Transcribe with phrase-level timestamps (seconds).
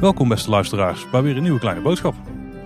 [0.00, 2.14] Welkom beste luisteraars bij weer een nieuwe kleine boodschap.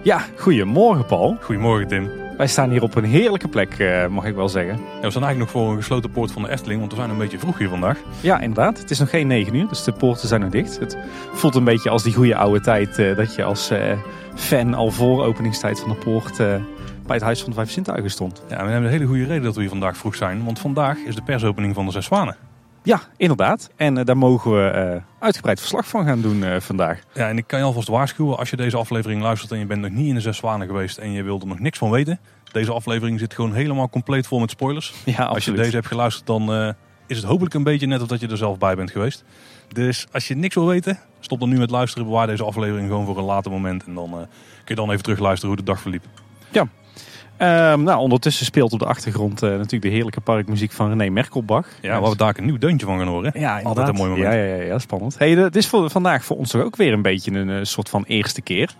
[0.02, 1.36] Ja, goedemorgen Paul.
[1.40, 2.10] Goedemorgen Tim.
[2.36, 4.76] Wij staan hier op een heerlijke plek, eh, mag ik wel zeggen.
[4.76, 7.10] Ja, we staan eigenlijk nog voor een gesloten poort van de Efteling, want we zijn
[7.10, 7.98] een beetje vroeg hier vandaag.
[8.20, 8.78] Ja, inderdaad.
[8.78, 10.78] Het is nog geen 9 uur, dus de poorten zijn nog dicht.
[10.78, 10.96] Het
[11.32, 13.98] voelt een beetje als die goede oude tijd eh, dat je als eh,
[14.34, 16.40] fan al voor openingstijd van de poort
[17.06, 18.42] bij het Huis van de Vijf Zintuigen stond.
[18.48, 20.98] Ja, we hebben een hele goede reden dat we hier vandaag vroeg zijn, want vandaag
[20.98, 22.36] is de persopening van de Zes Zwanen.
[22.82, 23.70] Ja, inderdaad.
[23.76, 27.02] En eh, daar mogen we eh, uitgebreid verslag van gaan doen eh, vandaag.
[27.14, 29.80] Ja, en ik kan je alvast waarschuwen, als je deze aflevering luistert en je bent
[29.80, 32.20] nog niet in de Zes Zwanen geweest en je wilt er nog niks van weten.
[32.52, 34.94] Deze aflevering zit gewoon helemaal compleet vol met spoilers.
[35.04, 36.74] Ja, Als je deze hebt geluisterd, dan
[37.06, 39.24] is het hopelijk een beetje net of dat je er zelf bij bent geweest.
[39.68, 42.06] Dus als je niks wil weten, stop dan nu met luisteren.
[42.06, 43.84] Bewaar deze aflevering gewoon voor een later moment.
[43.84, 44.28] En dan kun
[44.64, 46.04] je dan even terugluisteren hoe de dag verliep.
[47.36, 51.66] Ehm, nou, ondertussen speelt op de achtergrond eh, natuurlijk de heerlijke parkmuziek van René Merkelbach.
[51.80, 53.32] Ja, waar we daar een nieuw deuntje van gaan horen.
[53.34, 54.32] Ja, Altijd een mooi moment.
[54.34, 55.18] Ja, ja, ja, ja spannend.
[55.18, 57.58] Hey, de- het is voor, vandaag voor ons toch ook weer een beetje een eh,
[57.62, 58.74] soort van eerste keer.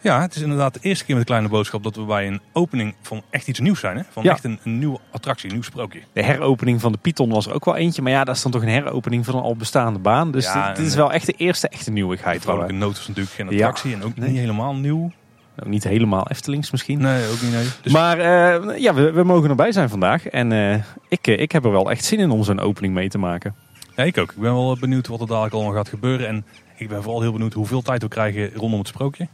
[0.00, 2.40] Ja, het is inderdaad de eerste keer met een kleine boodschap dat we bij een
[2.52, 3.96] opening van echt iets nieuws zijn.
[3.96, 4.02] Hè?
[4.10, 4.30] Van Ja.
[4.32, 6.00] echt een, een nieuwe attractie, een nieuw sprookje.
[6.12, 8.02] De heropening van de Python was er ook wel eentje.
[8.02, 10.30] Maar ja, dat is dan toch een heropening van een al bestaande baan.
[10.30, 12.40] Dus Ja, dit, is wel echt de eerste echte De nieuwigheid.
[12.42, 13.52] vrouwelijke we- noot is natuurlijk geen Ja.
[13.52, 15.10] attractie en ook niet helemaal nieuw.
[15.58, 17.00] Nou, niet helemaal Eftelings misschien.
[17.00, 17.52] Nee, ook niet.
[17.52, 17.66] Nee.
[17.82, 20.26] Dus Maar eh, ja, we, we mogen erbij zijn vandaag.
[20.26, 20.74] En eh,
[21.08, 23.54] ik, eh, ik heb er wel echt zin in om zo'n opening mee te maken.
[23.96, 24.30] Ja, ik ook.
[24.30, 26.28] Ik ben wel benieuwd wat er dadelijk allemaal gaat gebeuren.
[26.28, 26.44] En
[26.76, 29.28] ik ben vooral heel benieuwd hoeveel tijd we krijgen rondom het sprookje.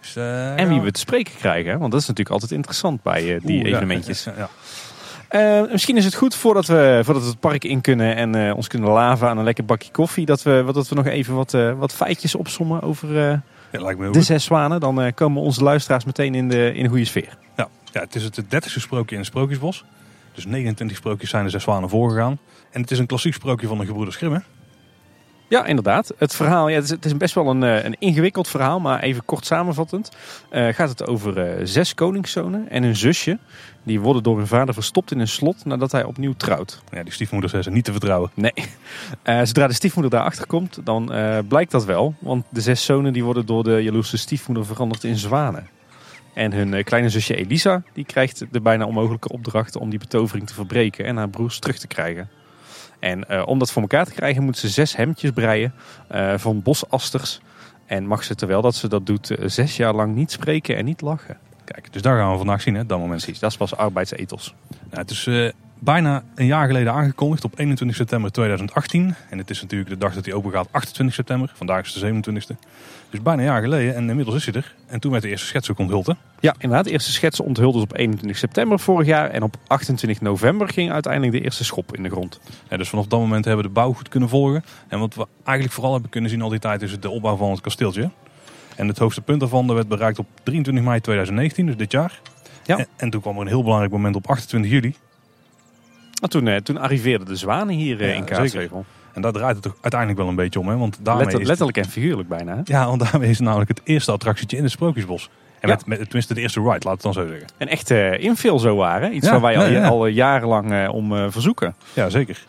[0.00, 1.72] Dus, En wie we te spreken krijgen.
[1.72, 4.24] hè, Want dat is natuurlijk altijd interessant bij die Oeh, evenementjes.
[4.36, 4.48] Ja,
[5.30, 5.68] ja.
[5.72, 8.90] Misschien is het goed voordat we, voordat we het park in kunnen en ons kunnen
[8.90, 10.26] laven aan een lekker bakje koffie.
[10.26, 14.12] Dat we, dat we nog even wat, wat feitjes opsommen over Ja, lijkt me heel
[14.12, 14.80] de zes zwanen.
[14.80, 17.38] Dan eh, komen onze luisteraars meteen in de, in de goede sfeer.
[17.56, 17.68] Ja.
[17.92, 19.84] ja, het is het dertigste sprookje in het Sprookjesbos.
[20.34, 22.38] Dus 29 sprookjes zijn de zes zwanen voorgegaan.
[22.70, 24.42] En het is een klassiek sprookje van de gebroeders Grimm.
[25.48, 26.12] Ja, inderdaad.
[26.18, 29.00] Het verhaal, ja, het, is, het is best wel een, eh, een ingewikkeld verhaal, maar
[29.00, 30.10] even kort samenvattend.
[30.50, 33.38] eh, gaat het over eh, zes koningszonen en een zusje.
[33.82, 36.82] Die worden door hun vader verstopt in een slot nadat hij opnieuw trouwt.
[36.90, 38.30] Ja, die stiefmoeders zijn niet te vertrouwen.
[38.34, 38.52] Nee.
[39.46, 41.12] Zodra de stiefmoeder daarachter komt, dan
[41.48, 42.14] blijkt dat wel.
[42.18, 45.68] Want de zes zonen die worden door de jaloerse stiefmoeder veranderd in zwanen.
[46.34, 50.54] En hun kleine zusje Elisa, die krijgt de bijna onmogelijke opdracht om die betovering te
[50.54, 52.28] verbreken en haar broers terug te krijgen.
[52.98, 55.74] En eh, om dat voor elkaar te krijgen moet ze zes hemdjes breien
[56.08, 57.40] eh, van bosasters.
[57.86, 60.84] En mag ze terwijl dat ze dat doet eh, zes jaar lang niet spreken en
[60.84, 61.38] niet lachen.
[61.64, 63.22] Kijk, dus daar gaan we vandaag zien, hè, dat moment.
[63.22, 64.54] Precies, dat is pas arbeidsethos.
[64.90, 65.28] Nou, het is
[65.78, 69.14] bijna een jaar geleden aangekondigd op 21 september 2018.
[69.30, 71.52] En het is natuurlijk de dag dat hij open gaat, 28 september.
[71.54, 72.56] Vandaag is de 27e.
[73.10, 74.74] Dus bijna een jaar geleden en inmiddels is hij er.
[74.86, 76.06] En toen werd de eerste schets ook onthuld.
[76.06, 76.12] hè?
[76.40, 76.84] Ja, inderdaad.
[76.84, 79.30] De eerste schetsen onthulden op 21 september vorig jaar.
[79.30, 82.40] En op 28 november ging uiteindelijk de eerste schop in de grond.
[82.68, 84.64] Ja, dus vanaf dat moment hebben we de bouw goed kunnen volgen.
[84.88, 87.50] En wat we eigenlijk vooral hebben kunnen zien al die tijd is de opbouw van
[87.50, 88.10] het kasteeltje.
[88.76, 92.20] En het hoogste punt daarvan werd bereikt op 23 mei 2019, dus dit jaar.
[92.64, 92.78] Ja.
[92.78, 94.94] En, en toen kwam er een heel belangrijk moment op 28 juli.
[96.22, 98.84] En toen, eh, toen arriveerden de zwanen hier eh, Ja, in Kaatsheuvel.
[99.12, 100.68] En daar draait het toch uiteindelijk wel een beetje om.
[100.68, 100.76] Hè?
[100.76, 102.54] Want daarmee Letter- is letterlijk en figuurlijk bijna.
[102.54, 102.60] hè?
[102.64, 105.30] Ja, want daarmee is het namelijk het eerste attractietje in het Sprookjesbos.
[105.60, 107.46] En met, met, tenminste de eerste ride, laat het dan zo zeggen.
[107.58, 109.14] Een echte infill zo waren.
[109.16, 111.74] Iets waar wij al, al jarenlang eh, om eh, verzoeken.
[111.92, 112.44] Ja, zeker.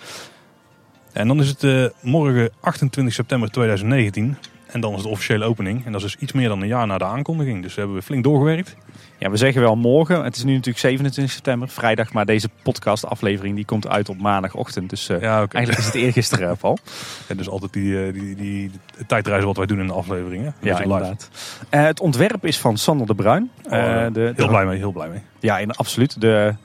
[1.14, 4.38] En dan is het eh, morgen 28 september 2019.
[4.72, 5.86] En dan is de officiële opening.
[5.86, 7.62] En dat is dus iets meer dan een jaar na de aankondiging.
[7.62, 8.76] Dus hebben we flink doorgewerkt.
[9.20, 10.24] Ja, we zeggen wel morgen.
[10.24, 12.14] Het is nu natuurlijk 27 september, vrijdag.
[12.14, 14.90] Maar deze podcastaflevering die komt uit op maandagochtend.
[14.90, 16.78] Dus eh, Ja, eigenlijk is het eergisteren eh, Paul.
[17.28, 18.72] Ja, dus altijd die, eh, die, die, die
[19.08, 20.56] tijdreizen wat wij doen in de afleveringen.
[20.62, 21.30] Ja, inderdaad.
[21.70, 23.52] Het ontwerp is van Sander de Bruin.
[23.64, 23.72] Oh,
[24.14, 25.22] de, heel blij mee, heel blij mee.
[25.40, 26.22] Ja, in, absoluut.
[26.22, 26.56] De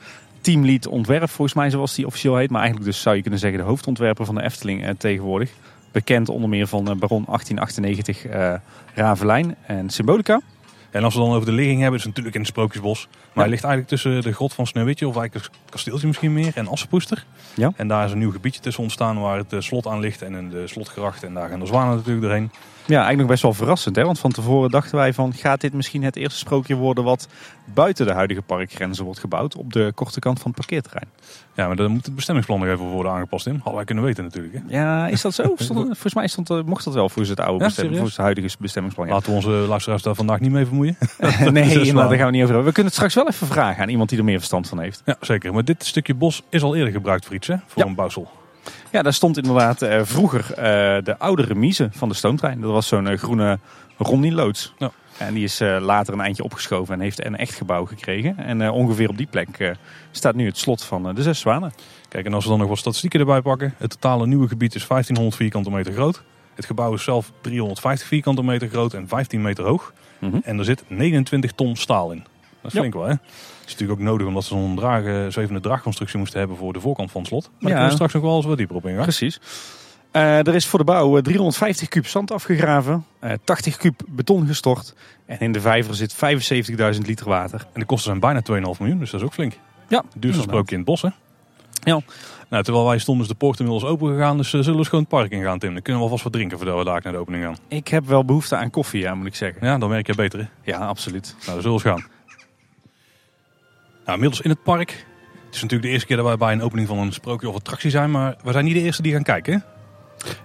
[0.41, 2.51] teamlead ontwerp, volgens mij zoals die officieel heet.
[2.51, 5.51] Maar eigenlijk dus zou je kunnen zeggen de hoofdontwerper van de Efteling tegenwoordig.
[5.93, 8.55] Bekend onder meer van eh, Baron 1898 eh
[8.95, 10.41] Ravelijn en Symbolica.
[10.91, 13.09] En als we dan over de ligging hebben, is het natuurlijk in het Sprookjesbos.
[13.11, 13.41] Maar Ja.
[13.41, 16.69] hij ligt eigenlijk tussen de grot van Sneeuwwitje, of eigenlijk het kasteeltje misschien meer, en
[16.69, 17.25] Assenpoester.
[17.55, 17.73] Ja.
[17.77, 20.33] En daar is een nieuw gebiedje tussen ontstaan waar het eh, slot aan ligt en
[20.33, 21.23] een de slotgracht.
[21.23, 22.50] En daar gaan de zwanen natuurlijk doorheen.
[22.87, 23.96] Ja, eigenlijk nog best wel verrassend.
[23.96, 24.05] Hè?
[24.05, 27.29] Want van tevoren dachten wij van gaat dit misschien het eerste sprookje worden wat
[27.75, 29.56] buiten de huidige parkgrenzen wordt gebouwd.
[29.56, 31.08] Op de korte kant van het parkeerterrein.
[31.55, 33.55] Ja, maar dan moet het bestemmingsplan nog even worden aangepast in.
[33.55, 34.55] Hadden wij kunnen weten natuurlijk.
[34.55, 34.61] Hè?
[34.79, 35.43] Ja, is dat zo?
[35.56, 38.56] Stond- volgens mij stond, mocht dat wel voor het oude Ja, bestemming, voor het huidige
[38.58, 39.06] bestemmingsplan.
[39.06, 39.12] Ja.
[39.12, 40.96] Laten we onze luisteraars daar vandaag niet mee vermoeien.
[40.99, 42.19] nee, inderdaad, daar zwanen.
[42.19, 42.64] gaan we niet over hebben.
[42.64, 45.02] We kunnen het straks wel even vragen aan iemand die er meer verstand van heeft.
[45.05, 45.52] Ja, zeker.
[45.55, 47.55] Maar dit stukje bos is al eerder gebruikt voor iets, hè?
[47.67, 47.88] Voor Ja.
[47.88, 48.31] een bouwsel.
[48.91, 50.55] Ja, daar stond inderdaad eh, vroeger eh,
[51.05, 52.61] de oude remise van de stoomtrein.
[52.61, 53.59] Dat was zo'n eh, groene
[53.99, 54.75] Romney-loods.
[54.79, 54.91] Ja.
[55.19, 58.38] En die is later een eindje opgeschoven en heeft een echt gebouw gekregen.
[58.38, 59.76] En ongeveer op die plek
[60.11, 61.73] staat nu het slot van de Zes Zwanen.
[62.09, 63.75] Kijk, en als we dan nog wat statistieken erbij pakken.
[63.79, 66.23] Het totale nieuwe gebied is 1500 vierkante meter groot.
[66.55, 69.93] Het gebouw is zelf 350 vierkante meter groot en 15 meter hoog.
[70.19, 70.37] Mhm.
[70.44, 72.19] En er zit 29 ton staal in.
[72.61, 72.79] Dat is Ja.
[72.79, 73.14] flink wel, hè?
[73.73, 77.11] Is natuurlijk ook nodig omdat ze zo'n dragen, zwevende draagconstructie moesten hebben voor de voorkant
[77.11, 77.51] van het slot.
[77.59, 77.87] Maar daar Ja.
[77.87, 79.03] we straks nog wel eens wat dieper op ingaan.
[79.03, 79.41] Precies.
[80.11, 84.47] Eh, er is voor de bouw eh, 350 kuub zand afgegraven, eh, 80 kuub beton
[84.47, 84.95] gestort.
[85.27, 87.67] En in de vijver zit 75.000 liter water.
[87.73, 89.53] En de kosten zijn bijna 2,5 miljoen, dus dat is ook flink.
[89.89, 91.09] Ja, duurste sprookje in het bos, hè?
[91.85, 92.01] Ja.
[92.49, 95.01] Nou, terwijl wij stonden is de poort inmiddels open gegaan, dus eh, zullen we gewoon
[95.01, 95.73] het park ingaan, Tim.
[95.73, 97.57] Dan kunnen we alvast wat drinken voordat we daar naar de opening gaan.
[97.69, 99.67] Ik heb wel behoefte aan koffie, ja, moet ik zeggen.
[99.67, 100.47] Ja, dan werk je beter, hè?
[100.73, 101.35] Ja, absoluut.
[101.41, 102.11] Nou, dan zullen we eens gaan.
[104.04, 104.90] Nou, inmiddels in het park.
[105.46, 107.54] Het is natuurlijk de eerste keer dat wij bij een opening van een sprookje of
[107.54, 109.58] attractie zijn, maar we zijn niet de eerste die gaan kijken, hè?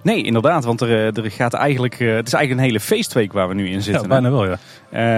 [0.02, 3.34] Nee, inderdaad, want er, eh, er gaat eigenlijk, eh, het is eigenlijk een hele feestweek
[3.34, 4.02] waar we nu in Ja, zitten.
[4.02, 4.08] hè.
[4.08, 4.58] bijna wel, ja.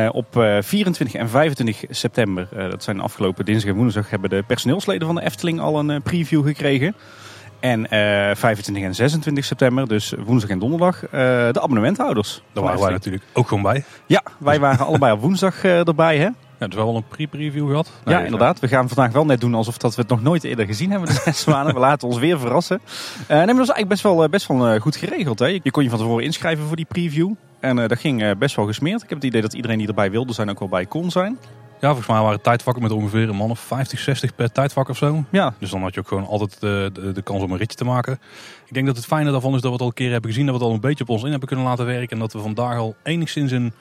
[0.06, 4.44] Eh, op eh, 24 en 25 september, dat zijn afgelopen dinsdag en woensdag, hebben de
[4.47, 6.95] personeelsleden van de Efteling al een preview gekregen.
[7.59, 12.41] En eh, 25 en 26 september, dus woensdag en donderdag, de abonnementhouders.
[12.53, 13.83] Daar waren wij natuurlijk ook gewoon bij.
[14.06, 16.18] Ja, wij waren allebei op woensdag erbij.
[16.18, 16.30] Hè?
[16.60, 17.92] Ja, dus we hebben wel een pre-preview gehad.
[18.06, 18.60] ja, inderdaad.
[18.60, 21.10] We gaan vandaag wel net doen alsof dat we het nog nooit eerder gezien hebben.
[21.16, 21.74] De zes zwanen.
[21.74, 22.80] We laten ons weer verrassen.
[23.28, 25.40] Eh nee, maar dat was eigenlijk best wel, eh, best wel eh, goed geregeld.
[25.40, 25.60] Hè?
[25.64, 27.32] Je kon je van tevoren inschrijven voor die preview.
[27.60, 29.04] En dat ging best wel gesmeerd.
[29.04, 31.38] Ik heb het idee dat iedereen die erbij wilde zijn ook wel bij kon zijn.
[31.80, 34.90] Ja, volgens mij waren het tijdvakken met ongeveer een man of 50, 60 per tijdvak
[34.90, 35.24] of zo.
[35.30, 37.78] Ja, Dus dan had je ook gewoon altijd de, de, de kans om een ritje
[37.78, 38.20] te maken.
[38.66, 40.46] Ik denk dat het fijne daarvan is dat we het al een keer hebben gezien.
[40.46, 42.10] Dat we het al een beetje op ons in hebben kunnen laten werken.
[42.10, 43.74] En dat we vandaag al enigszins een,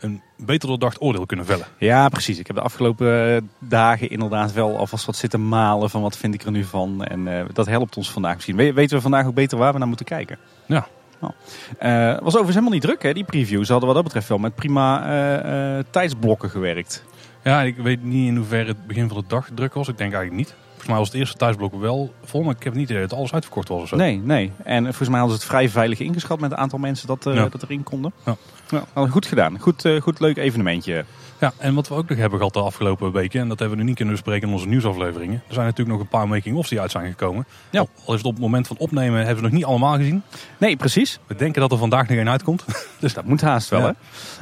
[0.00, 1.66] een beter doordacht oordeel kunnen vellen.
[1.78, 2.38] Ja, precies.
[2.38, 6.34] Ik heb de afgelopen eh, dagen inderdaad wel alvast wat zitten malen van wat vind
[6.34, 7.04] ik er nu van.
[7.04, 8.56] En eh, dat helpt ons vandaag misschien.
[8.56, 10.38] We- weten we vandaag ook beter waar we naar moeten kijken.
[10.66, 10.86] Ja.
[11.20, 11.32] Nou,
[11.78, 13.64] het was overigens helemaal niet druk, hè, die preview.
[13.64, 17.04] Ze hadden wat dat betreft wel met prima tijdsblokken gewerkt.
[17.44, 19.88] Ja, ik weet niet in hoeverre het begin van de dag druk was.
[19.88, 20.54] Ik denk eigenlijk niet.
[20.66, 22.42] Volgens mij was het eerste thuisblok wel vol.
[22.42, 23.96] Maar ik heb niet idee dat alles uitverkocht was of zo.
[23.96, 24.52] Nee, nee.
[24.64, 27.34] En volgens mij hadden ze het vrij veilig ingeschat met het aantal mensen dat, eh,
[27.34, 27.48] Ja.
[27.48, 28.12] dat erin konden.
[28.26, 28.36] Ja.
[28.70, 29.58] Ja, hadden goed gedaan.
[29.58, 31.04] Goed, eh, goed leuk evenementje.
[31.40, 33.82] Ja, en wat we ook nog hebben gehad de afgelopen weken, en dat hebben we
[33.82, 35.42] nu niet kunnen bespreken in onze nieuwsafleveringen.
[35.48, 37.46] Er zijn natuurlijk nog een paar making-ofs die uit zijn gekomen.
[37.70, 37.80] Ja.
[37.80, 40.22] Al is het op het moment van opnemen hebben we nog niet allemaal gezien.
[40.58, 41.18] Nee, precies.
[41.26, 42.64] We denken dat er vandaag nog één uitkomt.
[43.00, 43.94] Dus dat moet haast wel, Ja.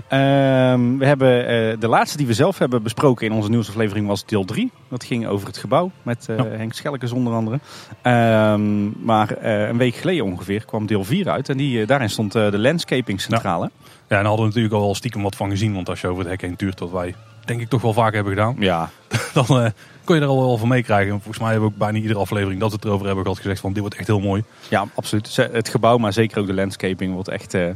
[0.09, 0.73] hè?
[0.73, 4.25] Ehm, we hebben eh, de laatste die we zelf hebben besproken in onze nieuwsaflevering was
[4.27, 4.71] deel 3.
[4.89, 6.45] Dat ging over het gebouw met eh, Ja.
[6.45, 7.61] Henk Schelkes onder andere.
[8.03, 11.49] Ehm, maar eh, een week geleden ongeveer kwam deel 4 uit.
[11.49, 13.65] En die, daarin stond de landscaping centrale.
[13.65, 15.75] Ja, en daar hadden we natuurlijk al wel stiekem wat van gezien.
[15.75, 17.15] Want als je over het hek heen tuurt, wat wij
[17.45, 18.57] denk ik toch wel vaak hebben gedaan.
[18.59, 18.91] Ja,
[19.35, 19.71] Dan eh,
[20.05, 21.13] kon je er al wel van meekrijgen.
[21.13, 23.41] En volgens mij hebben we ook bijna iedere aflevering dat we het erover hebben gehad
[23.41, 24.45] gezegd van dit wordt echt heel mooi.
[24.69, 25.37] ja, absoluut.
[25.37, 27.69] Het gebouw, maar zeker ook de landscaping wordt echt eh,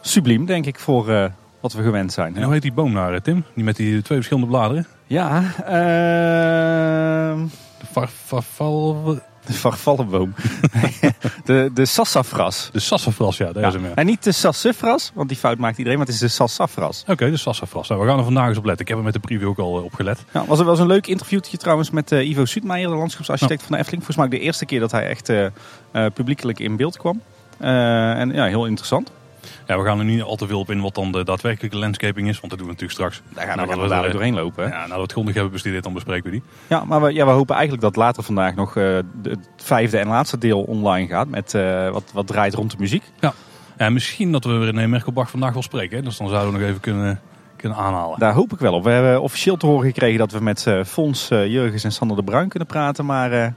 [0.00, 1.24] subliem, denk ik, voor eh,
[1.60, 2.36] wat we gewend zijn.
[2.36, 3.44] En hoe heet die boom nou, eh, Tim?
[3.54, 4.86] Die met die twee verschillende bladeren.
[5.06, 7.46] Ja, ehm
[7.78, 9.29] De
[9.62, 9.78] far-
[11.44, 12.68] de de, sassafras.
[12.72, 13.84] de sassafras, ja, daar is hem.
[13.84, 13.94] ja.
[13.94, 17.04] En niet de sassafras, want die fout maakt iedereen, maar het is de sassafras.
[17.08, 17.88] Oké, de sassafras.
[17.88, 18.82] Nou, we gaan er vandaag eens op letten.
[18.82, 20.24] Ik heb er met de preview ook al eh, op gelet.
[20.32, 23.62] Ja, was er wel eens een leuk interviewtje trouwens met eh, Ivo Soetmeijer, de landschapsarchitect
[23.62, 24.04] van de Efteling.
[24.04, 25.46] Volgens mij de eerste keer dat hij echt eh,
[26.14, 27.22] publiekelijk in beeld kwam.
[27.58, 29.10] En ja, heel interessant.
[29.66, 32.28] Ja, we gaan er niet al te veel op in wat dan de daadwerkelijke landscaping
[32.28, 32.40] is.
[32.40, 33.22] Want dat doen we natuurlijk straks.
[33.34, 34.64] Daar gaan Nou, we dat we dadelijk er- doorheen lopen.
[34.64, 34.70] Hè?
[34.70, 36.42] Ja, nadat we het grondig hebben bestudeerd, dan bespreken we die.
[36.66, 38.84] Ja, maar we, ja, we hopen eigenlijk dat later vandaag nog eh,
[39.22, 41.28] het vijfde en laatste deel online gaat.
[41.28, 43.02] Met eh, wat, wat draait rond de muziek.
[43.76, 45.96] En misschien dat we René Merkelbach vandaag wel spreken.
[45.96, 46.02] Hè?
[46.02, 47.20] Dus dan zouden we nog even kunnen,
[47.56, 48.18] kunnen aanhalen.
[48.18, 48.84] Daar hoop ik wel op.
[48.84, 52.22] We hebben officieel te horen gekregen dat we met eh Fons, Jurgens en Sander de
[52.24, 53.06] Bruin kunnen praten.
[53.06, 53.54] Maar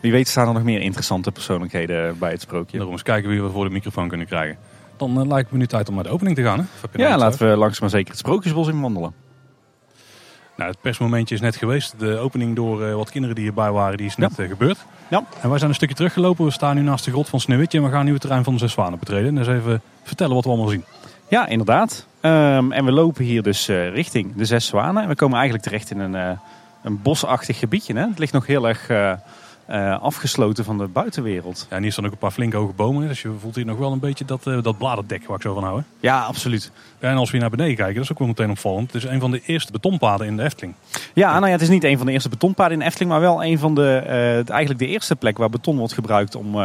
[0.00, 2.72] wie weet staan er nog meer interessante persoonlijkheden bij het sprookje.
[2.76, 4.56] Daarom eens kijken wie we voor de microfoon kunnen krijgen.
[4.96, 6.58] Dan eh, lijkt me nu tijd om naar de opening te gaan.
[6.58, 7.02] Hè?
[7.02, 9.14] Ja, laten we langzaam maar zeker het Sprookjesbos in wandelen.
[10.56, 11.98] Nou, het persmomentje is net geweest.
[11.98, 14.86] De opening door eh, wat kinderen die hierbij waren, die is net eh, gebeurd.
[15.08, 15.24] Ja.
[15.40, 16.44] En wij zijn een stukje teruggelopen.
[16.44, 17.78] We staan nu naast de grot van Sneeuwwitje.
[17.78, 19.28] En we gaan nu het terrein van de Zes Zwanen betreden.
[19.28, 20.84] En eens even vertellen wat we allemaal zien.
[21.28, 22.06] Ja, inderdaad.
[22.20, 25.02] Ehm, en we lopen hier dus richting de Zes Zwanen.
[25.02, 26.38] En we komen eigenlijk terecht in een,
[26.82, 27.94] een bosachtig gebiedje.
[27.94, 28.06] Hè?
[28.08, 28.90] Het ligt nog heel erg
[29.66, 31.66] eh, afgesloten van de buitenwereld.
[31.70, 33.08] Ja, en hier staan ook een paar flinke hoge bomen.
[33.08, 35.54] Dus je voelt hier nog wel een beetje dat, eh, dat bladerdek waar ik zo
[35.54, 35.78] van hou.
[35.78, 35.84] Hè?
[36.00, 36.70] Ja, absoluut.
[36.98, 38.92] Ja, en als we hier naar beneden kijken, dat is ook wel meteen opvallend.
[38.92, 40.74] Het is een van de eerste betonpaden in de Efteling.
[41.14, 43.44] Ja, nou ja, het is niet een van de eerste betonpaden in Efteling, maar wel
[43.44, 46.56] een van de, eh, eigenlijk de eerste plek waar beton wordt gebruikt om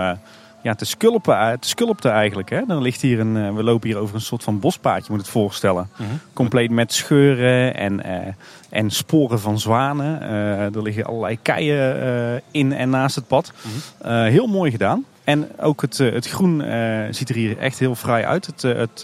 [0.63, 2.49] ja, te sculpen, eh, te sculpten eigenlijk.
[2.49, 2.65] Hè.
[2.67, 5.23] Dan ligt hier een, eh, we lopen hier over een soort van bospaadje, moet je
[5.23, 5.89] het voorstellen.
[6.33, 8.33] Compleet met scheuren en, eh,
[8.69, 10.21] en sporen van zwanen.
[10.21, 13.51] Eh, er liggen allerlei keien in en naast het pad.
[13.97, 15.05] Eh, heel mooi gedaan.
[15.23, 16.63] En ook het, het groen
[17.09, 18.45] ziet er hier echt heel fraai uit.
[18.45, 19.01] Het, het,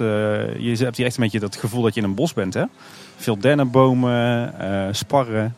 [0.59, 2.53] je hebt hier echt een beetje dat gevoel dat je in een bos bent.
[2.53, 2.63] Hè?
[3.15, 4.53] Veel dennenbomen,
[4.91, 5.55] sparren.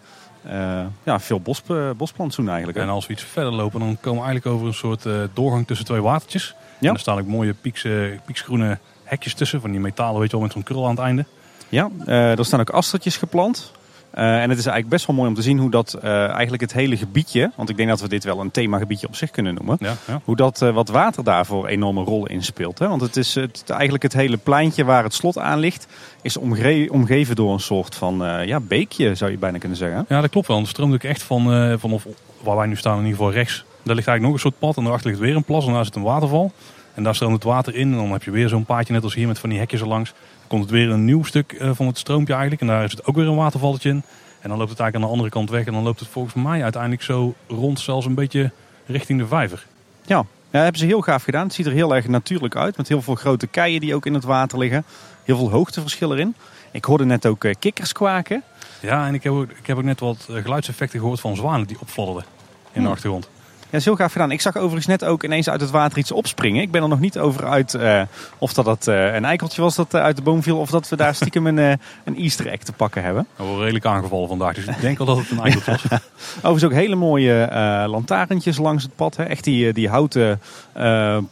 [0.48, 1.64] Eh, ja, veel bos,
[1.98, 2.78] bosplantsoen eigenlijk.
[2.78, 2.84] Hè?
[2.84, 5.68] En als we iets verder lopen, dan komen we eigenlijk over een soort eh, doorgang
[5.68, 6.56] tussen twee watertjes.
[6.80, 6.88] Ja.
[6.88, 10.46] En er staan ook mooie piekse, pieksgroene hekjes tussen, van die metalen, weet je wel,
[10.46, 11.26] met zo'n krul aan het einde.
[11.70, 13.72] Ja, eh, er staan ook astertjes geplant.
[14.18, 16.62] Eh, en het is eigenlijk best wel mooi om te zien hoe dat eh, eigenlijk
[16.62, 19.54] het hele gebiedje, want ik denk dat we dit wel een themagebiedje op zich kunnen
[19.54, 20.22] noemen, Ja, ja.
[20.24, 22.80] hoe dat eh, wat water daarvoor enorme rol in speelt.
[22.80, 22.88] Hè?
[22.88, 25.88] Want het is het, eigenlijk het hele pleintje waar het slot aan ligt,
[26.22, 30.06] is omge- omgeven door een soort van ja, beekje, zou je bijna kunnen zeggen.
[30.10, 30.60] ja, dat klopt wel.
[30.60, 32.06] Er stroomt ook echt van, eh, vanaf
[32.44, 33.56] waar wij nu staan, in ieder geval rechts.
[33.84, 35.86] Daar ligt eigenlijk nog een soort pad en daarachter ligt weer een plas en daar
[35.86, 36.52] zit een waterval.
[36.94, 39.14] En daar stroomt het water in en dan heb je weer zo'n paadje net als
[39.16, 40.14] hier met van die hekjes erlangs.
[40.48, 43.06] Dan komt het weer een nieuw stuk eh, van het stroompje eigenlijk en daar zit
[43.06, 44.04] ook weer een watervalletje in.
[44.40, 46.34] En dan loopt het eigenlijk aan de andere kant weg en dan loopt het volgens
[46.34, 48.52] mij uiteindelijk zo rond zelfs een beetje
[48.86, 49.66] richting de vijver.
[50.06, 51.44] Ja, ja dat hebben ze heel gaaf gedaan.
[51.44, 54.14] Het ziet er heel erg natuurlijk uit, met heel veel grote keien die ook in
[54.14, 54.84] het water liggen.
[55.24, 56.36] Heel veel hoogteverschil erin.
[56.72, 58.44] Ik hoorde net ook eh, kikkers kwaken.
[58.82, 61.68] Ja, en ik heb ook, ik heb ook net wat eh, geluidseffecten gehoord van zwanen
[61.68, 62.88] die opfladderden in de Hmm.
[62.88, 63.30] achtergrond.
[63.68, 64.32] Ja, dat is heel gaaf gedaan.
[64.32, 66.62] Ik zag overigens net ook ineens uit het water iets opspringen.
[66.62, 68.02] Ik ben er nog niet over uit eh,
[68.38, 70.58] of dat, dat eh, een eikeltje was dat eh, uit de boom viel.
[70.58, 73.28] Of dat we daar stiekem een, een easter egg te pakken hebben.
[73.36, 75.84] We worden redelijk aangevallen vandaag, dus ik denk al dat het een eikel was.
[76.38, 77.48] Overigens ook hele mooie
[77.88, 79.16] lantaarntjes langs het pad.
[79.16, 79.24] Hè.
[79.24, 80.42] Echt die, die houten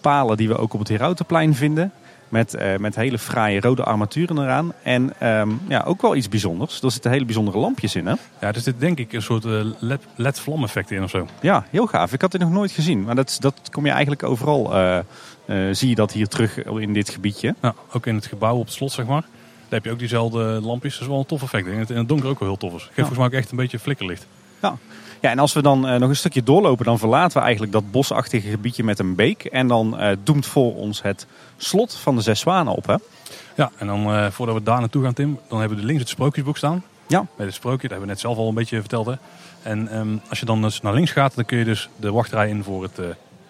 [0.01, 1.91] palen die we ook op het Herautenplein vinden.
[2.29, 4.73] Met, eh, met hele fraaie rode armaturen eraan.
[4.83, 6.81] En ehm, ja, ook wel iets bijzonders.
[6.81, 8.05] Er zitten hele bijzondere lampjes in.
[8.07, 8.13] Hè?
[8.41, 11.27] Ja, dus dit denk ik een soort eh, LED, LED-vlameffect in of zo.
[11.41, 12.13] Ja, heel gaaf.
[12.13, 13.03] Ik had dit nog nooit gezien.
[13.03, 14.73] Maar dat, dat kom je eigenlijk overal.
[14.73, 15.03] eh, eh,
[15.71, 17.55] zie je dat hier terug in dit gebiedje.
[17.61, 19.21] Ja, ook in het gebouw op het slot, zeg maar.
[19.21, 20.93] Daar heb je ook diezelfde lampjes.
[20.93, 21.67] Dat is wel een tof effect.
[21.67, 22.81] In het, in het donker ook wel heel tof is.
[22.83, 24.27] Geeft volgens mij ook echt een beetje flikkerlicht.
[25.25, 27.91] Ja, en als we dan eh, nog een stukje doorlopen, dan verlaten we eigenlijk dat
[27.91, 29.43] bosachtige gebiedje met een beek.
[29.43, 32.87] En dan eh, doemt voor ons het slot van de Zes Zwanen op.
[32.87, 32.95] Hè?
[33.55, 36.09] Ja, en dan eh, voordat we daar naartoe gaan, Tim, dan hebben we links het
[36.09, 36.83] sprookjesboek staan.
[37.07, 37.25] Ja.
[37.35, 39.05] Bij het sprookje, dat hebben we net zelf al een beetje verteld.
[39.05, 39.13] Hè.
[39.61, 42.49] En ehm, als je dan dus naar links gaat, dan kun je dus de wachtrij
[42.49, 42.99] in voor het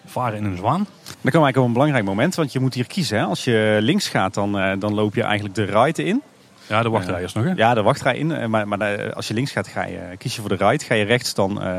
[0.06, 0.78] varen in een zwaan.
[0.82, 3.18] Dan komen we eigenlijk op een belangrijk moment, want je moet hier kiezen.
[3.18, 3.24] Hè?
[3.24, 6.22] Als je links gaat, dan, dan loop je eigenlijk de ride in.
[6.68, 7.50] Ja, de wachtrij is nog, hè?
[7.56, 8.32] Ja, de wachtrij in.
[8.32, 10.84] eh, Maar, maar eh, als je links gaat, ga je, kies je voor de ride.
[10.84, 11.78] Ga je rechts, dan eh,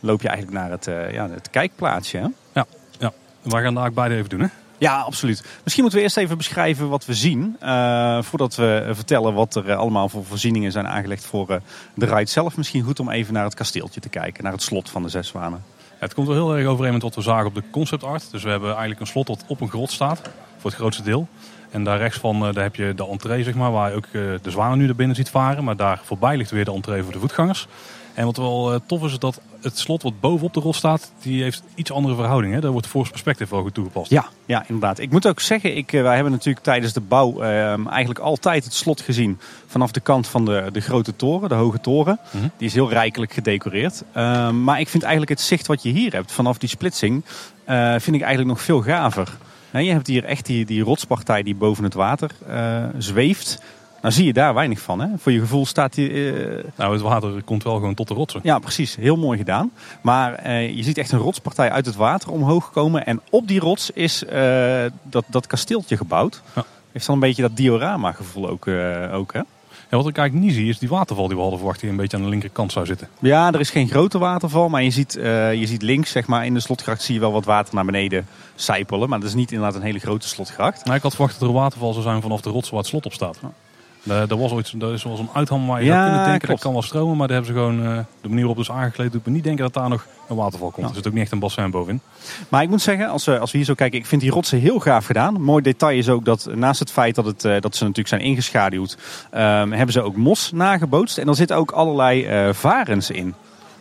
[0.00, 2.18] loop je eigenlijk naar het, eh, ja, het kijkplaatsje.
[2.18, 2.26] Hè?
[3.42, 4.46] Wij gaan daar beide even doen, hè?
[4.78, 5.44] Ja, absoluut.
[5.62, 7.56] Misschien moeten we eerst even beschrijven wat we zien.
[7.60, 11.56] eh, voordat we eh, vertellen wat er eh, allemaal voor voorzieningen zijn aangelegd voor eh,
[11.94, 12.56] de ride zelf.
[12.56, 14.42] Misschien goed om even naar het kasteeltje te kijken.
[14.44, 15.64] Naar het slot van de Zes Zwanen.
[15.78, 18.30] Ja, het komt wel heel erg overeen met wat we zagen op de concept art.
[18.30, 20.20] Dus we hebben eigenlijk een slot dat op een grot staat,
[20.58, 21.28] voor het grootste deel.
[21.72, 24.04] En daar rechts van eh, daar heb je de entree, zeg maar, waar je ook
[24.04, 24.12] eh,
[24.42, 25.64] de zwanen nu naar binnen ziet varen.
[25.64, 27.68] Maar daar voorbij ligt weer de entree voor de voetgangers.
[28.14, 31.12] En wat wel eh, tof is, is dat het slot wat bovenop de rot staat,
[31.22, 32.54] die heeft iets andere verhouding.
[32.54, 32.60] Hè?
[32.60, 34.10] Daar wordt Force Perspective wel goed toegepast.
[34.10, 34.98] Ja, ja, inderdaad.
[34.98, 38.74] Ik moet ook zeggen, ik, wij hebben natuurlijk tijdens de bouw eh, eigenlijk altijd het
[38.74, 42.18] slot gezien vanaf de kant van de, de grote toren, de hoge toren.
[42.30, 42.48] Mhm.
[42.56, 44.02] Die is heel rijkelijk gedecoreerd.
[44.12, 47.24] Eh, maar ik vind eigenlijk het zicht wat je hier hebt vanaf die splitsing,
[47.96, 49.28] vind ik eigenlijk nog veel gaver.
[49.72, 53.62] Je hebt hier echt die, die rotspartij die boven het water eh, zweeft.
[54.02, 55.00] Nou zie je daar weinig van.
[55.00, 55.08] Hè?
[55.18, 56.32] Voor je gevoel staat die...
[56.34, 58.40] eh, Nou, het water komt wel gewoon tot de rotsen.
[58.42, 58.96] ja, precies.
[58.96, 59.70] Heel mooi gedaan.
[60.00, 63.06] Maar eh, je ziet echt een rotspartij uit het water omhoog komen.
[63.06, 64.24] En op die rots is
[65.02, 66.42] dat, dat kasteeltje gebouwd.
[66.54, 66.64] Ja.
[66.92, 68.68] Heeft dan een beetje dat diorama gevoel ook,
[69.12, 69.40] ook hè?
[69.92, 71.96] Ja, wat ik eigenlijk niet zie, is die waterval die we hadden verwacht, die een
[71.96, 73.08] beetje aan de linkerkant zou zitten.
[73.18, 74.68] Ja, er is geen grote waterval.
[74.68, 77.32] Maar je ziet, eh, je ziet links zeg maar, in de slotgracht zie je wel
[77.32, 79.08] wat water naar beneden sijpelen.
[79.08, 80.84] Maar dat is niet inderdaad een hele grote slotgracht.
[80.84, 82.88] Nou, ik had verwacht dat er een waterval zou zijn vanaf de rots waar het
[82.88, 83.38] slot op staat.
[84.08, 86.62] Er was ooit er is wel zo'n uitham waar je Ja, zou kunnen denken, klopt.
[86.62, 87.16] dat kan wel stromen.
[87.16, 89.64] Maar daar hebben ze gewoon, eh, de manier het is aangekleed, doet me niet denken
[89.64, 90.82] dat daar nog een waterval komt.
[90.82, 90.88] Ja.
[90.88, 92.00] Er zit ook niet echt een bassin bovenin.
[92.48, 94.58] Maar ik moet zeggen, als we, als we hier zo kijken, ik vind die rotsen
[94.58, 95.42] heel gaaf gedaan.
[95.42, 98.20] Mooi detail is ook dat naast het feit dat, het, eh, dat ze natuurlijk zijn
[98.20, 98.96] ingeschaduwd,
[99.30, 101.18] ehm, hebben ze ook mos nagebootst.
[101.18, 103.34] En er zitten ook allerlei eh, varens in.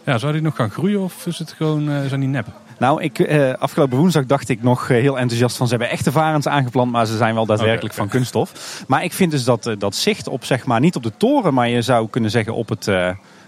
[0.06, 2.48] Ja, zou die nog gaan groeien of is het gewoon, eh, zijn die nep?
[2.82, 6.12] Nou, ik, eh, afgelopen woensdag dacht ik nog eh, heel enthousiast van ze hebben echte
[6.12, 8.84] varens aangeplant, maar ze zijn wel daadwerkelijk van kunststof.
[8.88, 11.54] Maar ik vind dus dat, eh, dat zicht op, zeg maar, niet op de toren,
[11.54, 12.86] maar je zou kunnen zeggen op het,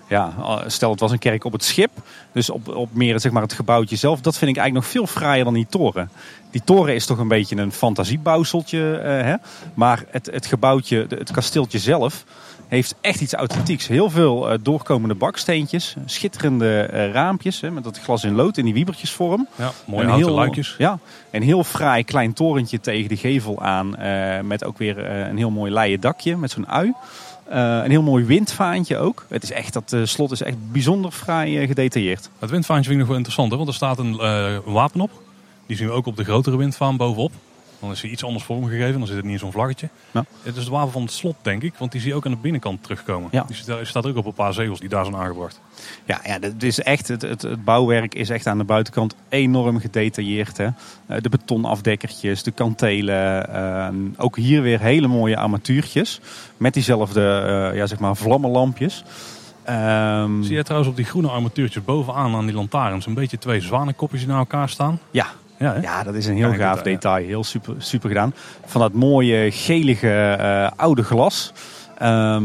[0.08, 0.34] ja,
[0.68, 1.92] stel het was een kerk op het schip,
[2.32, 5.16] dus op, op meer zeg maar, het gebouwtje zelf, dat vind ik eigenlijk nog veel
[5.16, 6.10] fraaier dan die toren.
[6.52, 9.36] Die toren is toch een beetje een fantasiebouwseltje, eh, hè?
[9.74, 12.24] maar het, het gebouwtje, het kasteeltje zelf,
[12.67, 13.88] heeft echt iets authentieks.
[13.88, 18.65] Heel veel eh, doorkomende baksteentjes, schitterende eh, raampjes hè, met dat glas in lood in
[18.65, 19.48] die wiebertjesvorm.
[19.55, 20.75] Ja, mooie houten heel- luikjes.
[20.77, 21.00] Ja,
[21.32, 23.96] een heel fraai klein torentje tegen de gevel aan.
[23.96, 26.93] eh, met ook weer een heel mooi leien dakje met zo'n ui.
[27.50, 29.25] Een heel mooi windvaantje ook.
[29.29, 32.29] Het is echt, dat slot is echt bijzonder fraai gedetailleerd.
[32.39, 34.15] Het windvaantje vind ik nog wel interessant, hè, want er staat een,
[34.74, 35.12] wapen op.
[35.65, 37.32] Die zien we ook op de grotere windvaan bovenop.
[37.84, 39.90] Dan is hij iets anders vormgegeven, dan zit het niet in zo'n vlaggetje.
[40.12, 40.25] Ja.
[40.44, 42.32] Het is de wapen van het slot, denk ik, want die zie je ook aan
[42.32, 43.30] de binnenkant terugkomen.
[43.32, 43.46] Ja.
[43.48, 45.60] Die staat, ook op een paar zegels die daar zijn aangebracht.
[46.06, 49.80] Ja, ja het, is echt, het, het, het bouwwerk is echt aan de buitenkant enorm
[49.80, 50.58] gedetailleerd.
[50.58, 50.68] Hè.
[51.06, 53.54] Eh, De betonafdekkertjes, de kantelen.
[53.54, 53.88] eh,
[54.18, 56.20] ook hier weer hele mooie armatuurtjes.
[56.58, 57.22] Met diezelfde
[57.72, 59.04] eh, ja, zeg maar vlammenlampjes.
[59.63, 63.60] Ehm, Zie je trouwens op die groene armatuurtjes bovenaan aan die lantaarns een beetje twee
[63.62, 65.00] zwanenkopjes die naar elkaar staan?
[65.12, 67.25] ja, Ja, ja, dat is een heel gaaf detail.
[67.25, 68.33] Heel super, super gedaan.
[68.65, 71.53] Van dat mooie gelige eh, oude glas.
[71.98, 72.43] Ehm,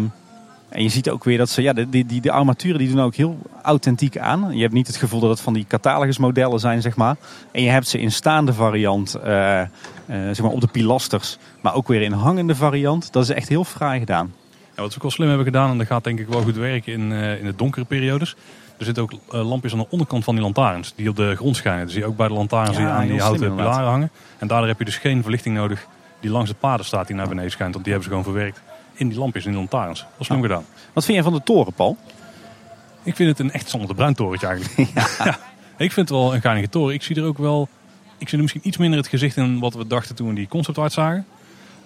[0.68, 3.00] en je ziet ook weer dat ze, ja, de, die, die, de armaturen die doen
[3.00, 4.56] ook heel authentiek aan.
[4.56, 7.16] Je hebt niet het gevoel dat het van die catalogusmodellen zijn, zeg maar.
[7.52, 9.68] En je hebt ze in staande variant, eh, eh,
[10.06, 11.38] zeg maar op de pilasters.
[11.60, 13.12] Maar ook weer in hangende variant.
[13.12, 14.34] Dat is echt heel fraai gedaan.
[14.76, 16.56] Ja, wat ze ook wel slim hebben gedaan, en dat gaat denk ik wel goed
[16.56, 18.36] werken in, eh, in de donkere periodes.
[18.78, 21.56] Er zitten ook eh, lampjes aan de onderkant van die lantaarns, die op de grond
[21.56, 21.90] schijnen.
[21.90, 23.66] Zie je ook bij de lantaarns Ja, die aan die houten inderdaad.
[23.66, 24.10] pilaren hangen.
[24.38, 25.86] En daardoor heb je dus geen verlichting nodig
[26.20, 27.72] die langs de paden staat die naar beneden schijnt.
[27.72, 28.62] Want die hebben ze gewoon verwerkt
[28.94, 30.00] in die lampjes, in die lantaarns.
[30.00, 30.64] Dat is slim gedaan.
[30.92, 31.96] Wat vind jij van de toren, Paul?
[33.02, 34.90] Ik vind het een echt zonder bruin torentje eigenlijk.
[35.24, 35.38] Ja.
[35.76, 36.94] Ik vind het wel een geinige toren.
[36.94, 37.68] Ik zie er ook wel,
[38.18, 40.48] ik zie er misschien iets minder het gezicht in wat we dachten toen we die
[40.48, 41.26] concept art zagen.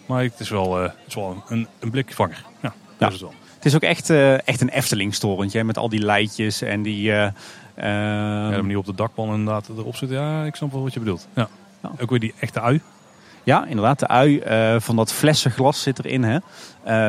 [0.06, 2.44] Maar het is wel, eh, het is wel een, een blikvanger.
[2.62, 3.34] Ja, dat is het wel.
[3.62, 5.58] Het is ook echt, eh, echt een Eftelingtorentje.
[5.58, 7.12] hè, Met al die leidjes en die...
[7.12, 7.32] eh, Ja,
[8.44, 10.10] ehm, de manier op de dakpan inderdaad erop zit.
[10.10, 11.28] Ja, ik snap wel wat je bedoelt.
[11.34, 11.48] Ja.
[11.82, 11.90] Ja.
[12.00, 12.80] Ook weer die echte ui.
[13.42, 13.98] Ja, inderdaad.
[13.98, 16.24] De ui eh, van dat flessenglas zit erin.
[16.24, 16.38] Hè?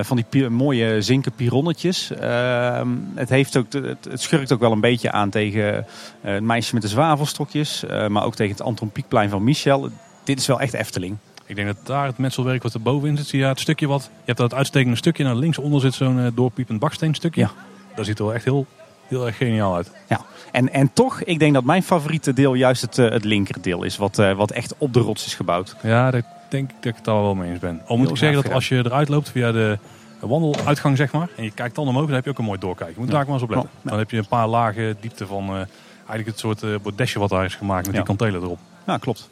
[0.04, 2.12] Van die mooie zinken pironnetjes.
[2.12, 5.86] Ehm, het, heeft ook, het, het schurkt ook wel een beetje aan tegen
[6.22, 7.84] het meisje met de zwavelstokjes.
[8.08, 9.90] maar ook tegen het Anton Pieckplein van Michel.
[10.24, 11.18] Dit is wel echt Efteling.
[11.54, 13.28] Ik denk dat daar het metselwerk wat er bovenin zit.
[13.28, 14.04] Zie je het stukje wat.
[14.04, 15.24] Je hebt dat uitstekende stukje.
[15.24, 17.42] Naar linksonder zit zo'n eh, doorpiepend baksteenstukje.
[17.42, 17.52] Ja.
[17.96, 18.66] Dat ziet er wel echt heel,
[19.08, 19.92] heel erg geniaal uit.
[20.10, 20.20] Ja.
[20.52, 23.98] En, en toch, ik denk dat mijn favoriete deel juist het, eh, het linkerdeel is.
[23.98, 25.76] Wat, eh, wat echt op de rots is gebouwd.
[25.84, 27.82] Ja, daar denk ik dat ik het daar wel mee eens ben.
[27.86, 29.78] Al moet Heel ik zeggen dat als je eruit loopt via de
[30.20, 31.30] wandeluitgang, zeg maar.
[31.38, 32.94] En je kijkt dan omhoog, dan heb je ook een mooi doorkijken.
[32.96, 33.16] Je moet Ja.
[33.16, 33.70] daar maar eens op letten.
[33.82, 35.50] Dan heb je een paar lagen diepte van
[35.96, 38.02] eigenlijk het soort bordesje wat daar is gemaakt met Ja.
[38.04, 38.60] die kantelen erop.
[38.88, 39.30] Ja, klopt.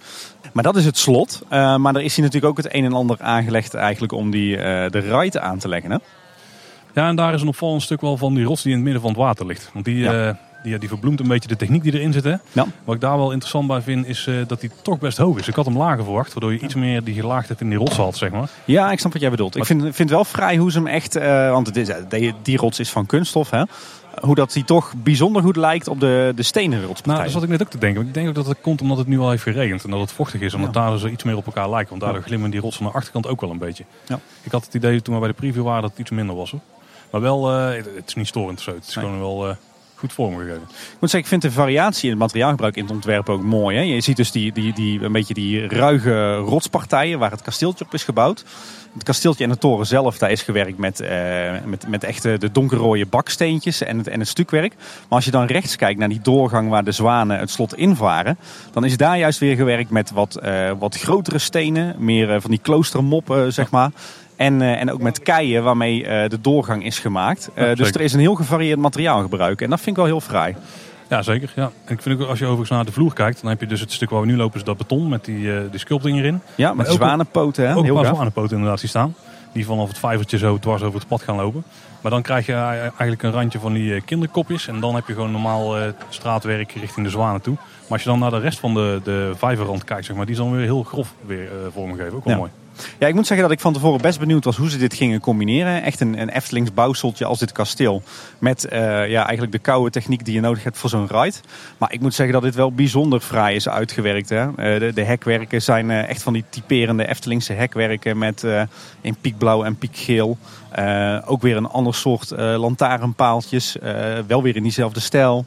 [0.53, 1.41] Maar dat is het slot.
[1.49, 4.57] Eh, maar er is hier natuurlijk ook het een en ander aangelegd eigenlijk om die,
[4.57, 5.91] eh, de ride aan te leggen.
[5.91, 5.97] Hè?
[6.93, 9.01] Ja, en daar is een opvallend stuk wel van die rots die in het midden
[9.01, 9.69] van het water ligt.
[9.73, 10.27] Want die, Ja.
[10.27, 12.23] eh, die, die verbloemt een beetje de techniek die erin zit.
[12.23, 12.35] Hè?
[12.51, 12.65] Ja.
[12.83, 15.47] Wat ik daar wel interessant bij vind, is dat die toch best hoog is.
[15.47, 18.17] Ik had hem lager verwacht, waardoor je iets meer die gelaagdheid in die rots had,
[18.17, 18.49] zeg maar.
[18.65, 19.55] Ja, ik snap wat jij bedoelt.
[19.55, 21.13] Ik vind, vind wel vrij hoe ze hem echt...
[21.49, 23.63] want het is, die, die rots is van kunststof, hè?
[24.19, 27.49] Hoe dat die toch bijzonder goed lijkt op de, de stenen Nou, dat zat ik
[27.49, 28.07] net ook te denken.
[28.07, 30.11] Ik denk ook dat het komt omdat het nu al heeft geregend en dat het
[30.11, 30.53] vochtig is.
[30.53, 30.81] Omdat Ja.
[30.89, 31.89] daar zo iets meer op elkaar lijken.
[31.89, 33.83] Want daardoor glimmen die rotsen aan de achterkant ook wel een beetje.
[34.07, 34.19] Ja.
[34.41, 36.51] Ik had het idee toen we bij de preview waren dat het iets minder was.
[36.51, 36.59] Hoor.
[37.11, 38.73] Maar wel, eh, het, het is niet storend zo.
[38.73, 39.05] Het is Nee.
[39.05, 39.55] gewoon wel eh,
[40.01, 40.61] goed vormgegeven.
[40.61, 43.77] Ik moet zeggen, ik vind de variatie in het materiaalgebruik in het ontwerp ook mooi.
[43.77, 43.83] Hè?
[43.83, 47.93] Je ziet dus die, die, die, een beetje die ruige rotspartijen waar het kasteeltje op
[47.93, 48.43] is gebouwd.
[48.93, 51.09] Het kasteeltje en de toren zelf, daar is gewerkt met, eh,
[51.65, 54.73] met, met echt eh, de donkerrode baksteentjes en het, en het stukwerk.
[54.77, 58.37] Maar als je dan rechts kijkt naar die doorgang waar de zwanen het slot invaren,
[58.71, 62.49] dan is daar juist weer gewerkt met wat, eh, wat grotere stenen, meer eh, van
[62.49, 63.91] die kloostermoppen, zeg maar.
[64.41, 67.49] En, eh, en ook met keien waarmee eh, de doorgang is gemaakt.
[67.53, 69.61] Eh, Ja, dus er is een heel gevarieerd materiaalgebruik.
[69.61, 70.55] En dat vind ik wel heel fraai.
[71.09, 71.51] Ja, zeker.
[71.55, 71.71] Ja.
[71.85, 73.79] En ik vind ook, als je overigens naar de vloer kijkt, dan heb je dus
[73.79, 76.41] het stuk waar we nu lopen, is dat beton met die, die sculpting erin.
[76.55, 77.63] Ja, met zwanenpoten.
[77.65, 77.71] Hè?
[77.71, 78.13] Ook een Heel paar gaaf.
[78.13, 79.15] zwanenpoten inderdaad die staan.
[79.53, 81.63] Die vanaf het vijvertje zo dwars over het pad gaan lopen.
[82.01, 84.67] Maar dan krijg je eigenlijk een randje van die kinderkopjes.
[84.67, 87.53] En dan heb je gewoon normaal eh, straatwerk richting de zwanen toe.
[87.55, 90.35] Maar als je dan naar de rest van de, de vijverrand kijkt, zeg maar, die
[90.35, 92.15] is dan weer heel grof weer eh, vormgegeven.
[92.15, 92.39] Ook wel Ja.
[92.39, 92.51] mooi.
[92.99, 95.19] Ja, ik moet zeggen dat ik van tevoren best benieuwd was hoe ze dit gingen
[95.19, 95.83] combineren.
[95.83, 98.03] Echt een, een Eftelings bouwseltje als dit kasteel.
[98.39, 101.37] Met eh, ja, eigenlijk de koude techniek die je nodig hebt voor zo'n ride.
[101.77, 104.29] Maar ik moet zeggen dat dit wel bijzonder fraai is uitgewerkt.
[104.29, 104.47] Hè?
[104.47, 108.17] Eh, de, de hekwerken zijn eh, echt van die typerende Eftelingse hekwerken.
[108.17, 108.45] Met
[109.01, 110.37] in piekblauw en piekgeel.
[111.25, 113.77] Ook weer een ander soort lantaarnpaaltjes.
[114.27, 115.45] wel weer in diezelfde stijl.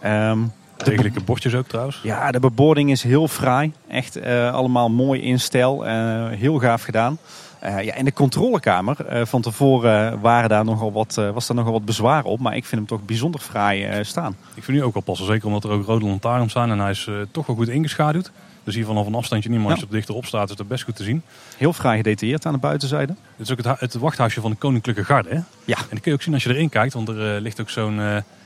[0.00, 0.38] Ehm,
[0.84, 2.00] Degelijke bordjes ook trouwens.
[2.02, 3.72] ja, de bebording is heel fraai.
[3.88, 5.86] Echt eh, allemaal mooi in stijl.
[5.86, 7.18] eh, heel gaaf gedaan.
[7.58, 8.96] Eh, ja, en de controlekamer.
[9.26, 12.40] van tevoren waren daar nogal wat, was daar nogal wat bezwaar op.
[12.40, 14.36] Maar ik vind hem toch bijzonder fraai staan.
[14.54, 15.26] Ik vind nu ook wel passen.
[15.26, 16.70] Zeker omdat er ook rode lantaarns staan.
[16.70, 18.30] En hij is toch wel goed ingeschaduwd.
[18.64, 19.84] Dus hier vanaf een afstandje niet, maar als Ja.
[19.84, 21.22] je er dichterop staat, is het best goed te zien.
[21.56, 23.14] Heel fraai gedetailleerd aan de buitenzijde.
[23.36, 25.28] Dit is ook het, het wachthuisje van de Koninklijke Garde.
[25.28, 25.40] Hè?
[25.64, 25.76] Ja.
[25.76, 26.94] En dat kun je ook zien als je erin kijkt.
[26.94, 28.00] Want er ligt ook zo'n,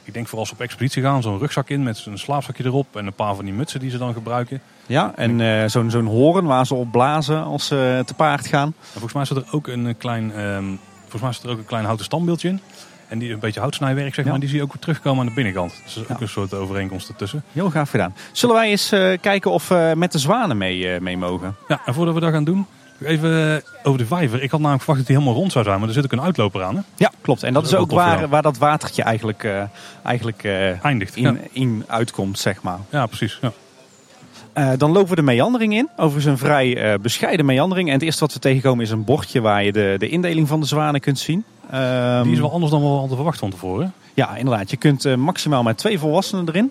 [0.05, 2.97] ik denk vooral als ze op expeditie gaan, zo'n rugzak in met een slaapzakje erop.
[2.97, 4.61] En een paar van die mutsen die ze dan gebruiken.
[4.87, 8.67] Ja, en eh, zo'n zo'n horen waar ze op blazen als ze te paard gaan.
[8.67, 10.65] En volgens mij zit er ook een klein, ehm,
[11.01, 12.61] volgens mij zit er ook een klein houten standbeeldje in.
[13.09, 14.31] En die een beetje houtsnijwerk, zeg Ja.
[14.31, 15.81] maar, die zie je ook weer terugkomen aan de binnenkant.
[15.85, 17.43] Dus is ook een soort overeenkomst ertussen.
[17.53, 18.15] Heel gaaf gedaan.
[18.33, 21.57] Zullen wij eens eh, kijken of we met de zwanen mee, eh, mee mogen?
[21.69, 22.67] Ja, en voordat we dat gaan doen,
[23.05, 24.43] even eh, over de vijver.
[24.43, 26.21] Ik had namelijk verwacht dat die helemaal rond zou zijn, maar er zit ook een
[26.21, 26.75] uitloper aan.
[26.77, 26.81] Hè?
[26.97, 27.43] Ja, klopt.
[27.43, 29.63] En dat Dat is is ook waar, waar dat watertje eigenlijk, eh,
[30.03, 31.15] eigenlijk eh, Eindigt.
[31.17, 31.29] Ja.
[31.29, 32.79] in, in uitkomt, zeg maar.
[32.91, 33.39] ja, precies.
[33.43, 34.77] Ja.
[34.77, 35.89] Dan lopen we de meandering in.
[35.97, 37.89] Overigens een vrij bescheiden meandering.
[37.89, 40.61] En het eerste wat we tegenkomen is een bordje waar je de, de indeling van
[40.61, 41.45] de zwanen kunt zien.
[41.71, 43.93] Ehm, Die is wel anders dan we hadden verwacht van tevoren.
[44.15, 44.71] Ja, inderdaad.
[44.71, 46.71] Je kunt maximaal met twee volwassenen erin.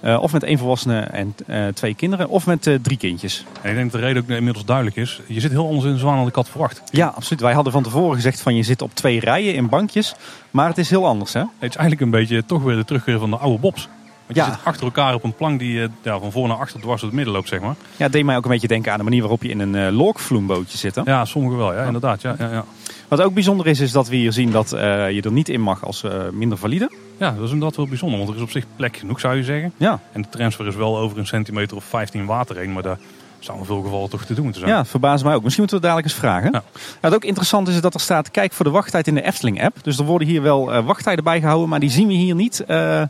[0.00, 2.28] Eh, of met één volwassene en eh, twee kinderen.
[2.28, 3.44] Of met eh, drie kindjes.
[3.62, 5.20] En ik denk dat de reden ook inmiddels duidelijk is.
[5.26, 6.82] Je zit heel anders in de zwaan dan ik had verwacht.
[6.90, 7.40] Ja, absoluut.
[7.40, 10.14] Wij hadden van tevoren gezegd van je zit op twee rijen in bankjes.
[10.50, 11.40] Maar het is heel anders hè.
[11.40, 13.88] Het is eigenlijk een beetje toch weer de terugkeer van de oude bobs.
[14.26, 14.50] Want je Ja.
[14.50, 17.16] zit achter elkaar op een plank die ja, van voor naar achter dwars door het
[17.16, 17.74] midden loopt, zeg maar.
[17.96, 19.92] Ja, het deed mij ook een beetje denken aan de manier waarop je in een
[19.92, 20.94] lokvloembootje zit.
[20.94, 21.02] Hè?
[21.04, 22.22] Ja, sommige wel, ja, inderdaad.
[22.22, 22.64] Ja, ja, ja.
[23.08, 25.84] Wat ook bijzonder is, is dat we hier zien dat je er niet in mag
[25.84, 26.90] als minder valide.
[27.16, 29.42] Ja, dat is inderdaad wel bijzonder, want er is op zich plek genoeg, zou je
[29.42, 29.72] zeggen.
[29.76, 32.98] Ja, En de transfer is wel over een centimeter of 15 water heen, maar daar
[33.38, 34.74] zou in veel gevallen toch te doen moeten zijn.
[34.74, 35.42] ja, verbaast mij ook.
[35.42, 36.52] Misschien moeten we het dadelijk eens vragen.
[36.52, 36.80] Ja.
[37.00, 39.76] Wat ook interessant is, is dat er staat, kijk voor de wachttijd in de Efteling-app.
[39.82, 43.02] Dus er worden hier wel eh, wachttijden bijgehouden, maar die zien we hier niet eh,
[43.02, 43.08] eh,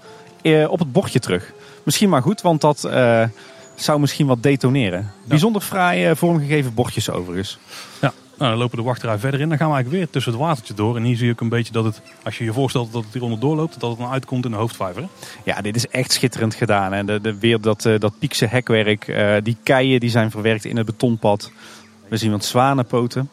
[0.70, 1.52] op het bordje terug.
[1.82, 2.90] Misschien maar goed, want dat
[3.74, 5.12] zou misschien wat detoneren.
[5.24, 7.58] Bijzonder fraai vormgegeven bordjes overigens.
[8.00, 8.12] Ja.
[8.38, 9.48] Nou, dan lopen de wachterij verder in.
[9.48, 10.96] Dan gaan we eigenlijk weer tussen het watertje door.
[10.96, 13.12] En hier zie je ook een beetje dat het, als je je voorstelt dat het
[13.12, 15.02] hier onderdoor loopt, dat het dan uitkomt in de hoofdvijver.
[15.02, 15.08] hè?
[15.44, 16.92] Ja, dit is echt schitterend gedaan.
[16.92, 17.04] Hè.
[17.04, 20.76] De, de, weer dat, eh, dat piekse hekwerk, eh, die keien die zijn verwerkt in
[20.76, 21.52] het betonpad.
[22.08, 23.30] We zien wat zwanenpoten.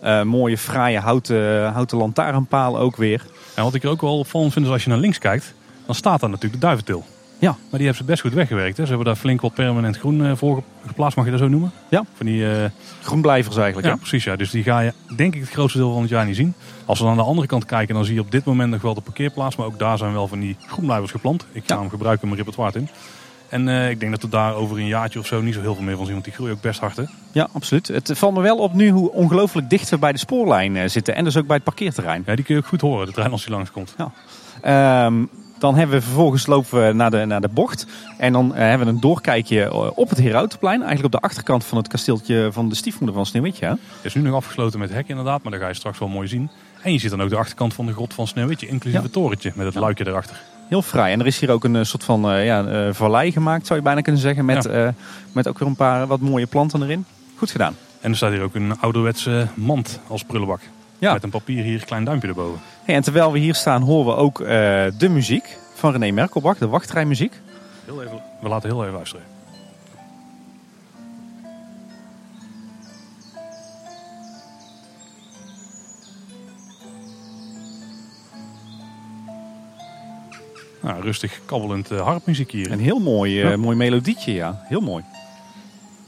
[0.00, 3.26] Eh, mooie, fraaie houten, houten lantaarnpaal ook weer.
[3.54, 5.54] En wat ik er ook wel opvallend vind is als je naar links kijkt,
[5.86, 7.04] dan staat daar natuurlijk de duiventil.
[7.42, 7.48] Ja.
[7.50, 8.76] Maar die hebben ze best goed weggewerkt.
[8.76, 8.82] Hè?
[8.82, 11.72] Ze hebben daar flink wat permanent groen eh, voor geplaatst, mag je dat zo noemen?
[11.88, 12.04] Ja.
[12.14, 12.64] Van die, eh,
[13.02, 13.86] Groenblijvers eigenlijk.
[13.86, 13.98] ja, hè?
[13.98, 14.24] precies.
[14.24, 14.36] Ja.
[14.36, 16.54] Dus die ga je denk ik het grootste deel van het jaar niet zien.
[16.84, 18.82] Als we dan aan de andere kant kijken, dan zie je op dit moment nog
[18.82, 19.56] wel de parkeerplaats.
[19.56, 21.46] Maar ook daar zijn wel van die groenblijvers geplant.
[21.52, 21.80] Ik ga Ja.
[21.80, 22.88] hem gebruiken in mijn repertoire in.
[23.48, 25.74] En eh, ik denk dat we daar over een jaartje of zo niet zo heel
[25.74, 26.12] veel meer van zien.
[26.14, 26.96] Want die groeien ook best hard.
[26.96, 27.02] Hè?
[27.32, 27.88] Ja, absoluut.
[27.88, 31.14] Het valt me wel op nu hoe ongelooflijk dicht we bij de spoorlijn zitten.
[31.14, 32.22] En dus ook bij het parkeerterrein.
[32.26, 33.94] Ja, die kun je ook goed horen, de trein als die langskomt.
[34.62, 35.24] Ehm,
[35.62, 37.86] dan hebben we vervolgens lopen we naar de, naar de bocht.
[38.18, 40.82] En dan eh, hebben we een doorkijkje eh, op het Herautenplein.
[40.82, 43.64] Eigenlijk op de achterkant van het kasteeltje van de stiefmoeder van Sneeuwwitje.
[43.66, 43.70] hè?
[43.70, 46.28] Het is nu nog afgesloten met hek inderdaad, maar dat ga je straks wel mooi
[46.28, 46.50] zien.
[46.82, 49.04] En je ziet dan ook de achterkant van de grot van Sneeuwwitje, inclusief Ja.
[49.04, 49.80] het torentje met het Ja.
[49.80, 50.40] luikje erachter.
[50.68, 51.12] Heel fraai.
[51.12, 54.00] En er is hier ook een eh, soort van ja, vallei gemaakt, zou je bijna
[54.00, 54.44] kunnen zeggen.
[54.44, 54.94] Met, Ja.
[55.32, 57.04] met ook weer een paar wat mooie planten erin.
[57.36, 57.76] Goed gedaan.
[58.00, 60.60] En er staat hier ook een ouderwetse mand als prullenbak.
[60.98, 61.12] Ja.
[61.12, 62.60] Met een papier hier, klein duimpje erboven.
[62.84, 64.46] Hey, en terwijl we hier staan, horen we ook eh,
[64.98, 67.40] de muziek van René Merkelbach, de wachtrijmuziek.
[67.84, 69.24] Heel even, we laten heel even luisteren.
[80.82, 82.70] Nou, rustig kabbelend eh, harpmuziek hier.
[82.72, 83.56] Een heel mooi, eh, Ja.
[83.56, 84.62] mooi melodietje, ja.
[84.68, 85.04] Heel mooi.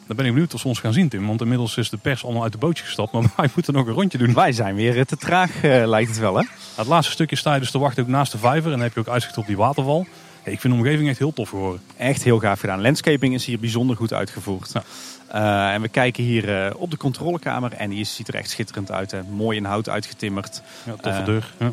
[0.06, 1.26] Dan ben ik benieuwd of ze ons gaan zien, Tim.
[1.26, 3.12] Want inmiddels is de pers allemaal uit de bootje gestapt.
[3.12, 4.34] Maar wij moeten nog een rondje doen.
[4.34, 6.44] Wij zijn weer eh, te traag, eh, lijkt het wel, hè?
[6.74, 8.64] Het laatste stukje sta je dus te wachten ook naast de vijver.
[8.64, 10.06] En dan heb je ook uitzicht op die waterval.
[10.44, 11.80] Ja, ik vind de omgeving echt heel tof geworden.
[11.96, 12.80] Echt heel gaaf gedaan.
[12.80, 14.72] Landscaping is hier bijzonder goed uitgevoerd.
[14.72, 14.82] Ja.
[15.28, 19.10] Eh, en we kijken hier op de controlekamer en die ziet er echt schitterend uit.
[19.10, 19.22] Hè.
[19.22, 20.62] Mooi in hout uitgetimmerd.
[20.84, 21.54] Ja, toffe deur.
[21.58, 21.72] Ja.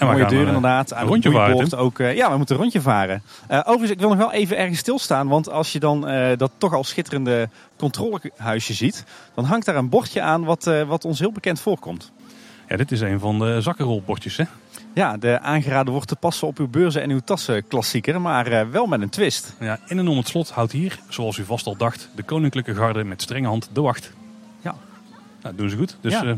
[0.00, 0.94] En we Mooie deur eh, inderdaad.
[0.94, 1.98] Aan een rondje varen, ook.
[1.98, 3.22] eh, ja, we moeten een rondje varen.
[3.46, 5.28] Eh, overigens, ik wil nog wel even ergens stilstaan.
[5.28, 6.00] Want als je dan
[6.36, 9.04] dat toch al schitterende controlehuisje ziet.
[9.34, 12.12] Dan hangt daar een bordje aan wat, wat ons heel bekend voorkomt.
[12.68, 14.36] Ja, dit is een van de zakkenrolbordjes.
[14.36, 14.44] Hè?
[14.94, 18.20] Ja, de aangeraden wordt te passen op uw beurzen en uw tassen klassieker.
[18.20, 19.54] Maar wel met een twist.
[19.58, 22.74] Ja, in en om het slot houdt hier, zoals u vast al dacht, de koninklijke
[22.74, 24.12] garde met strenge hand de wacht.
[24.60, 24.74] Ja.
[25.42, 25.96] Nou, doen ze goed.
[26.00, 26.36] Dus Ja.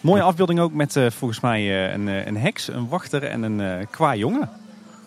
[0.00, 3.42] Mooie afbeelding ook met eh, volgens mij eh, een, eh, een heks, een wachter en
[3.42, 4.48] een qua jongen.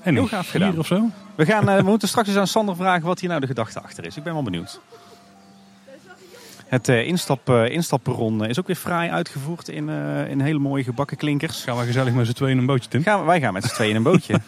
[0.02, 0.80] en Heel gaaf gedaan.
[0.80, 1.10] of zo.
[1.36, 4.06] We, gaan, we moeten straks eens aan Sander vragen wat hier nou de gedachte achter
[4.06, 4.18] is.
[4.18, 4.80] Ik ben wel benieuwd.
[6.68, 11.64] Het instap, instapperron is ook weer fraai uitgevoerd in, eh, in hele mooie gebakken klinkers.
[11.64, 13.04] Gaan we gezellig met z'n tweeën in een bootje, Tim.
[13.04, 14.40] Gaan we, wij gaan met z'n tweeën in een bootje.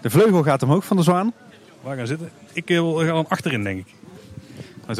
[0.00, 1.32] De vleugel gaat omhoog van de zwaan.
[1.82, 2.30] Waar gaan zitten?
[2.52, 3.94] Ik wil- ga dan achterin, denk ik.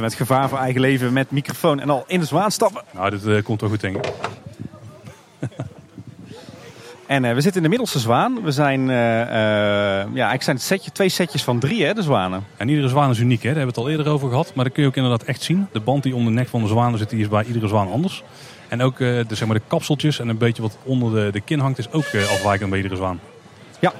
[0.00, 2.82] Met gevaar voor eigen leven met microfoon en al in de zwaan stappen.
[2.90, 4.12] Nou, dit komt wel goed, denk ik.
[7.06, 8.42] En eh, we zitten in de middelste zwaan.
[8.42, 12.02] We zijn, eh, eh, ja, eigenlijk zijn het setje, twee setjes van drie, hè, de
[12.02, 12.44] zwanen.
[12.56, 13.48] En iedere zwaan is uniek, hè?
[13.48, 14.54] daar hebben we het al eerder over gehad.
[14.54, 15.68] Maar dat kun je ook inderdaad echt zien.
[15.72, 17.90] De band die om de nek van de zwanen zit, die is bij iedere zwaan
[17.90, 18.22] anders.
[18.68, 21.58] En ook de, zeg maar, de kapseltjes en een beetje wat onder de, de kin
[21.58, 23.20] hangt, is ook afwijkend bij iedere zwaan.
[23.80, 23.92] Ja,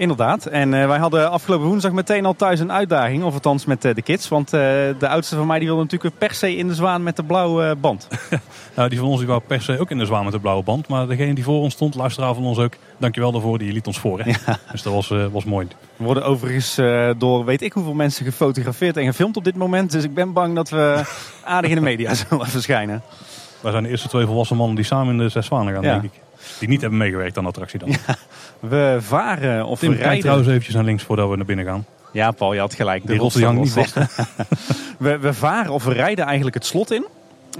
[0.00, 0.46] Inderdaad.
[0.46, 3.24] En eh, wij hadden afgelopen woensdag meteen al thuis een uitdaging.
[3.24, 4.28] Of althans met eh, de kids.
[4.28, 4.60] Want eh,
[4.98, 7.76] de oudste van mij die wilde natuurlijk per se in de zwaan met de blauwe
[7.76, 8.08] band.
[8.76, 10.62] Nou, die van ons die wou per se ook in de zwaan met de blauwe
[10.62, 10.88] band.
[10.88, 13.98] Maar degene die voor ons stond, luisteraar van ons ook, dankjewel daarvoor, die liet ons
[13.98, 14.20] voor.
[14.20, 14.32] Hè?
[14.72, 15.66] Dus dat was, was mooi.
[15.96, 16.74] We worden overigens
[17.18, 19.90] door weet ik hoeveel mensen gefotografeerd en gefilmd op dit moment.
[19.90, 21.02] Dus ik ben bang dat we
[21.44, 23.02] aardig in de media zullen verschijnen.
[23.60, 25.92] Wij zijn de eerste twee volwassen mannen die samen in de zes zwanen gaan, Ja.
[25.92, 26.20] denk ik.
[26.60, 27.88] Die niet hebben meegewerkt aan de attractie dan.
[28.60, 30.20] We varen of Tim, we rijden.
[30.20, 31.84] trouwens eventjes naar links voordat we naar binnen gaan.
[32.12, 33.06] Ja, Paul, je had gelijk.
[33.06, 33.94] De rots die hangt niet vast.
[34.98, 37.06] We, we varen of we rijden eigenlijk het slot in.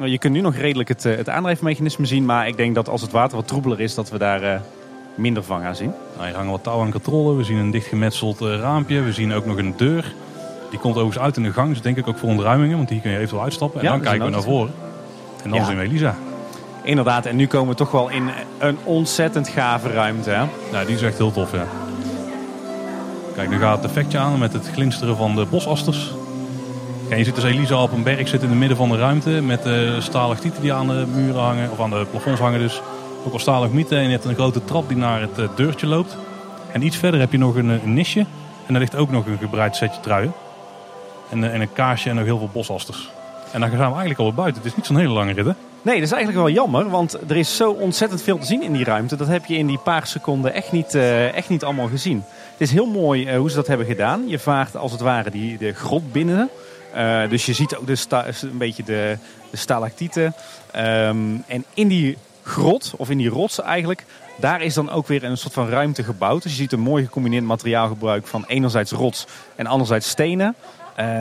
[0.04, 2.24] Je kunt nu nog redelijk het, eh, het aandrijfmechanisme zien.
[2.24, 4.60] Maar ik denk dat als het water wat troebeler is, dat we daar eh,
[5.14, 5.92] minder van gaan zien.
[6.14, 7.36] Nou, hier hangen wat touw aan controle.
[7.36, 9.00] We zien een dichtgemetseld eh, raampje.
[9.02, 10.12] We zien ook nog een deur.
[10.70, 11.68] Die komt overigens uit in de gang.
[11.68, 12.76] Dus denk ik ook voor ontruimingen.
[12.76, 13.80] Want hier kun je eventueel uitstappen.
[13.80, 14.72] En Ja, dan kijken we naar voren.
[15.44, 15.64] En dan Ja.
[15.64, 16.14] zien we Elisa.
[16.82, 20.30] Inderdaad, en nu komen we toch wel in een ontzettend gave ruimte.
[20.30, 20.44] Hè?
[20.72, 21.66] Nou, die is echt heel tof, ja.
[23.34, 26.10] Kijk, nu gaat het effectje aan met het glinsteren van de bosasters.
[27.08, 29.30] Ja, je ziet dus Elisa op een berg zitten in het midden van de ruimte.
[29.30, 31.70] Met uh, stalactieten die aan de muren hangen.
[31.70, 32.80] Of aan de plafonds hangen dus.
[33.26, 33.98] Ook al stalagmieten.
[33.98, 36.16] En je hebt een grote trap die naar het eh, deurtje loopt.
[36.72, 38.20] En iets verder heb je nog een, eh, een nisje.
[38.66, 40.32] En daar ligt ook nog een gebreid setje truien.
[41.30, 43.10] En, eh, en een kaarsje en nog heel veel bosasters.
[43.52, 44.62] En dan gaan we eigenlijk al buiten.
[44.62, 45.52] Het is niet zo'n hele lange rit, hè?
[45.82, 48.72] Nee, dat is eigenlijk wel jammer, want er is zo ontzettend veel te zien in
[48.72, 49.16] die ruimte.
[49.16, 52.24] Dat heb je in die paar seconden echt niet, eh, echt niet allemaal gezien.
[52.52, 54.28] Het is heel mooi eh, hoe ze dat hebben gedaan.
[54.28, 56.48] Je vaart als het ware die, de grot binnen.
[56.96, 59.16] Uh, dus je ziet ook de sta, een beetje de,
[59.50, 60.34] de stalactieten.
[60.76, 64.04] Um, en in die grot, of in die rots eigenlijk,
[64.36, 66.42] daar is dan ook weer een soort van ruimte gebouwd.
[66.42, 70.54] Dus je ziet een mooi gecombineerd materiaalgebruik van enerzijds rots en anderzijds stenen.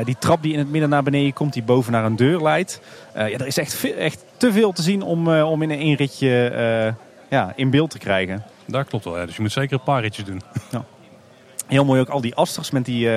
[0.03, 2.79] Die trap die in het midden naar beneden komt, die boven naar een deur leidt.
[3.13, 6.51] Ja, er is echt, echt te veel te zien om, uh, om in een ritje
[6.51, 6.93] uh,
[7.29, 8.43] ja, in beeld te krijgen.
[8.65, 9.25] Dat klopt wel, ja.
[9.25, 10.41] dus je moet zeker een paar ritjes doen.
[10.71, 10.85] Ja.
[11.67, 13.09] Heel mooi ook al die asters met die,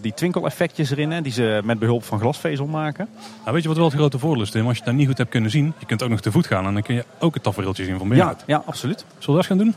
[0.00, 3.08] die twinkeleffectjes erin, hè, die ze met behulp van glasvezel maken.
[3.40, 4.66] Nou, weet je wat wel het grote voordeel is, Tim?
[4.66, 6.46] Als je het nou niet goed hebt kunnen zien, je kunt ook nog te voet
[6.46, 8.44] gaan en dan kun je ook het tafereeltje zien van binnenuit.
[8.46, 8.98] Ja, ja, absoluut.
[8.98, 9.74] Zullen we dat gaan doen?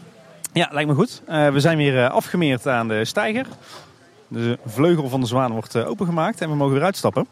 [0.53, 1.21] Ja, lijkt me goed.
[1.25, 3.45] we zijn weer afgemeerd aan de steiger.
[4.27, 7.27] De vleugel van de zwaan wordt uh, opengemaakt en we mogen weer uitstappen.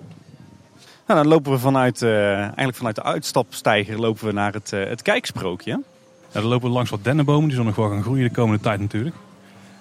[1.10, 4.86] Nou, dan lopen we vanuit, uh, eigenlijk vanuit de uitstapsteiger lopen we naar het, uh,
[4.86, 5.82] het kijksprookje.
[6.32, 8.80] Dan lopen we langs wat dennenbomen, die zullen nog wel gaan groeien de komende tijd
[8.80, 9.15] natuurlijk.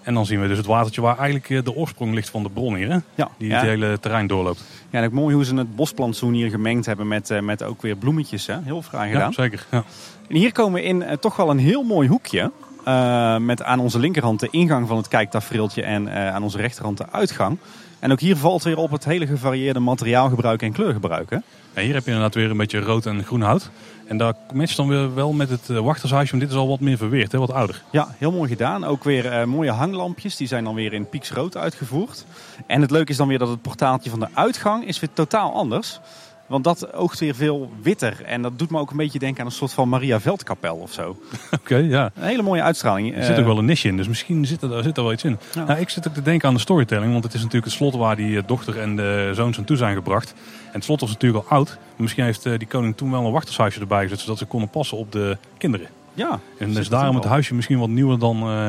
[0.03, 2.75] En dan zien we dus het watertje waar eigenlijk de oorsprong ligt van de bron
[2.75, 2.99] hier, hè?
[3.15, 3.55] Ja, die ja.
[3.55, 4.65] het hele terrein doorloopt.
[4.91, 7.97] Ja, en ook mooi hoe ze het bosplantsoen hier gemengd hebben met, met ook weer
[7.97, 8.47] bloemetjes.
[8.47, 8.57] Hè?
[8.63, 9.29] Heel fraai gedaan.
[9.29, 9.67] Ja, zeker.
[9.71, 9.85] Ja.
[10.29, 12.51] En hier komen we in uh, toch wel een heel mooi hoekje.
[12.87, 16.99] Uh, met aan onze linkerhand de ingang van het kijktafereeltje en uh, aan onze rechterhand
[16.99, 17.59] de uitgang.
[17.99, 21.31] En ook hier valt weer op het hele gevarieerde materiaalgebruik en kleurgebruik.
[21.31, 21.37] Hè?
[21.75, 23.71] Ja, hier heb je inderdaad weer een beetje rood en groen hout.
[24.07, 26.81] En daar matcht dan weer wel met het uh, wachtershuisje, want dit is al wat
[26.81, 27.39] meer verweerd, hè?
[27.39, 27.83] wat ouder.
[27.91, 28.85] Ja, heel mooi gedaan.
[28.85, 32.25] Ook weer uh, mooie hanglampjes, die zijn dan weer in pieksrood uitgevoerd.
[32.67, 35.53] En het leuke is dan weer dat het portaaltje van de uitgang is weer totaal
[35.53, 36.01] anders.
[36.49, 38.25] Want dat oogt weer veel witter.
[38.25, 40.93] En dat doet me ook een beetje denken aan een soort van Maria Veldkapel of
[40.93, 41.09] zo.
[41.09, 42.11] Oké, okay, ja.
[42.15, 43.17] Een hele mooie uitstraling.
[43.17, 45.25] Er zit ook wel een nisje in, dus misschien zit er, zit er wel iets
[45.25, 45.39] in.
[45.55, 45.65] Ja.
[45.65, 47.13] Nou, ik zit ook te denken aan de storytelling.
[47.13, 49.95] Want het is natuurlijk het slot waar die dochter en de zoons aan toe zijn
[49.95, 50.35] gebracht.
[50.67, 51.79] En het slot was natuurlijk al oud.
[51.97, 54.21] Misschien heeft die koning toen wel een wachtershuisje erbij gezet.
[54.21, 55.87] Zodat ze konden passen op de kinderen.
[56.15, 56.41] Ja.
[56.59, 58.51] En dus daarom het huisje misschien wat nieuwer dan...
[58.51, 58.67] Uh,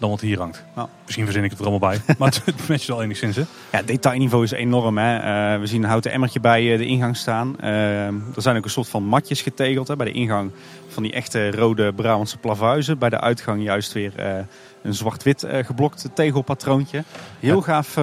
[0.00, 0.64] dan wat hier hangt.
[0.74, 0.88] Nou.
[1.04, 2.00] Misschien verzin ik het er allemaal bij.
[2.18, 3.36] maar het matcht wel enigszins.
[3.36, 3.42] Hè?
[3.72, 4.98] Ja, detailniveau is enorm.
[4.98, 5.16] Hè?
[5.54, 7.56] Uh, we zien een houten emmertje bij de ingang staan.
[7.60, 9.88] Uh, er zijn ook een soort van matjes getegeld.
[9.88, 9.96] Hè?
[9.96, 10.50] Bij de ingang
[10.88, 12.98] van die echte rode Brabantse plavuizen.
[12.98, 14.38] Bij de uitgang juist weer uh,
[14.82, 17.04] een zwart-wit geblokt tegelpatroontje.
[17.40, 17.62] Heel ja.
[17.62, 17.94] gaaf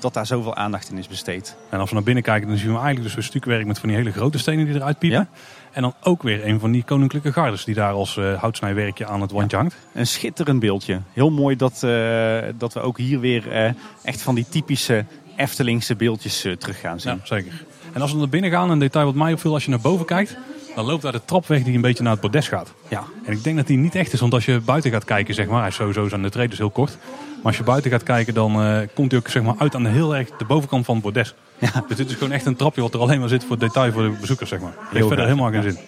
[0.00, 1.56] dat daar zoveel aandacht in is besteed.
[1.68, 3.88] En als we naar binnen kijken, dan zien we eigenlijk dus een stukwerk met van
[3.88, 5.28] die hele grote stenen die eruit piepen.
[5.32, 5.38] Ja?
[5.72, 9.20] En dan ook weer een van die koninklijke gardes die daar als uh, houtsnijwerkje aan
[9.20, 9.76] het wandje hangt.
[9.94, 11.00] Een schitterend beeldje.
[11.12, 13.70] Heel mooi dat, uh, dat we ook hier weer uh,
[14.02, 15.04] echt van die typische
[15.36, 17.12] Eftelingse beeldjes terug gaan zien.
[17.12, 17.64] Ja, zeker.
[17.92, 20.06] En als we naar binnen gaan, een detail wat mij opviel als je naar boven
[20.06, 20.36] kijkt.
[20.74, 22.74] Dan loopt daar de trapweg die een beetje naar het bordes gaat.
[22.88, 23.04] Ja.
[23.24, 25.46] En ik denk dat die niet echt is, want als je buiten gaat kijken, zeg
[25.46, 26.98] maar, hij is sowieso aan de trede, dus heel kort.
[27.36, 28.52] Maar als je buiten gaat kijken, dan
[28.94, 31.34] komt hij ook zeg maar, uit aan de heel erg de bovenkant van het bordes.
[31.60, 31.84] Ja.
[31.88, 34.02] Dus dit is gewoon echt een trapje wat er alleen maar zit voor detail voor
[34.02, 34.72] de bezoekers, zeg maar.
[34.90, 35.78] Heeft verder helemaal geen zin.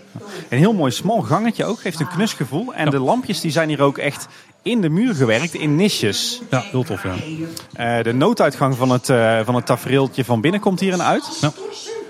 [0.48, 2.74] Een heel mooi smal gangetje ook, geeft een knus gevoel.
[2.74, 4.28] En de lampjes die zijn hier ook echt
[4.62, 6.42] in de muur gewerkt, in nisjes.
[6.50, 7.14] Ja, heel tof, ja.
[7.98, 11.38] Uh, de nooduitgang van het, uh, van het tafereeltje van binnen komt hierin uit.
[11.40, 11.52] Ja.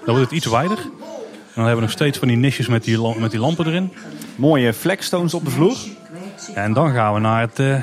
[0.05, 0.79] Dan wordt het iets wijder.
[0.79, 3.93] En dan hebben we nog steeds van die nisjes met die, met die lampen erin.
[4.37, 5.77] Mooie flagstones op de vloer.
[6.55, 7.77] Ja, en dan gaan we naar het, uh,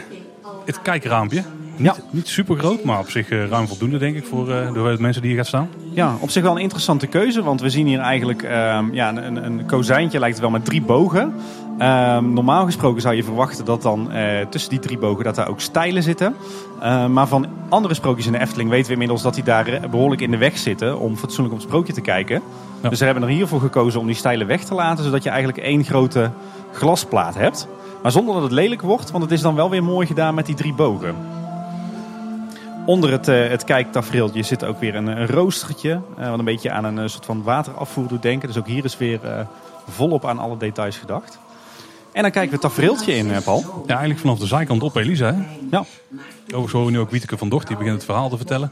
[0.65, 1.43] het kijkraampje.
[1.79, 2.03] Niet, ja.
[2.09, 5.21] niet super groot, maar op zich uh, ruim voldoende denk ik voor uh, de mensen
[5.21, 5.69] die hier gaat staan.
[5.93, 7.43] Ja, op zich wel een interessante keuze.
[7.43, 10.81] Want we zien hier eigenlijk uh, ja, een, een kozijntje lijkt het wel met drie
[10.81, 11.33] bogen.
[11.79, 15.49] Ehm, normaal gesproken zou je verwachten dat dan eh, tussen die drie bogen dat daar
[15.49, 16.35] ook stijlen zitten.
[16.81, 19.89] Ehm, maar van andere sprookjes in de Efteling weten we inmiddels dat die daar eh,
[19.89, 22.41] behoorlijk in de weg zitten om fatsoenlijk op het sprookje te kijken.
[22.81, 22.89] Ja.
[22.89, 25.59] Dus ze hebben er hiervoor gekozen om die stijlen weg te laten, zodat je eigenlijk
[25.59, 26.31] één grote
[26.73, 27.67] glasplaat hebt.
[28.01, 30.45] Maar zonder dat het lelijk wordt, want het is dan wel weer mooi gedaan met
[30.45, 31.15] die drie bogen.
[32.89, 36.02] Onder het, eh, het kijktafereeltje zit ook weer een, een roostertje.
[36.17, 38.47] eh, wat een beetje aan een eh, soort van waterafvoer doet denken.
[38.47, 39.19] Dus ook hier is weer
[39.89, 41.39] volop aan alle details gedacht.
[42.12, 43.63] En dan kijken we het tafereeltje in, Paul.
[43.86, 45.34] Ja, eigenlijk vanaf de zijkant op Elisa.
[45.34, 45.41] Hè?
[45.71, 45.86] Ja.
[46.45, 48.71] Overigens horen we nu ook Wieteke van Dort, die begint het verhaal te vertellen.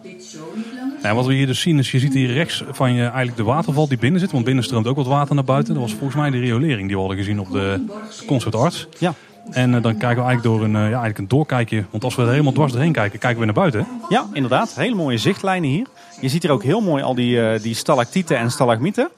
[1.03, 3.43] Ja, wat we hier dus zien is, je ziet hier rechts van je eigenlijk de
[3.43, 4.31] waterval die binnen zit.
[4.31, 5.73] Want binnen stroomt ook wat water naar buiten.
[5.73, 7.85] Dat was volgens mij de riolering die we hadden gezien op de
[8.27, 8.87] Concert Arts.
[8.97, 9.13] Ja.
[9.51, 11.85] En eh, dan kijken we eigenlijk door een, eh, ja, eigenlijk een doorkijkje.
[11.89, 13.87] Want als we er helemaal dwars doorheen kijken, kijken we naar buiten.
[14.09, 14.75] Ja, inderdaad.
[14.75, 15.87] Hele mooie zichtlijnen hier.
[16.21, 19.09] Je ziet hier ook heel mooi al die, eh, die stalactieten en stalagmieten.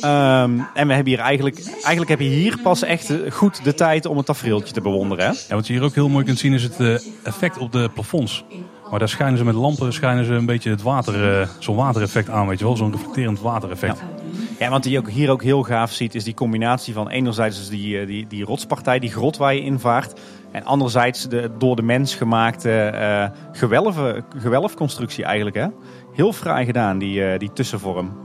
[0.00, 4.06] Ehm, en we hebben hier eigenlijk, eigenlijk heb je hier pas echt goed de tijd
[4.06, 5.24] om het tafereeltje te bewonderen.
[5.24, 5.30] Hè?
[5.48, 8.44] Ja, wat je hier ook heel mooi kunt zien is het effect op de plafonds.
[8.90, 12.48] Maar daar schijnen ze met lampen schijnen ze een beetje het water, zo'n watereffect aan,
[12.48, 12.76] weet je wel.
[12.76, 13.98] Zo'n reflecterend watereffect.
[13.98, 14.23] Ja,
[14.58, 17.68] want die je ook hier ook heel gaaf ziet, is die combinatie van enerzijds dus
[17.68, 20.20] die, eh, die, die rotspartij, die grot waar je invaart.
[20.50, 25.56] En anderzijds de door de mens gemaakte eh gewelven, gewelfconstructie eigenlijk.
[25.56, 25.66] Hè?
[26.12, 28.22] Heel fraai gedaan, die, eh, die tussenvorm.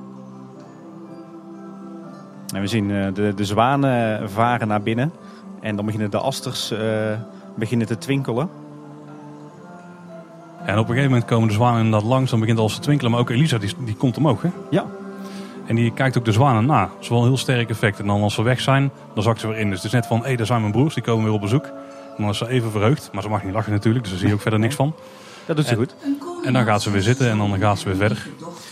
[2.53, 5.13] En we zien de, de zwanen varen naar binnen.
[5.61, 6.73] En dan beginnen de asters
[7.55, 8.49] beginnen te twinkelen.
[10.65, 12.31] En op een gegeven moment komen de zwanen inderdaad langs.
[12.31, 13.11] Dan begint alles te twinkelen.
[13.11, 14.41] Maar ook Elisa, die, die komt omhoog.
[14.41, 14.49] Hè?
[14.69, 14.85] Ja,
[15.69, 16.81] En die kijkt ook de zwanen na.
[16.81, 17.99] Dat is wel een heel sterk effect.
[17.99, 19.67] En dan als ze weg zijn, dan zakt ze weer in.
[19.69, 20.93] Dus het is net van, hé, daar zijn mijn broers.
[20.93, 21.63] Die komen weer op bezoek.
[21.65, 23.09] En dan is ze even verheugd.
[23.13, 24.03] Maar ze mag niet lachen natuurlijk.
[24.03, 24.95] Dus daar zie je ook verder niks van.
[25.45, 25.95] dat doet ze En- goed.
[26.43, 28.27] En dan gaat ze weer zitten en dan gaat ze weer verder.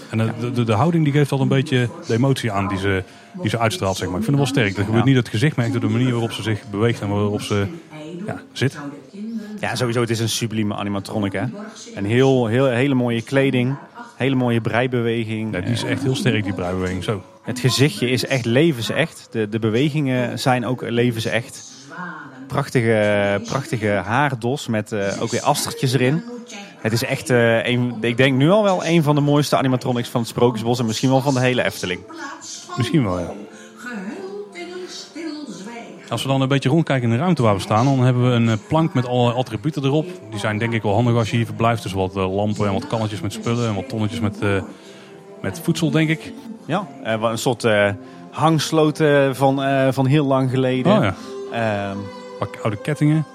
[0.09, 3.03] En de, de, de houding die geeft al een beetje de emotie aan die ze,
[3.41, 4.17] die ze uitstraalt, zeg maar.
[4.17, 4.75] Ik vind het wel sterk.
[4.75, 7.09] Dat gebeurt niet het gezicht, maar echt door de manier waarop ze zich beweegt en
[7.09, 7.67] waarop ze
[8.25, 8.77] ja, zit.
[9.59, 11.33] Ja, sowieso, het is een sublieme animatronic.
[11.33, 11.43] Hè?
[11.95, 13.75] Een heel, heel, hele mooie kleding,
[14.17, 15.53] hele mooie breibeweging.
[15.53, 17.03] Ja, die is echt heel sterk, die breibeweging.
[17.03, 17.23] Zo.
[17.43, 19.27] Het gezichtje is echt levensecht.
[19.31, 21.75] De, de bewegingen zijn ook levensecht.
[22.47, 26.23] Prachtige, prachtige haardos met eh, ook weer astertjes erin.
[26.77, 30.09] Het is echt, eh, een, ik denk nu al wel een van de mooiste animatronics
[30.09, 31.99] van het Sprookjesbos en misschien wel van de hele Efteling.
[32.77, 33.33] Misschien wel, ja.
[36.09, 38.35] Als we dan een beetje rondkijken in de ruimte waar we staan, dan hebben we
[38.35, 40.05] een eh, plank met alle attributen erop.
[40.29, 41.83] Die zijn denk ik wel handig als je hier verblijft.
[41.83, 44.61] Dus wat eh, lampen en wat kannetjes met spullen en wat tonnetjes met, eh,
[45.41, 46.33] met voedsel, denk ik.
[46.65, 47.67] Ja, een soort
[48.31, 49.61] hangsloten van,
[49.93, 50.97] van heel lang geleden.
[50.97, 51.15] Oh ja.
[51.89, 51.97] Ehm,
[52.39, 53.25] Wat oude kettingen,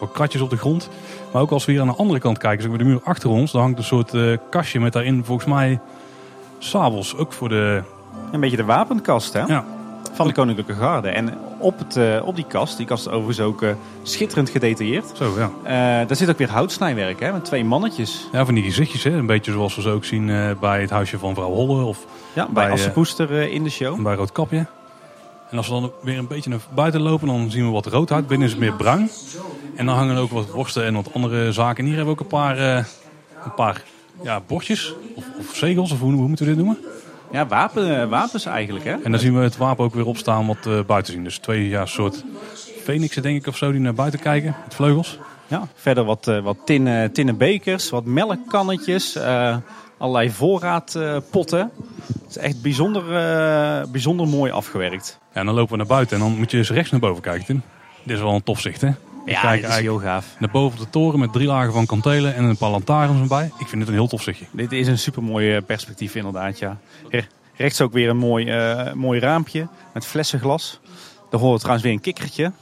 [0.00, 0.88] wat kratjes op de grond.
[1.32, 3.30] Maar ook als we hier aan de andere kant kijken, zeg maar de muur achter
[3.30, 4.12] ons, dan hangt een soort
[4.50, 5.80] kastje met daarin volgens mij
[6.58, 7.16] sabels.
[7.16, 7.82] Ook voor de.
[8.32, 9.40] een beetje de wapenkast hè?
[9.40, 9.64] Ja,
[10.16, 11.08] van de Koninklijke Garde.
[11.08, 13.70] En op, het, eh, op die kast, die kast is overigens ook eh,
[14.02, 15.12] schitterend gedetailleerd.
[15.16, 15.50] zo ja.
[15.62, 18.28] Eh, daar zit ook weer houtsnijwerk hè, met twee mannetjes.
[18.32, 19.10] Ja, van die gezichtjes, hè?
[19.10, 22.44] een beetje zoals we ze ook zien bij het huisje van vrouw Holle of Ja,
[22.44, 24.02] bij, Bij, Assepoester in de show.
[24.02, 24.66] bij Roodkapje.
[25.50, 28.26] En als we dan weer een beetje naar buiten lopen, dan zien we wat roodhout.
[28.26, 29.10] Binnen is het meer bruin.
[29.76, 31.78] En dan hangen ook wat worsten en wat andere zaken.
[31.78, 32.58] En hier hebben we ook een paar,
[33.44, 33.82] een paar
[34.22, 36.84] ja, bordjes of, of zegels, of hoe, hoe moeten we dit noemen?
[37.30, 38.92] Ja, wapen, eh, wapens eigenlijk hè.
[39.02, 41.24] En dan zien we het wapen ook weer opstaan wat eh, buiten zien.
[41.24, 42.24] Dus twee ja, soort
[42.82, 44.56] fenixen denk ik of zo die naar buiten kijken.
[44.64, 45.18] Met vleugels.
[45.46, 49.18] Ja, verder wat, eh, wat tinnen, tinnen bekers, wat melkkannetjes,
[49.98, 51.70] allerlei voorraadpotten.
[52.06, 53.04] het is echt bijzonder,
[53.90, 55.18] bijzonder mooi afgewerkt.
[55.32, 57.22] Ja, en dan lopen we naar buiten en dan moet je eens rechts naar boven
[57.22, 57.44] kijken.
[57.46, 57.62] Tim.
[58.02, 58.90] Dit is wel een tof zicht hè.
[59.26, 60.26] We Ja, kijken dit is heel gaaf.
[60.38, 63.44] naar boven de toren met drie lagen van kantelen en een paar lantaarns erbij.
[63.58, 64.44] Ik vind het een heel tof zichtje.
[64.50, 66.76] Dit is een supermooi perspectief inderdaad, ja.
[67.08, 67.24] Re-
[67.56, 70.80] Rechts ook weer een mooi, eh, mooi raampje met flessenglas.
[71.30, 72.52] Daar horen we trouwens weer een kikkertje.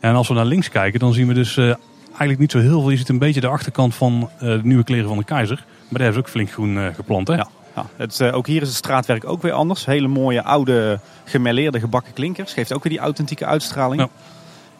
[0.00, 1.74] En als we naar links kijken, dan zien we dus eh,
[2.08, 2.90] eigenlijk niet zo heel veel.
[2.90, 5.56] Je ziet een beetje de achterkant van eh, de nieuwe kleren van de keizer.
[5.56, 7.34] Maar daar hebben ze ook flink groen eh, geplant hè.
[7.34, 7.48] Ja.
[7.76, 9.84] Ja, het, eh, ook hier is het straatwerk ook weer anders.
[9.86, 12.52] Hele mooie oude gemelleerde gebakken klinkers.
[12.52, 14.00] Geeft ook weer die authentieke uitstraling.
[14.00, 14.08] Ja.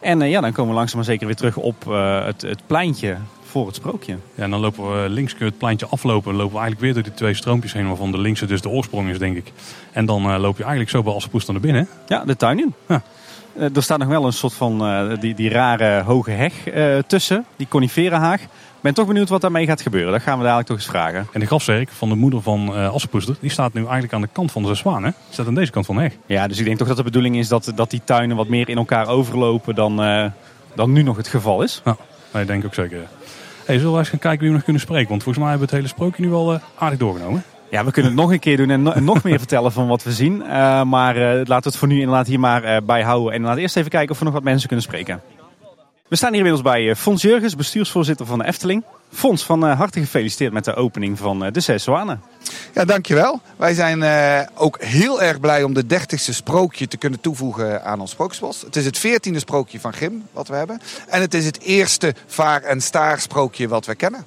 [0.07, 2.61] En eh, ja, dan komen we langzaam maar zeker weer terug op eh, het, het
[2.65, 4.17] pleintje voor het sprookje.
[4.35, 6.31] Ja, en dan lopen we links kun je het pleintje aflopen.
[6.31, 8.69] Dan lopen we eigenlijk weer door die twee stroompjes heen, waarvan de linkse dus de
[8.69, 9.51] oorsprong is, denk ik.
[9.91, 11.87] En dan eh, loop je eigenlijk zo bij Assepoester naar binnen.
[12.07, 12.73] Ja, de tuin in.
[12.87, 13.01] Ja.
[13.73, 14.83] Er staat nog wel een soort van
[15.19, 16.53] die, die rare hoge heg
[17.07, 17.45] tussen.
[17.55, 18.41] Die coniferenhaag.
[18.77, 20.11] Ik ben toch benieuwd wat daarmee gaat gebeuren.
[20.11, 21.27] Dat gaan we dadelijk toch eens vragen.
[21.33, 24.51] En de grafzerk van de moeder van Assepoester, die staat nu eigenlijk aan de kant
[24.51, 25.11] van de zes zwanen.
[25.11, 26.13] Die staat aan deze kant van de heg.
[26.25, 28.69] Ja, dus ik denk toch dat de bedoeling is dat, dat die tuinen wat meer
[28.69, 30.25] in elkaar overlopen dan, eh,
[30.75, 31.81] dan nu nog het geval is.
[31.83, 31.97] Nou,
[32.31, 32.97] dat denk ik ook zeker.
[33.65, 35.09] Hey, zullen we eens gaan kijken wie we nog kunnen spreken?
[35.09, 37.43] Want volgens mij hebben we het hele sprookje nu wel eh, aardig doorgenomen.
[37.71, 39.87] Ja, we kunnen het nog een keer doen en no- en nog meer vertellen van
[39.87, 40.37] wat we zien.
[40.87, 43.33] Maar laten we het voor nu inderdaad hier maar bij houden.
[43.33, 45.21] En laten we eerst even kijken of we nog wat mensen kunnen spreken.
[46.07, 48.83] We staan hier inmiddels bij eh, Fons Jurgens, bestuursvoorzitter van de Efteling.
[49.13, 51.85] Fons, van eh, harte gefeliciteerd met de opening van eh, de Zes.
[52.73, 53.41] Ja, dankjewel.
[53.55, 54.03] Wij zijn
[54.55, 58.61] ook heel erg blij om de dertigste sprookje te kunnen toevoegen aan ons Sprookjesbos.
[58.61, 60.81] Het is het veertiende sprookje van Grim wat we hebben.
[61.07, 64.25] En het is het eerste vaar- en staar-sprookje wat we kennen.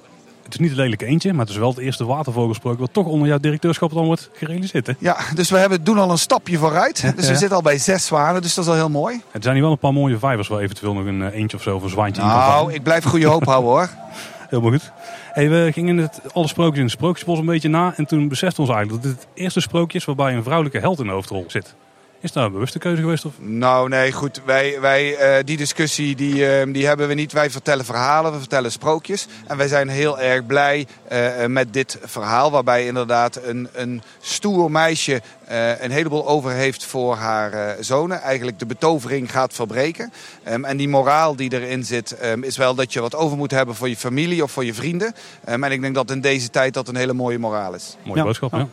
[0.51, 3.05] Het is niet een lelijke eentje, maar het is wel het eerste watervogelsprookje wat toch
[3.05, 4.87] onder jouw directeurschap dan wordt gerealiseerd.
[4.87, 4.93] Hè?
[4.99, 7.13] Ja, dus we hebben, doen al een stapje vooruit.
[7.15, 9.21] Dus we zitten al bij zes zwanen, dus dat is al heel mooi.
[9.31, 11.63] Het zijn hier wel een paar mooie vijvers waar eventueel nog een eh, eentje of
[11.63, 13.89] zo of een zwaantje in kan Nou, ik blijf goede hoop houden hoor.
[14.49, 14.91] Helemaal goed.
[15.31, 17.93] Hey, we gingen het, alle sprookjes in het sprookjesbos een beetje na.
[17.95, 20.79] En toen beseften we ons eigenlijk dat dit het eerste sprookje is waarbij een vrouwelijke
[20.79, 21.75] held in de hoofdrol zit.
[22.21, 23.25] Is dat een bewuste keuze geweest?
[23.25, 23.33] Of?
[23.39, 24.41] Nou, nee, goed.
[24.45, 27.31] Wij, wij, eh, die discussie die, eh, die hebben we niet.
[27.31, 29.27] Wij vertellen verhalen, we vertellen sprookjes.
[29.47, 32.51] En wij zijn heel erg blij eh, eh, met dit verhaal.
[32.51, 35.21] Waarbij inderdaad een, een stoer meisje
[35.51, 38.21] eh, een heleboel over heeft voor haar eh, zonen.
[38.21, 40.13] Eigenlijk de betovering gaat verbreken.
[40.43, 43.51] Ehm, en die moraal die erin zit, ehm, is wel dat je wat over moet
[43.51, 45.13] hebben voor je familie of voor je vrienden.
[45.45, 47.97] Ehm, en ik denk dat in deze tijd dat een hele mooie moraal is.
[48.03, 48.23] Mooie Ja.
[48.25, 48.67] boodschap, Ja.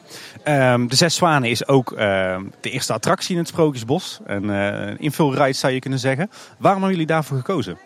[0.45, 0.73] ja.
[0.73, 4.19] Ehm, de Zes Zwanen is ook ehm, de eerste attractie in het Sprookjesbos.
[4.27, 6.31] Een uh, invulride zou je kunnen zeggen.
[6.59, 7.79] Waarom hebben jullie daarvoor gekozen?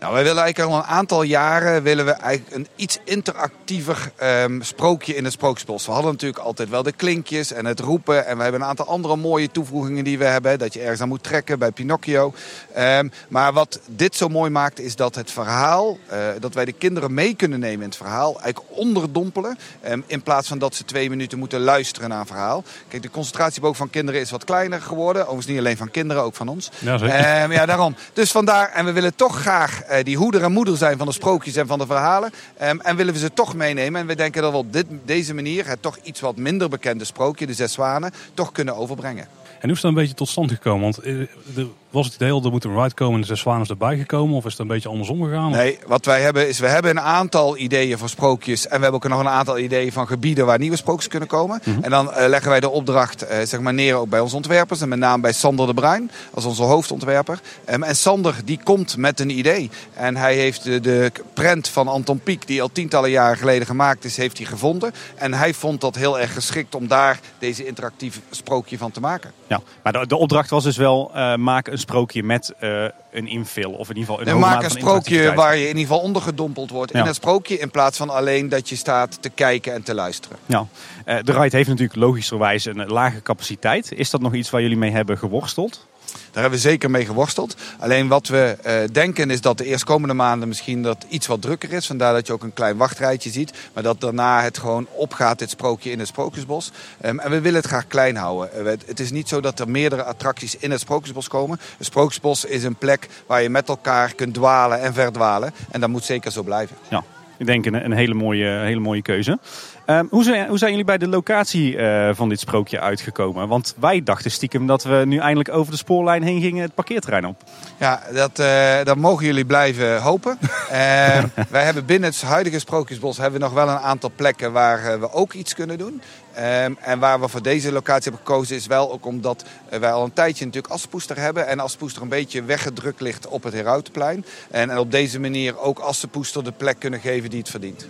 [0.00, 4.60] Nou, wij willen eigenlijk al een aantal jaren willen we eigenlijk een iets interactiever ehm,
[4.60, 5.86] sprookje in het Sprookjesbos.
[5.86, 8.26] We hadden natuurlijk altijd wel de klinkjes en het roepen.
[8.26, 10.58] En we hebben een aantal andere mooie toevoegingen die we hebben.
[10.58, 12.34] Dat je ergens aan moet trekken bij Pinocchio.
[12.74, 16.72] Ehm, maar wat dit zo mooi maakt is dat het verhaal, eh, dat wij de
[16.72, 18.40] kinderen mee kunnen nemen in het verhaal.
[18.40, 19.58] Eigenlijk onderdompelen.
[19.80, 22.64] ehm, in plaats van dat ze twee minuten moeten luisteren naar een verhaal.
[22.88, 25.22] Kijk, de concentratieboog van kinderen is wat kleiner geworden.
[25.22, 26.70] Overigens niet alleen van kinderen, ook van ons.
[26.78, 27.96] Ja, ja, daarom.
[28.12, 31.56] Dus vandaar, en we willen toch graag die hoeder en moeder zijn van de sprookjes
[31.56, 32.32] en van de verhalen.
[32.56, 34.00] Ehm, en willen we ze toch meenemen.
[34.00, 37.04] En we denken dat we op dit, deze manier het toch iets wat minder bekende
[37.04, 39.26] sprookje, de Zes Zwanen, toch kunnen overbrengen.
[39.60, 40.82] En hoe is dat een beetje tot stand gekomen?
[40.82, 41.20] Want eh,
[41.56, 41.66] er
[41.96, 44.36] was het idee al, er moet een ride komen en zwanen is erbij gekomen?
[44.36, 45.50] Of is het een beetje andersom gegaan?
[45.50, 48.64] Nee, wat wij hebben is, we hebben een aantal ideeën voor sprookjes.
[48.64, 51.62] En we hebben ook nog een aantal ideeën van gebieden waar nieuwe sprookjes kunnen komen.
[51.80, 54.80] En dan eh, leggen wij de opdracht eh, zeg maar neer ook bij onze ontwerpers.
[54.80, 57.40] En met name bij Sander de Bruin, als onze hoofdontwerper.
[57.64, 59.70] Ehm, en Sander die komt met een idee.
[59.94, 64.04] En hij heeft de, de prent van Anton Pieck, die al tientallen jaren geleden gemaakt
[64.04, 64.92] is, heeft hij gevonden.
[65.14, 69.32] En hij vond dat heel erg geschikt om daar deze interactief sprookje van te maken.
[69.46, 73.26] Ja, maar de, de opdracht was dus wel, uh, maak een sprookje met uh, een
[73.26, 73.64] infill.
[73.64, 76.70] Of in ieder geval een en maak een sprookje waar je in ieder geval ondergedompeld
[76.70, 77.00] wordt Ja.
[77.00, 77.58] in het sprookje.
[77.58, 80.36] In plaats van alleen dat je staat te kijken en te luisteren.
[80.46, 80.66] Ja,
[81.06, 83.92] uh, de ride heeft natuurlijk logischerwijs een lage capaciteit.
[83.92, 85.86] Is dat nog iets waar jullie mee hebben geworsteld?
[86.12, 87.56] Daar hebben we zeker mee geworsteld.
[87.78, 91.72] Alleen wat we uh, denken is dat de eerstkomende maanden misschien dat iets wat drukker
[91.72, 91.86] is.
[91.86, 93.52] Vandaar dat je ook een klein wachtrijtje ziet.
[93.72, 96.70] Maar dat daarna het gewoon opgaat, dit sprookje in het Sprookjesbos.
[97.04, 98.50] Um, en we willen het graag klein houden.
[98.62, 101.60] Uh, het is niet zo dat er meerdere attracties in het Sprookjesbos komen.
[101.76, 105.52] Het Sprookjesbos is een plek waar je met elkaar kunt dwalen en verdwalen.
[105.70, 106.76] En dat moet zeker zo blijven.
[106.88, 107.04] Ja,
[107.38, 109.38] ik denk een, een hele, mooie, hele mooie keuze.
[109.86, 113.48] Um, hoe, zijn, hoe zijn jullie bij de locatie uh, van dit sprookje uitgekomen?
[113.48, 117.26] Want wij dachten stiekem dat we nu eindelijk over de spoorlijn heen gingen het parkeerterrein
[117.26, 117.42] op.
[117.76, 120.38] Ja, dat, uh, dat mogen jullie blijven hopen.
[120.42, 120.48] uh,
[121.48, 125.00] wij hebben binnen het huidige Sprookjesbos hebben we nog wel een aantal plekken waar uh,
[125.00, 126.02] we ook iets kunnen doen.
[126.38, 130.04] Um, en waar we voor deze locatie hebben gekozen is wel ook omdat wij al
[130.04, 131.46] een tijdje natuurlijk Assepoester hebben.
[131.46, 134.24] En Assepoester een beetje weggedrukt ligt op het Herautenplein.
[134.50, 137.86] En, en op deze manier ook Assepoester de plek kunnen geven die het verdient.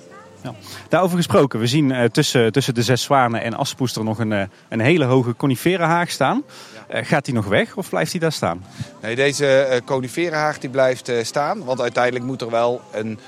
[0.47, 0.55] Ja.
[0.89, 4.43] Daarover gesproken, we zien uh, tussen, tussen de zes zwanen en Aspoester nog een, uh,
[4.69, 6.43] een hele hoge coniferenhaag staan.
[6.89, 7.01] Ja.
[7.01, 8.65] Uh, gaat die nog weg of blijft die daar staan?
[9.03, 11.65] Nee, deze coniferenhaag die blijft staan.
[11.65, 13.19] Want uiteindelijk moet er wel een, um,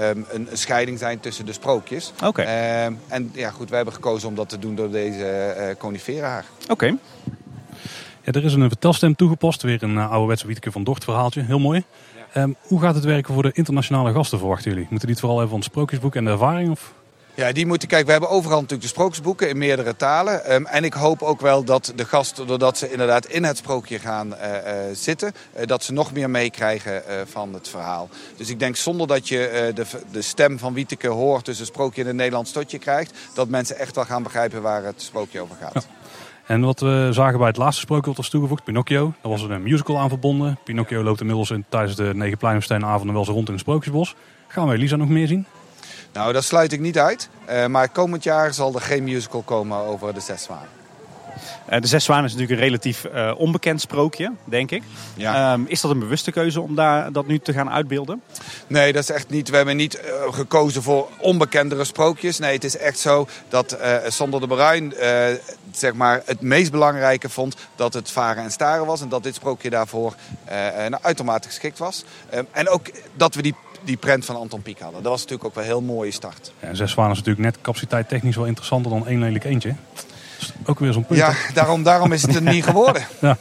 [0.00, 2.12] een, een, scheiding zijn tussen de sprookjes.
[2.14, 2.26] Oké.
[2.26, 2.96] Okay.
[3.08, 6.46] en ja, goed, wij hebben gekozen om dat te doen door deze coniferenhaag.
[6.62, 6.72] Oké.
[6.72, 6.98] Okay.
[8.24, 9.62] Ja, er is een vertelstem toegepast.
[9.62, 11.42] Weer een ouderwetse Wieteke van Dort verhaaltje.
[11.42, 11.84] Heel mooi.
[12.36, 14.86] Um, hoe gaat het werken voor de internationale gasten, verwachten jullie?
[14.90, 16.70] Moeten die het vooral even van het sprookjesboek en de ervaring?
[16.70, 16.92] Of?
[17.34, 18.06] Ja, die moeten kijken.
[18.06, 20.54] We hebben overal natuurlijk de sprookjesboeken in meerdere talen.
[20.54, 23.98] Um, en ik hoop ook wel dat de gasten, doordat ze inderdaad in het sprookje
[23.98, 28.08] gaan uh, uh, zitten, uh, dat ze nog meer meekrijgen van het verhaal.
[28.36, 32.00] Dus ik denk zonder dat je de, de, stem van Wieteke hoort, dus een sprookje
[32.00, 35.40] in het Nederlands tot je krijgt, dat mensen echt wel gaan begrijpen waar het sprookje
[35.40, 35.74] over gaat.
[35.74, 36.01] Ja.
[36.52, 39.14] En wat we zagen bij het laatste sprookje was toegevoegd, Pinocchio.
[39.20, 40.58] Daar was een musical aan verbonden.
[40.64, 44.14] Pinocchio loopt inmiddels in, tijdens de negen pleinensteinavonden wel zo rond in het sprookjesbos.
[44.48, 45.46] Gaan we Elisa nog meer zien?
[46.12, 47.28] Nou, dat sluit ik niet uit.
[47.50, 50.81] Uh, maar komend jaar zal er geen musical komen over de zes zwanen.
[51.72, 54.82] Eh, de Zes Zwanen is natuurlijk een relatief eh, onbekend sprookje, denk ik.
[55.14, 55.52] Ja.
[55.52, 58.22] Ehm, is dat een bewuste keuze om daar, dat nu te gaan uitbeelden?
[58.66, 59.48] Nee, dat is echt niet.
[59.48, 62.38] We hebben niet eh, gekozen voor onbekendere sprookjes.
[62.38, 65.24] Nee, het is echt zo dat eh Sander de Bruin eh,
[65.70, 69.00] zeg maar het meest belangrijke vond dat het varen en staren was.
[69.00, 70.14] En dat dit sprookje daarvoor
[70.44, 72.04] eh, eh, nou, uitermate geschikt was.
[72.30, 73.54] Ehm, en ook dat we die,
[73.84, 75.02] die prent van Anton Pieck hadden.
[75.02, 76.52] Dat was natuurlijk ook wel een heel mooie start.
[76.60, 79.74] Ja, en zes zwanen is natuurlijk net capaciteit technisch wel interessanter dan één lelijk eentje.
[80.42, 81.18] Is ook weer zo'n punt.
[81.18, 83.02] Ja, daarom, daarom is het er niet geworden.
[83.20, 83.36] Ja.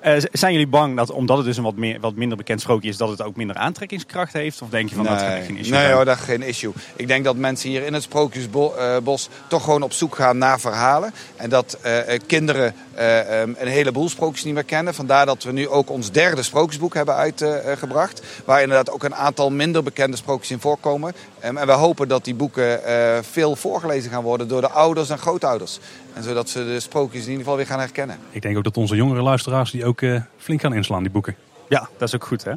[0.00, 2.88] Eh, zijn jullie bang dat omdat het dus een wat, meer, wat minder bekend sprookje
[2.88, 4.62] is, dat het ook minder aantrekkingskracht heeft?
[4.62, 6.72] Of denk je van dat er geen issue nee hoor, dat is geen issue.
[6.96, 11.12] Ik denk dat mensen hier in het Sprookjesbos toch gewoon op zoek gaan naar verhalen.
[11.36, 14.94] En dat eh, eh, kinderen eh, ehm, een heleboel sprookjes niet meer kennen.
[14.94, 18.22] Vandaar dat we nu ook ons derde sprookjesboek hebben uitgebracht.
[18.44, 21.14] waar inderdaad ook een aantal minder bekende sprookjes in voorkomen.
[21.40, 25.10] Ehm, en we hopen dat die boeken eh, veel voorgelezen gaan worden door de ouders
[25.10, 25.78] en grootouders.
[26.14, 28.18] En zodat ze de sprookjes in ieder geval weer gaan herkennen.
[28.30, 31.34] Ik denk ook dat onze jongere luisteraars die ook eh, flink gaan inslaan, die boeken.
[31.68, 32.52] Ja, dat is ook goed hè.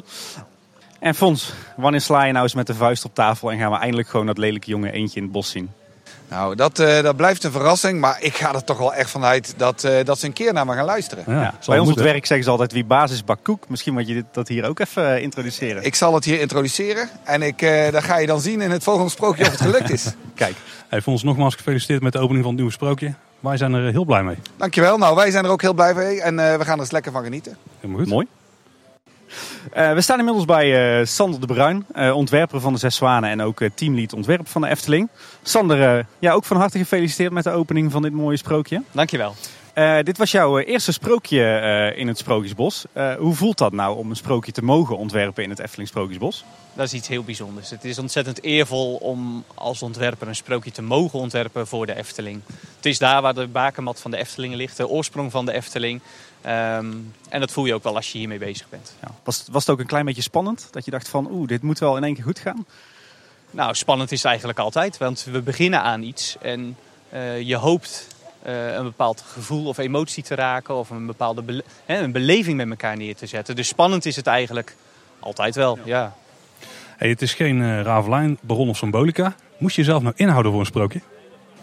[0.98, 3.76] En Fons, wanneer sla je nou eens met de vuist op tafel en gaan we
[3.76, 5.70] eindelijk gewoon dat lelijke jonge eentje in het bos zien?
[6.28, 8.00] Nou, dat, eh, dat blijft een verrassing.
[8.00, 10.66] Maar ik ga er toch wel echt vanuit dat, eh, dat ze een keer naar
[10.66, 11.24] me gaan luisteren.
[11.26, 13.68] Ja, bij ons op het werk zeggen ze altijd wie basis bak koek.
[13.68, 15.84] Misschien moet je dit, dat hier ook even introduceren.
[15.84, 17.08] Ik zal het hier introduceren.
[17.24, 19.90] En ik, eh dat ga je dan zien in het volgende sprookje of het gelukt
[19.90, 20.12] is.
[20.34, 20.54] Kijk,
[20.88, 23.14] Hey, Fons, nogmaals gefeliciteerd met de opening van het nieuwe sprookje.
[23.44, 24.36] Wij zijn er heel blij mee.
[24.56, 24.98] Dankjewel.
[24.98, 26.20] Nou, wij zijn er ook heel blij mee.
[26.20, 27.56] En eh, we gaan er eens lekker van genieten.
[27.80, 28.12] Helemaal goed.
[28.12, 28.26] mooi.
[29.72, 33.30] Eh, we staan inmiddels bij eh, Sander de Bruin, eh, ontwerper van de Zes Zwanen
[33.30, 35.08] en ook eh, teamlead ontwerp van de Efteling.
[35.42, 38.82] Sander, ja, ook van harte gefeliciteerd met de opening van dit mooie sprookje.
[38.92, 39.34] Dankjewel.
[39.74, 42.84] Eh, dit was jouw eh, eerste sprookje eh, in het Sprookjesbos.
[42.92, 46.44] Eh, hoe voelt dat nou om een sprookje te mogen ontwerpen in het Efteling Sprookjesbos?
[46.74, 47.70] Dat is iets heel bijzonders.
[47.70, 52.40] Het is ontzettend eervol om als ontwerper een sprookje te mogen ontwerpen voor de Efteling.
[52.76, 56.00] Het is daar waar de bakermat van de Efteling ligt, de oorsprong van de Efteling.
[56.40, 56.92] Ehm,
[57.28, 58.94] en dat voel je ook wel als je hiermee bezig bent.
[59.02, 59.08] Ja.
[59.24, 60.68] Was, was het ook een klein beetje spannend?
[60.70, 62.66] Dat je dacht van, oeh, dit moet wel in één keer goed gaan?
[63.50, 66.76] Nou, spannend is het eigenlijk altijd, want we beginnen aan iets en
[67.44, 68.06] je hoopt
[68.44, 72.68] eh, een bepaald gevoel of emotie te raken of een bepaalde hè, een beleving met
[72.70, 73.56] elkaar neer te zetten.
[73.56, 74.76] Dus spannend is het eigenlijk
[75.20, 76.14] altijd wel, ja.
[76.96, 79.34] Hey, het is geen eh Ravelijn, Baron of Symbolica.
[79.58, 81.00] Moest je jezelf nou inhouden voor een sprookje?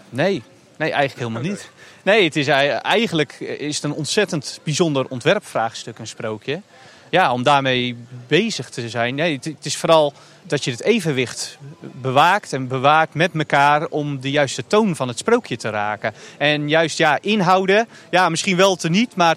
[0.09, 0.43] Nee,
[0.77, 1.69] nee, eigenlijk helemaal niet.
[2.03, 6.61] Nee, het is ei- eigenlijk is het een ontzettend bijzonder ontwerpvraagstuk, een sprookje.
[7.09, 7.95] Ja, om daarmee
[8.27, 9.15] bezig te zijn.
[9.15, 10.13] Nee, het, het is vooral
[10.43, 15.17] dat je het evenwicht bewaakt en bewaakt met elkaar om de juiste toon van het
[15.17, 16.13] sprookje te raken.
[16.37, 19.35] En juist, ja, inhouden, ja, misschien wel te niet, maar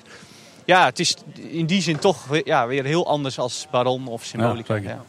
[0.64, 4.24] ja, het is in die zin toch weer- ja, weer heel anders als Baron of
[4.24, 4.74] Symbolica.
[4.74, 4.80] Ja.
[4.82, 5.02] Ja,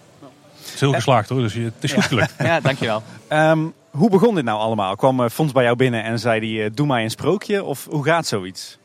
[0.65, 2.33] Het is heel geslaagd hoor, dus het is goed gelukt.
[2.49, 3.03] ja dankjewel.
[3.27, 3.59] Ehm,
[3.91, 4.95] hoe begon dit nou allemaal?
[4.95, 7.63] Kwam eh, Fons bij jou binnen en zei die, eh, doe mij een sprookje?
[7.63, 8.77] Of hoe gaat zoiets?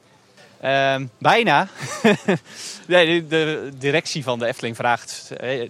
[0.60, 1.68] Ehm, bijna.
[2.86, 5.68] de, directie van de Efteling vraagt, eh, eh,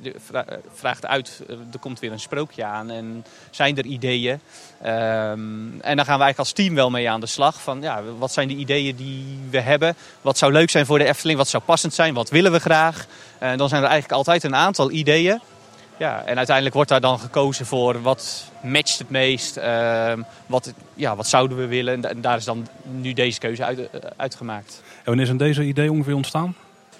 [0.74, 4.40] vraagt uit, er komt weer een sprookje aan en zijn er ideeën?
[4.82, 7.62] Ehm, en dan gaan we eigenlijk als team wel mee aan de slag.
[7.62, 9.96] Van, ja, wat zijn de ideeën die we hebben?
[10.20, 11.38] Wat zou leuk zijn voor de Efteling?
[11.38, 12.14] Wat zou passend zijn?
[12.14, 13.06] Wat willen we graag?
[13.38, 15.40] Dan zijn er eigenlijk altijd een aantal ideeën.
[16.00, 21.16] Ja, en uiteindelijk wordt daar dan gekozen voor wat matcht het meest, ehm, wat, ja,
[21.16, 21.94] wat zouden we willen.
[21.94, 24.82] En da- En daar is dan nu deze keuze uit, eh, uitgemaakt.
[24.84, 26.54] En wanneer zijn deze idee ongeveer ontstaan?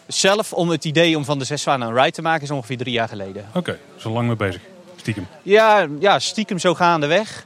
[0.06, 2.76] Zelf om het idee om van de zes zwanen een ride te maken is ongeveer
[2.76, 3.44] drie jaar geleden.
[3.54, 4.60] Oké, zo lang mee bezig.
[4.96, 5.26] Stiekem.
[5.42, 7.44] Ja, ja stiekem zo gaandeweg.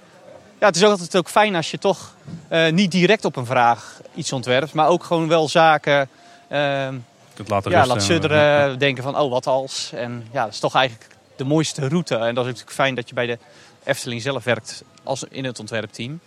[0.61, 2.15] Ja, het is ook altijd ook fijn als je toch
[2.49, 6.09] eh, niet direct op een vraag iets ontwerpt, maar ook gewoon wel zaken
[6.49, 6.95] ehm,
[7.35, 9.91] kunt laten ja, laat en- sudderen, denken van oh wat als.
[9.95, 12.15] En ja, dat is toch eigenlijk de mooiste route.
[12.17, 13.39] En dat is natuurlijk fijn dat je bij de
[13.85, 16.21] Efteling zelf werkt als in het ontwerpteam.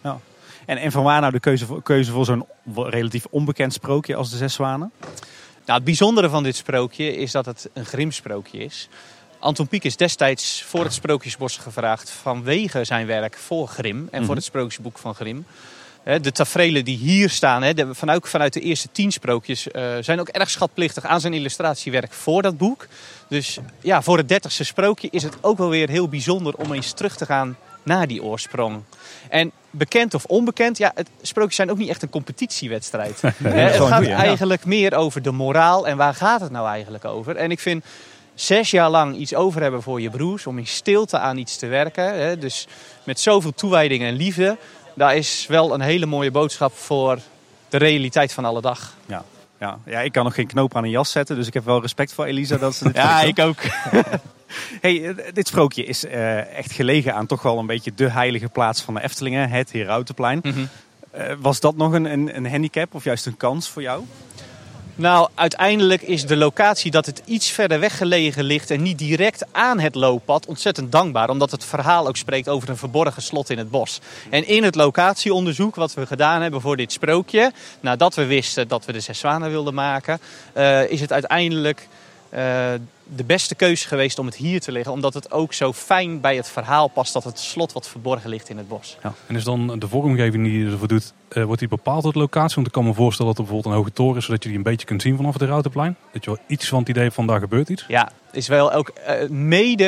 [0.66, 2.46] En, en van waar nou de keuze voor, keuze voor zo'n
[2.76, 4.92] relatief onbekend sprookje als de Zes Zwanen?
[5.66, 8.90] Nou, het bijzondere van dit sprookje is dat het een Grimm-sprookje is.
[9.40, 14.26] Anton Pieck is destijds voor het Sprookjesbos gevraagd vanwege zijn werk voor Grimm en Mhm.
[14.26, 15.46] voor het Sprookjesboek van Grimm.
[16.08, 20.20] Hè, De tafereelen die hier staan, hè, vanuit, vanuit de eerste tien sprookjes, eh, zijn
[20.20, 22.88] ook erg schatplichtig aan zijn illustratiewerk voor dat boek.
[23.28, 26.92] Dus ja, voor het dertigste sprookje is het ook wel weer heel bijzonder om eens
[26.92, 28.84] terug te gaan naar die oorsprong.
[29.30, 33.22] En bekend of onbekend, ja, het sprookjes zijn ook niet echt een competitiewedstrijd.
[33.22, 34.18] Hè, dat is het gaat goeie, ja.
[34.18, 37.36] eigenlijk meer over de moraal en waar gaat het nou eigenlijk over.
[37.36, 37.86] En ik vind
[38.34, 41.68] zes jaar lang iets over hebben voor je broers, om in stilte aan iets te
[41.68, 42.20] werken.
[42.20, 42.68] Hè, dus
[43.04, 44.58] met zoveel toewijding en liefde,
[44.98, 47.20] daar is wel een hele mooie boodschap voor
[47.70, 48.96] de realiteit van alle dag.
[49.06, 49.24] Ja.
[49.60, 51.82] Ja, ja, ik kan nog geen knoop aan een jas zetten, dus ik heb wel
[51.82, 53.58] respect voor Elisa dat ze dit Ja, ik ook.
[54.82, 58.48] Hey, eh, dit sprookje is eh, echt gelegen aan toch wel een beetje de heilige
[58.48, 60.40] plaats van de Eftelingen, het Herautenplein.
[60.44, 60.66] Mhm.
[61.12, 64.04] Eh, was dat nog een, een, een handicap of juist een kans voor jou?
[64.98, 69.80] Nou, uiteindelijk is de locatie dat het iets verder weggelegen ligt en niet direct aan
[69.80, 71.30] het looppad ontzettend dankbaar.
[71.30, 74.00] Omdat het verhaal ook spreekt over een verborgen slot in het bos.
[74.30, 78.86] En in het locatieonderzoek wat we gedaan hebben voor dit sprookje, nadat we wisten dat
[78.86, 80.20] we de zes zwanen wilden maken,
[80.54, 81.88] eh, is het uiteindelijk
[82.30, 84.92] de beste keuze geweest om het hier te leggen.
[84.92, 88.50] Omdat het ook zo fijn bij het verhaal past dat het slot wat verborgen ligt
[88.50, 88.98] in het bos.
[89.28, 92.20] En is dan de vormgeving die je ervoor doet, eh, wordt die bepaald door de
[92.20, 92.56] locatie?
[92.56, 94.58] Want ik kan me voorstellen dat er bijvoorbeeld een hoge toren is, zodat je die
[94.58, 95.96] een beetje kunt zien vanaf het Routenplein.
[96.12, 97.86] Dat je wel iets van het idee van daar gebeurt iets.
[97.88, 99.86] Ja, is wel ook eh, mede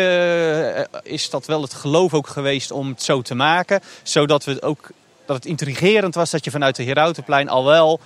[0.91, 4.51] eh, is dat wel het geloof ook geweest om het zo te maken, zodat we
[4.51, 4.89] het ook
[5.25, 7.99] dat het intrigerend was dat je vanuit de Herautenplein al wel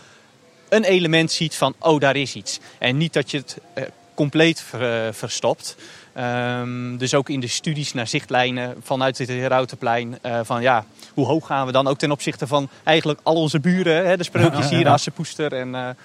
[0.70, 3.84] een element ziet van oh daar is iets en niet dat je het eh,
[4.16, 5.76] compleet ver- eh, verstopt.
[6.14, 10.18] Ehm, dus ook in de studies naar zichtlijnen vanuit het Herautenplein.
[10.22, 11.88] eh van ja, hoe hoog gaan we dan?
[11.88, 14.06] Ook ten opzichte van eigenlijk al onze buren.
[14.08, 14.92] Hè, de sprookjes hier, ja.
[14.92, 15.96] Assepoester en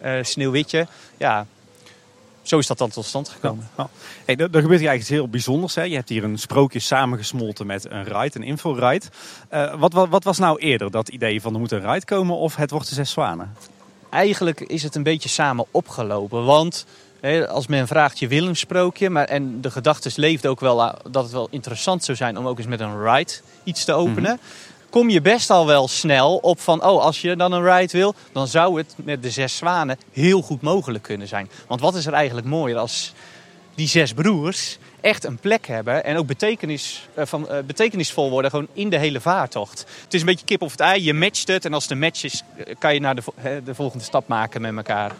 [0.00, 0.86] eh, Sneeuwwitje.
[1.16, 1.46] Ja,
[2.42, 3.68] zo is dat dan tot stand gekomen.
[3.76, 3.88] Ja.
[4.24, 5.74] Hey, er, er gebeurt hier eigenlijk iets heel bijzonders.
[5.74, 5.82] Hè?
[5.82, 9.06] Je hebt hier een sprookje samengesmolten met een ride, een info-ride.
[9.78, 12.56] Wat, wat, wat was nou eerder dat idee van er moet een ride komen of
[12.56, 13.54] het wordt de zes zwanen?
[14.10, 16.44] Eigenlijk is het een beetje samen opgelopen.
[16.44, 16.86] Want
[17.48, 19.10] als men vraagt, je wil een sprookje.
[19.10, 22.46] Maar, en de gedachte leeft ook wel aan dat het wel interessant zou zijn om
[22.46, 23.32] ook eens met een ride
[23.64, 24.40] iets te openen.
[24.90, 28.14] Kom je best al wel snel op van, oh, als je dan een ride wil,
[28.32, 31.50] dan zou het met de zes zwanen heel goed mogelijk kunnen zijn.
[31.66, 33.12] Want wat is er eigenlijk mooier als
[33.74, 38.50] die zes broers echt een plek hebben en ook betekenis, eh, van, eh, betekenisvol worden
[38.50, 39.86] gewoon in de hele vaartocht.
[40.04, 42.24] Het is een beetje kip of het ei, je matcht het en als de match
[42.24, 43.22] is, eh, kan je naar de,
[43.64, 45.12] de volgende stap maken met elkaar.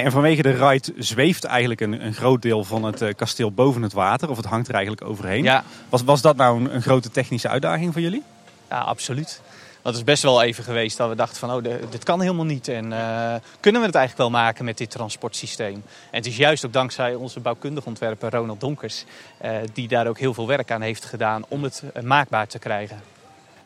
[0.04, 3.82] En vanwege de ride zweeft eigenlijk een, een groot deel van het eh, kasteel boven
[3.82, 4.30] het water.
[4.30, 5.42] Of het hangt er eigenlijk overheen.
[5.42, 8.22] Ja, Was, was dat nou een, een grote technische uitdaging voor jullie?
[8.70, 9.40] ja, absoluut.
[9.82, 12.68] Dat is best wel even geweest dat we dachten van, oh, dit kan helemaal niet.
[12.68, 15.74] En eh, kunnen we het eigenlijk wel maken met dit transportsysteem?
[15.74, 19.04] En het is juist ook dankzij onze bouwkundig ontwerper Ronald Donkers,
[19.38, 23.00] eh, die daar ook heel veel werk aan heeft gedaan om het maakbaar te krijgen.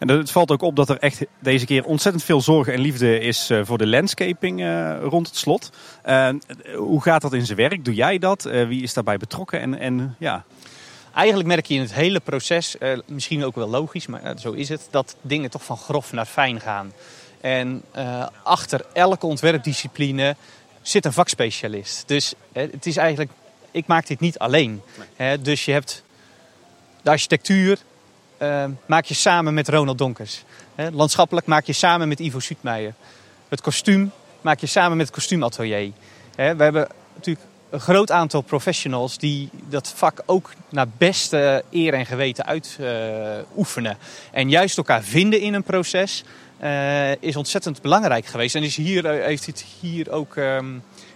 [0.02, 3.18] En het valt ook op dat er echt deze keer ontzettend veel zorg en liefde
[3.18, 5.70] is eh, voor de landscaping eh, rond het slot.
[6.02, 6.28] Eh,
[6.76, 7.84] hoe gaat dat in zijn werk?
[7.84, 8.42] Doe jij dat?
[8.42, 9.60] Wie is daarbij betrokken?
[9.60, 10.44] En, en ja,
[11.14, 12.76] Eigenlijk merk je in het hele proces,
[13.06, 16.60] misschien ook wel logisch, maar zo is het, dat dingen toch van grof naar fijn
[16.60, 16.92] gaan.
[17.40, 17.82] En
[18.42, 20.36] achter elke ontwerpdiscipline
[20.82, 22.08] zit een vakspecialist.
[22.08, 23.30] Dus het is eigenlijk,
[23.70, 24.82] ik maak dit niet alleen.
[25.40, 26.02] Dus je hebt
[27.02, 27.78] de architectuur,
[28.42, 30.44] eh, maak je samen met Ronald Donkers.
[30.92, 32.94] Landschappelijk maak je samen met Ivo Suutmeijer.
[33.48, 35.92] Het kostuum maak je samen met het kostuumatelier.
[36.34, 41.94] Hè, we hebben natuurlijk een groot aantal professionals die dat vak ook naar beste eer
[41.94, 43.98] en geweten uitoefenen.
[44.32, 46.24] en juist elkaar vinden in een proces
[46.58, 48.54] eh, is ontzettend belangrijk geweest.
[48.54, 50.66] En is hier, eh, heeft het hier ook ehm,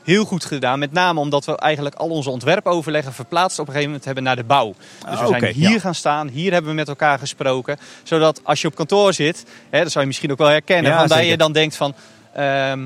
[0.06, 0.78] heel goed gedaan.
[0.78, 4.36] Met name omdat we eigenlijk al onze ontwerpoverleggen verplaatst op een gegeven moment hebben naar
[4.36, 4.74] de bouw.
[4.74, 5.78] Dus Ah, we zijn oké, hier ja.
[5.78, 7.78] gaan staan, hier hebben we met elkaar gesproken.
[8.02, 11.06] Zodat als je op kantoor zit, hè, dat zou je misschien ook wel herkennen, Ja,
[11.06, 11.94] van je dan denkt van...
[12.32, 12.80] ehm,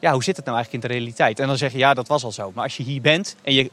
[0.00, 1.38] ja, hoe zit het nou eigenlijk in de realiteit?
[1.40, 2.52] En dan zeg je, ja, dat was al zo.
[2.54, 3.70] Maar als je hier bent en je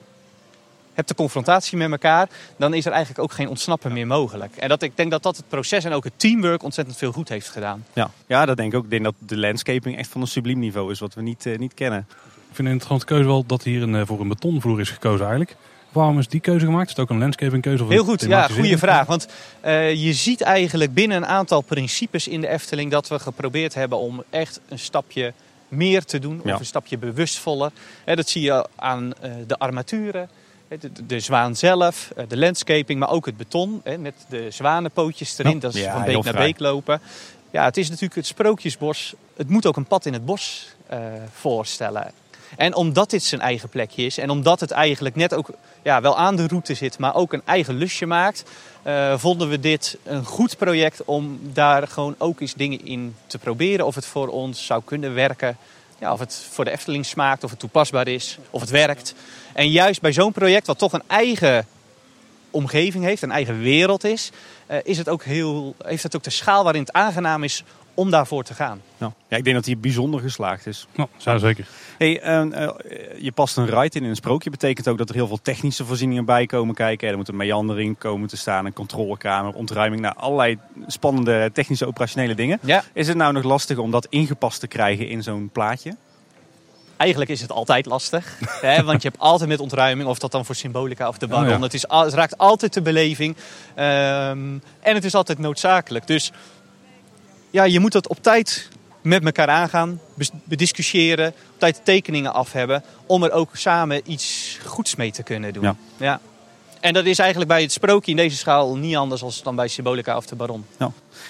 [0.93, 2.27] hebt de confrontatie met elkaar,
[2.57, 4.55] dan is er eigenlijk ook geen ontsnappen meer mogelijk.
[4.55, 7.29] En dat, ik denk dat dat het proces en ook het teamwork ontzettend veel goed
[7.29, 7.85] heeft gedaan.
[7.93, 8.11] ja.
[8.27, 8.83] ja, dat denk ik ook.
[8.83, 11.57] Ik denk dat de landscaping echt van een subliem niveau is wat we niet, eh,
[11.57, 12.07] niet kennen.
[12.49, 15.19] Ik vind een interessante keuze wel dat hier een, eh, voor een betonvloer is gekozen
[15.19, 15.55] eigenlijk.
[15.91, 16.89] Waarom is die keuze gemaakt?
[16.89, 17.83] Is het ook een landscaping keuze?
[17.83, 19.05] Of Heel goed, ja, goede vraag.
[19.05, 19.27] Want
[19.61, 23.97] eh, je ziet eigenlijk binnen een aantal principes in de Efteling dat we geprobeerd hebben
[23.97, 25.33] om echt een stapje
[25.67, 26.41] meer te doen.
[26.43, 26.53] Ja.
[26.53, 27.71] Of een stapje bewustvoller.
[28.03, 30.29] Hè, dat zie je aan eh, de armaturen.
[30.67, 33.81] hè, De, de, de zwaan zelf, de landscaping, maar ook het beton.
[33.83, 35.53] Hè, met de zwanenpootjes erin.
[35.53, 35.59] Ja.
[35.59, 37.01] Dat is Ja, van beek naar beek lopen.
[37.51, 39.13] Ja, het is natuurlijk het sprookjesbos.
[39.35, 40.99] Het moet ook een pad in het bos eh,
[41.33, 42.11] voorstellen.
[42.57, 45.49] En omdat dit zijn eigen plekje is en omdat het eigenlijk net ook
[45.81, 48.43] ja, wel aan de route zit, maar ook een eigen lusje maakt,
[48.83, 53.37] eh, vonden we dit een goed project om daar gewoon ook eens dingen in te
[53.37, 53.85] proberen.
[53.85, 55.57] Of het voor ons zou kunnen werken.
[55.99, 59.13] Ja, of het voor de Efteling smaakt, of het toepasbaar is, of het werkt.
[59.53, 61.67] En juist bij zo'n project, wat toch een eigen
[62.51, 64.29] omgeving heeft, een eigen wereld is,
[64.65, 67.63] eh, is het ook heel, heeft het ook de schaal waarin het aangenaam is
[67.99, 68.81] om daarvoor te gaan.
[68.97, 69.13] Ja.
[69.27, 70.87] ja, ik denk dat hij bijzonder geslaagd is.
[70.95, 71.67] Ja, ja, zeker.
[71.97, 72.69] Hey, eh, eh,
[73.17, 74.49] je past een ride in in een sprookje.
[74.49, 77.09] Betekent ook dat er heel veel technische voorzieningen bij komen kijken.
[77.09, 80.01] Er moet een meandering komen te staan, een controlekamer, ontruiming.
[80.01, 82.59] Nou, allerlei spannende technische operationele dingen.
[82.61, 85.95] Ja, Is het nou nog lastig om dat ingepast te krijgen in zo'n plaatje?
[86.97, 88.39] Eigenlijk is het altijd lastig.
[88.61, 91.31] hè, want je hebt altijd met ontruiming, of dat dan voor symbolica of de Oh,
[91.31, 91.47] baron.
[91.49, 91.59] ja.
[91.59, 93.35] het, is, het raakt altijd de beleving.
[93.75, 96.07] Ehm, en het is altijd noodzakelijk.
[96.07, 96.31] Dus
[97.49, 98.69] ja, je moet dat op tijd
[99.01, 99.99] met elkaar aangaan,
[100.43, 105.53] bediscussiëren, op tijd tekeningen af hebben, om er ook samen iets goeds mee te kunnen
[105.53, 105.63] doen.
[105.97, 106.19] Ja.
[106.79, 109.67] En dat is eigenlijk bij het sprookje in deze schaal niet anders als dan bij
[109.67, 110.65] Symbolica of de Baron.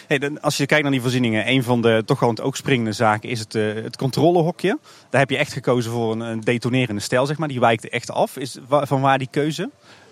[0.08, 2.56] Hey, dan, als je kijkt naar die voorzieningen, een van de toch wel het ook
[2.56, 4.78] springende zaken is het, eh, het controlehokje.
[5.10, 7.48] Daar heb je echt gekozen voor een, een detonerende stijl, zeg maar.
[7.48, 8.38] Die wijkt echt af.
[8.38, 9.70] Is, wa- van waar die keuze?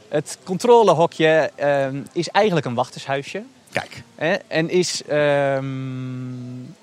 [0.09, 3.43] Het controlehokje ehm, is eigenlijk een wachtershuisje.
[3.71, 4.03] Kijk.
[4.47, 5.65] En is, ehm,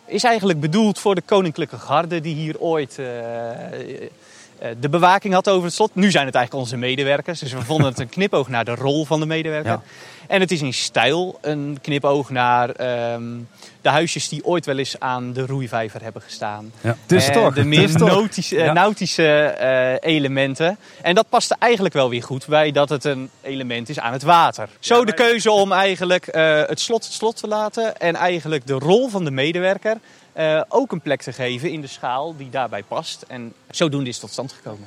[0.07, 3.07] is eigenlijk bedoeld voor de koninklijke garde die hier ooit eh,
[4.81, 5.95] de bewaking had over het slot.
[5.95, 7.41] Nu zijn het eigenlijk onze medewerkers.
[7.41, 9.71] Dus we vonden het een knipoog naar de rol van de medewerker.
[9.71, 9.83] Ja.
[10.29, 13.23] En het is in stijl een knipoog naar ehm,
[13.81, 16.73] de huisjes die ooit wel eens aan de roeivijver hebben gestaan.
[16.81, 16.97] Ja.
[17.07, 17.55] Dus Eh, toch.
[17.55, 18.73] De meer dus nautische, eh, Ja.
[18.73, 20.79] nautische eh, elementen.
[21.03, 24.23] En dat paste eigenlijk wel weer goed bij dat het een element is aan het
[24.23, 24.69] water.
[24.79, 27.97] Zo de keuze om eigenlijk eh, het slot het slot te laten.
[27.97, 29.97] En eigenlijk de rol van de medewerker
[30.35, 33.25] eh, ook een plek te geven in de schaal die daarbij past.
[33.29, 34.87] En zodoende is het tot stand gekomen.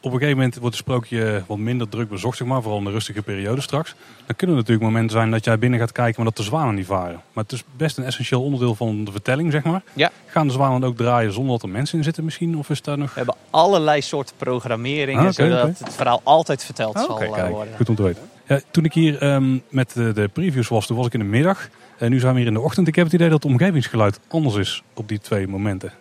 [0.00, 2.84] Op een gegeven moment wordt het sprookje wat minder druk bezocht, zeg maar, vooral in
[2.84, 3.94] de rustige periode straks.
[4.26, 6.74] Dan kunnen er natuurlijk momenten zijn dat jij binnen gaat kijken, maar dat de zwanen
[6.74, 7.20] niet varen.
[7.32, 9.82] Maar het is best een essentieel onderdeel van de vertelling, zeg maar.
[9.92, 10.10] Ja.
[10.26, 12.56] Gaan de zwanen ook draaien zonder dat er mensen in zitten misschien?
[12.58, 13.08] Of is daar nog...
[13.08, 17.50] We hebben allerlei soorten programmeringen, Ah, zodat het verhaal altijd verteld Ah, zal eh, Kijk,
[17.50, 17.76] worden.
[17.76, 18.22] goed om te weten.
[18.46, 21.24] Ja, toen ik hier ehm, met de, de previews was, toen was ik in de
[21.24, 21.68] middag.
[21.98, 22.88] En nu zijn we hier in de ochtend.
[22.88, 25.92] Ik heb het idee dat het omgevingsgeluid anders is op die twee momenten.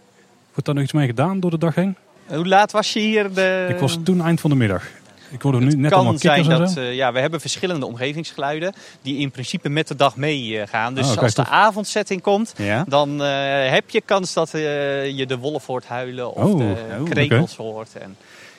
[0.48, 1.96] Wordt daar nog iets mee gedaan door de dag heen?
[2.28, 3.34] Hoe laat was je hier?
[3.34, 3.66] De...
[3.70, 4.84] ik was toen eind van de middag.
[5.30, 9.18] Ik hoorde nu net allemaal kan zijn dat eh, ja, we hebben verschillende omgevingsgeluiden die
[9.18, 10.94] in principe met de dag meegaan.
[10.94, 12.86] Dus Ah, oké, als de avondsetting komt, Ja.
[12.88, 14.62] dan eh, heb je kans dat eh,
[15.18, 17.96] je de wolf hoort huilen of Oh, de oh, krekels hoort.
[18.02, 18.16] En,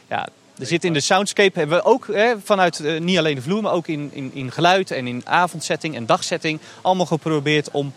[0.09, 0.26] ja,
[0.59, 3.62] er zit in de soundscape hebben we ook eh, vanuit eh, niet alleen de vloer,
[3.62, 7.92] maar ook in, in, in geluid en in avondsetting en dagsetting allemaal geprobeerd om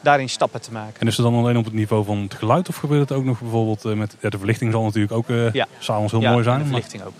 [0.00, 1.00] daarin stappen te maken.
[1.00, 3.24] En is het dan alleen op het niveau van het geluid of gebeurt het ook
[3.24, 4.16] nog bijvoorbeeld eh, met...
[4.20, 5.66] Ja, de verlichting zal natuurlijk ook eh Ja.
[5.78, 6.54] s'avonds heel Ja, mooi zijn.
[6.58, 7.14] de Maar verlichting ook.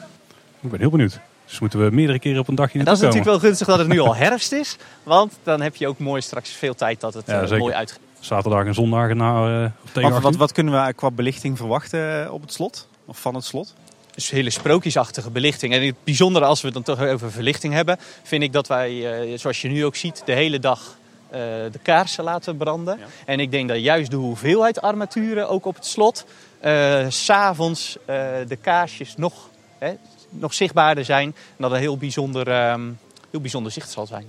[0.61, 1.21] ik ben heel benieuwd.
[1.47, 3.79] Dus moeten we meerdere keren op een dagje En dat is natuurlijk wel gunstig dat
[3.79, 7.15] het nu al herfst is, want dan heb je ook mooi straks veel tijd dat
[7.15, 7.93] het Ja, mooi uit.
[7.93, 8.09] komen.
[8.21, 12.41] Zaterdag en zondag na eh, tegen Wat, wat, wat kunnen we qua belichting verwachten op
[12.41, 12.89] het slot?
[13.05, 13.75] Of van het slot?
[14.21, 15.75] Dus hele sprookjesachtige belichting.
[15.75, 19.23] En het bijzondere als we het dan toch over verlichting hebben, vind ik dat wij,
[19.31, 20.99] eh, zoals je nu ook ziet, de hele dag
[21.31, 21.41] eh,
[21.73, 22.99] de kaarsen laten branden.
[22.99, 23.07] Ja.
[23.27, 26.25] En ik denk dat juist de hoeveelheid armaturen ook op het slot,
[26.61, 27.99] eh, s s'avonds
[28.47, 29.49] de kaarsjes nog,
[29.79, 29.93] hè,
[30.29, 31.27] nog zichtbaarder zijn.
[31.27, 32.91] En dat een heel bijzonder, ehm,
[33.31, 34.27] heel bijzonder zicht zal zijn.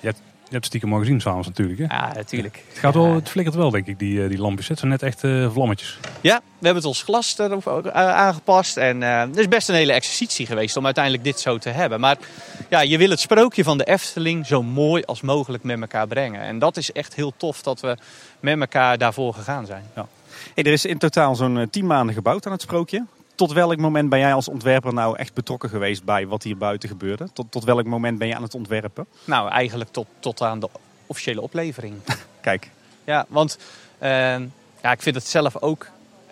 [0.00, 0.20] Je hebt
[0.58, 1.78] stiekem al gezien s'avonds natuurlijk.
[1.78, 1.84] Hè?
[1.84, 2.62] Ja, natuurlijk.
[2.68, 3.14] Het, gaat wel, Ja.
[3.14, 4.68] het flikkert wel denk ik, die, eh, die lampjes.
[4.68, 5.98] Het zijn net echt eh, vlammetjes.
[6.20, 8.76] Ja, we hebben het ons glas erop ook, eh, aangepast.
[8.76, 12.00] En eh, het is best een hele exercitie geweest om uiteindelijk dit zo te hebben.
[12.00, 12.16] Maar
[12.70, 16.40] ja, je wil het sprookje van de Efteling zo mooi als mogelijk met elkaar brengen.
[16.40, 17.96] En dat is echt heel tof dat we
[18.40, 19.84] met elkaar daarvoor gegaan zijn.
[20.54, 23.04] Hey, er is in totaal zo'n eh, tien maanden gebouwd aan het sprookje.
[23.40, 26.88] Tot welk moment ben jij als ontwerper nou echt betrokken geweest bij wat hier buiten
[26.88, 27.28] gebeurde?
[27.32, 29.06] Tot, tot welk moment ben je aan het ontwerpen?
[29.24, 30.68] Nou, eigenlijk tot, tot aan de
[31.06, 31.94] officiële oplevering.
[32.40, 32.70] Kijk,
[33.04, 33.58] Ja, want
[33.98, 34.10] eh,
[34.82, 35.86] ja, ik vind het zelf ook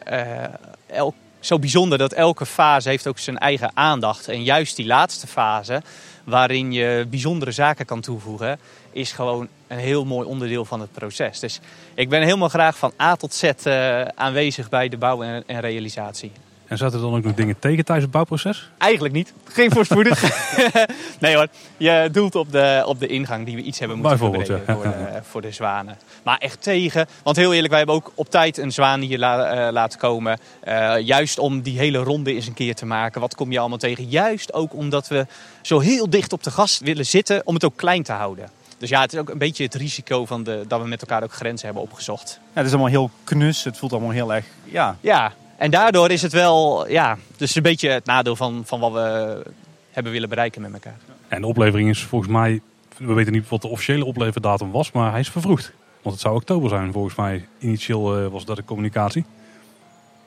[0.04, 0.44] eh,
[0.86, 4.28] elk, zo bijzonder dat elke fase heeft ook zijn eigen aandacht.
[4.28, 5.82] En juist die laatste fase,
[6.24, 8.59] waarin je bijzondere zaken kan toevoegen,
[8.90, 11.40] is gewoon een heel mooi onderdeel van het proces.
[11.40, 11.61] Dus
[11.94, 15.61] ik ben helemaal graag van A tot Z eh, aanwezig bij de bouw en, en
[15.61, 16.32] realisatie.
[16.68, 18.70] En zaten er dan ook nog dingen tegen tijdens het bouwproces?
[18.78, 19.32] Eigenlijk niet.
[19.44, 20.22] Geen voorspoedig.
[21.20, 21.46] nee hoor,
[21.76, 24.74] je doelt op de, op de ingang die we iets hebben moeten verbreden ja.
[24.74, 25.98] voor, de, voor de zwanen.
[26.22, 27.06] Maar echt tegen.
[27.22, 30.38] Want heel eerlijk, wij hebben ook op tijd een zwaan hier la, eh, laten komen.
[30.60, 33.20] Eh, juist om die hele ronde eens een keer te maken.
[33.20, 34.08] Wat kom je allemaal tegen?
[34.08, 35.26] Juist ook omdat we
[35.62, 38.50] zo heel dicht op de gast willen zitten om het ook klein te houden.
[38.78, 41.22] Dus ja, het is ook een beetje het risico van de, dat we met elkaar
[41.22, 42.40] ook grenzen hebben opgezocht.
[42.42, 43.64] ja, het is allemaal heel knus.
[43.64, 47.62] Het voelt allemaal heel erg, ja, Ja, en daardoor is het wel, ja, dus een
[47.62, 49.42] beetje het nadeel van, van wat we
[49.90, 50.96] hebben willen bereiken met elkaar.
[51.28, 52.61] En de oplevering is volgens mij...
[52.96, 55.72] We weten niet wat de officiële opleverdatum was, maar hij is vervroegd.
[56.02, 57.48] Want het zou oktober zijn volgens mij.
[57.59, 59.24] Initieel eh, was dat de communicatie.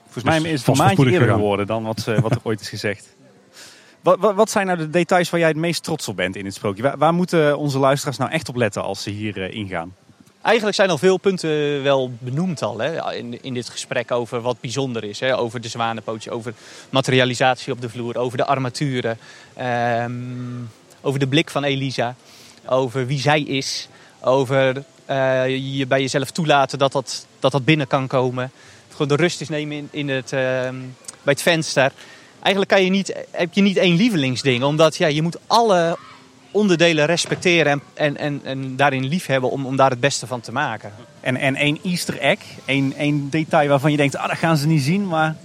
[0.02, 1.40] Volgens mij Dus is het een maandje voorspoedig eerder gegaan.
[1.40, 3.08] geworden dan wat, eh, wat er ooit is gezegd.
[4.02, 6.44] Wat, wat, wat zijn nou de details waar jij het meest trots op bent in
[6.44, 6.82] het sprookje?
[6.82, 9.94] Waar, waar moeten onze luisteraars nou echt op letten als ze hier eh, ingaan?
[10.42, 14.60] Eigenlijk zijn al veel punten wel benoemd al hè, in, in dit gesprek over wat
[14.60, 15.20] bijzonder is.
[15.20, 16.54] Hè, over de zwanenpootje, over
[16.90, 19.18] materialisatie op de vloer, over de armaturen.
[19.54, 20.10] ehm,
[21.00, 22.14] over de blik van Elisa,
[22.66, 23.88] over wie zij is.
[24.20, 28.50] Over eh, je bij jezelf toelaten dat dat, dat dat binnen kan komen.
[28.90, 30.76] Gewoon de rust is nemen in, in het, ehm,
[31.22, 31.92] bij het venster.
[32.42, 34.62] Eigenlijk kan je niet, heb je niet één lievelingsding.
[34.62, 35.98] Omdat ja, je moet alle
[36.52, 40.52] onderdelen respecteren en, en, en, en daarin liefhebben om, om daar het beste van te
[40.52, 40.92] maken.
[41.20, 44.66] En, en één easter egg, één, één detail waarvan je denkt, ah, dat gaan ze
[44.66, 45.36] niet zien, maar...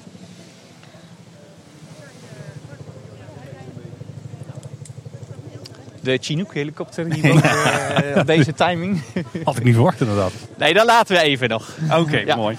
[6.02, 9.02] De Chinook-helikopter hier ook, eh, op deze timing.
[9.44, 10.32] Had ik niet verwacht inderdaad.
[10.58, 11.76] Nee, dat laten we even nog.
[11.92, 12.36] Oké, Ja.
[12.36, 12.58] mooi.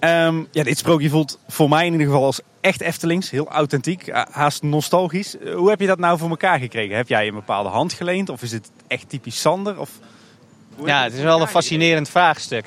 [0.00, 3.30] Ehm, ja, dit sprookje voelt voor mij in ieder geval als echt Eftelings.
[3.30, 5.38] Heel authentiek, eh, haast nostalgisch.
[5.38, 6.96] Eh, Hoe heb je dat nou voor elkaar gekregen?
[6.96, 8.28] Heb jij een bepaalde hand geleend?
[8.28, 9.78] Of is het echt typisch Sander?
[9.78, 9.90] Of...
[10.84, 12.64] Ja, het is wel een fascinerend vraagstuk.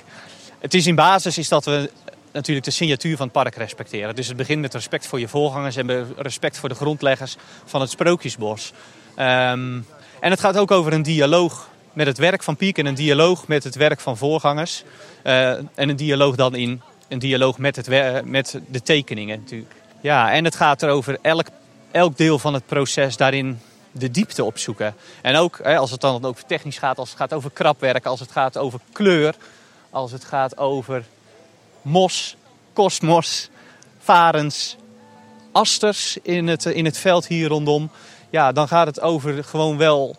[0.60, 1.90] Het is in basis is dat we
[2.32, 4.16] natuurlijk de signatuur van het park respecteren.
[4.16, 7.90] Dus het begint met respect voor je voorgangers en respect voor de grondleggers van het
[7.90, 8.74] Sprookjesbos.
[9.16, 9.80] Ehm,
[10.20, 13.48] en het gaat ook over een dialoog met het werk van Piek en een dialoog
[13.48, 14.84] met het werk van voorgangers.
[15.24, 16.82] Eh, en een dialoog dan in
[17.14, 17.88] een dialoog met, het,
[18.26, 19.74] met de tekeningen natuurlijk.
[20.02, 21.48] Ja, en het gaat erover elk,
[21.92, 23.60] elk deel van het proces daarin
[23.92, 24.96] de diepte opzoeken.
[25.22, 28.20] En ook hè, als het dan over technisch gaat, als het gaat over krapwerk, als
[28.20, 29.36] het gaat over kleur,
[29.90, 31.04] als het gaat over
[31.82, 32.36] mos,
[32.74, 33.50] kosmos,
[34.00, 34.78] varens,
[35.52, 37.92] asters in het, in het veld hier rondom.
[38.30, 40.16] Ja, dan gaat het over gewoon wel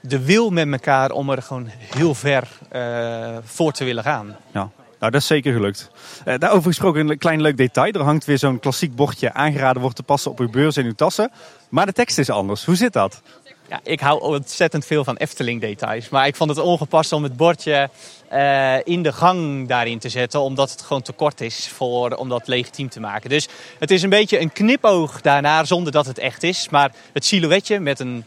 [0.00, 4.36] de wil met elkaar om er gewoon heel ver eh, voor te willen gaan.
[4.52, 4.70] Ja,
[5.06, 5.90] nou dat is zeker gelukt.
[6.24, 7.92] Eh, daarover gesproken een klein leuk detail.
[7.92, 10.94] Er hangt weer zo'n klassiek bordje aangeraden wordt te passen op uw beurs en uw
[10.94, 11.30] tassen.
[11.68, 12.64] Maar de tekst is anders.
[12.64, 13.22] Hoe zit dat?
[13.68, 16.08] Ja, ik hou ontzettend veel van Efteling details.
[16.08, 17.90] Maar ik vond het ongepast om het bordje
[18.28, 20.40] eh, in de gang daarin te zetten.
[20.40, 23.30] Omdat het gewoon te kort is voor, om dat legitiem te maken.
[23.30, 23.48] Dus
[23.78, 26.68] het is een beetje een knipoog daarnaar zonder dat het echt is.
[26.68, 28.24] Maar het silhouetje met een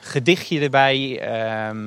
[0.00, 1.20] gedichtje erbij.
[1.20, 1.86] ehm,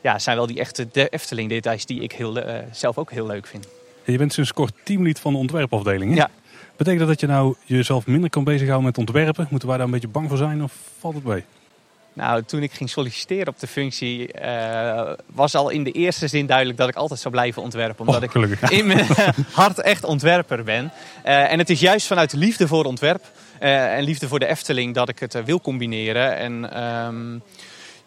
[0.00, 3.26] ja, zijn wel die echte de Efteling details die ik heel, eh, zelf ook heel
[3.26, 3.66] leuk vind.
[4.04, 6.10] Je bent sinds kort teamlid van de ontwerpafdeling.
[6.10, 6.16] hè?
[6.16, 6.30] Ja.
[6.76, 9.46] Betekent dat dat je nou jezelf minder kan bezighouden met ontwerpen?
[9.50, 11.44] Moeten wij daar een beetje bang voor zijn of valt het mee?
[12.12, 16.46] Nou, toen ik ging solliciteren op de functie, eh, was al in de eerste zin
[16.46, 18.06] duidelijk dat ik altijd zou blijven ontwerpen.
[18.06, 19.06] Omdat Oh, ik in mijn
[19.52, 20.92] hart echt ontwerper ben.
[21.22, 23.24] Eh, en het is juist vanuit liefde voor ontwerp
[23.58, 26.36] en liefde voor de Efteling dat ik het wil combineren.
[26.36, 27.38] En ehm,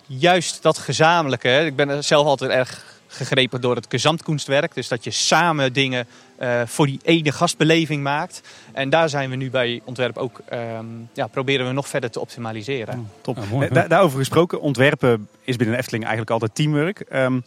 [0.06, 4.74] juist dat gezamenlijke, ik ben zelf altijd erg gegrepen door het gezamtkunstwerk.
[4.74, 8.42] Dus dat je samen dingen eh, voor die ene gastbeleving maakt.
[8.72, 12.20] En daar zijn we nu bij ontwerp ook, ehm, ja, proberen we nog verder te
[12.20, 13.10] optimaliseren.
[13.22, 13.36] Top.
[13.38, 17.00] Ja, mooi, Eh, da- daarover gesproken, ontwerpen is binnen de Efteling eigenlijk altijd teamwork.
[17.00, 17.40] Ehm,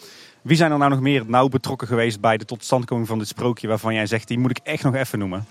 [0.42, 3.68] wie zijn er nou nog meer nauw betrokken geweest bij de totstandkoming van dit sprookje
[3.68, 5.46] waarvan jij zegt, die moet ik echt nog even noemen?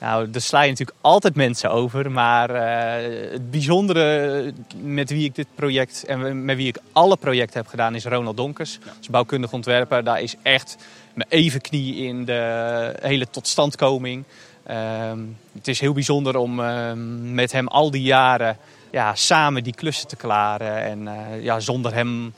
[0.00, 2.10] Nou, daar sla je natuurlijk altijd mensen over.
[2.10, 7.60] Maar eh, het bijzondere met wie ik dit project en met wie ik alle projecten
[7.60, 8.78] heb gedaan is Ronald Donkers.
[8.98, 10.04] Als bouwkundig ontwerper.
[10.04, 10.76] Daar is echt
[11.14, 14.24] mijn even knie in de hele totstandkoming.
[14.62, 15.18] Ehm,
[15.52, 18.56] het is heel bijzonder om ehm, met hem al die jaren
[18.90, 20.82] ja, samen die klussen te klaren.
[20.84, 22.32] En eh, ja, zonder hem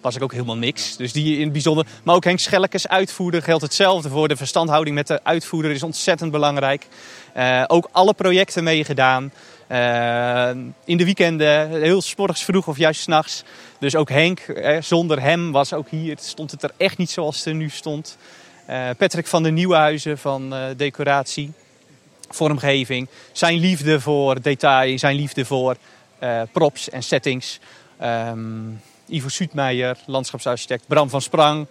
[0.00, 0.96] was ik ook helemaal niks.
[0.96, 1.86] Dus die in het bijzonder.
[2.02, 4.28] Maar ook Henk Schellekes, uitvoerder, geldt hetzelfde voor.
[4.28, 6.86] De verstandhouding met de uitvoerder is ontzettend belangrijk.
[7.32, 9.32] Eh, ook alle projecten meegedaan.
[9.66, 10.50] Eh,
[10.84, 13.44] in de weekenden, heel morgens vroeg of juist s'nachts.
[13.78, 17.36] Dus ook Henk, eh, zonder hem was ook hier, stond het er echt niet zoals
[17.36, 18.16] het er nu stond.
[18.98, 21.52] Patrick van der Nieuwenhuizen van decoratie,
[22.28, 23.08] vormgeving.
[23.32, 25.76] Zijn liefde voor detail, zijn liefde voor
[26.52, 27.58] props en settings.
[27.98, 28.38] Ehm,
[29.08, 30.86] Ivo Suutmeijer, landschapsarchitect.
[30.86, 31.66] Bram van Sprang.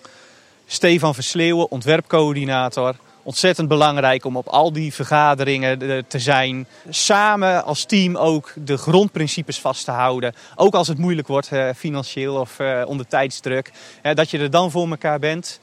[0.66, 2.96] Stefan Versleeuwen, ontwerpcoördinator.
[3.24, 6.68] Ontzettend belangrijk om op al die vergaderingen te zijn.
[6.90, 10.34] Samen als team ook de grondprincipes vast te houden.
[10.56, 13.72] Ook als het moeilijk wordt, eh, financieel of eh, onder tijdsdruk.
[14.14, 15.60] Dat je er dan voor elkaar bent.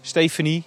[0.00, 0.64] Stephanie.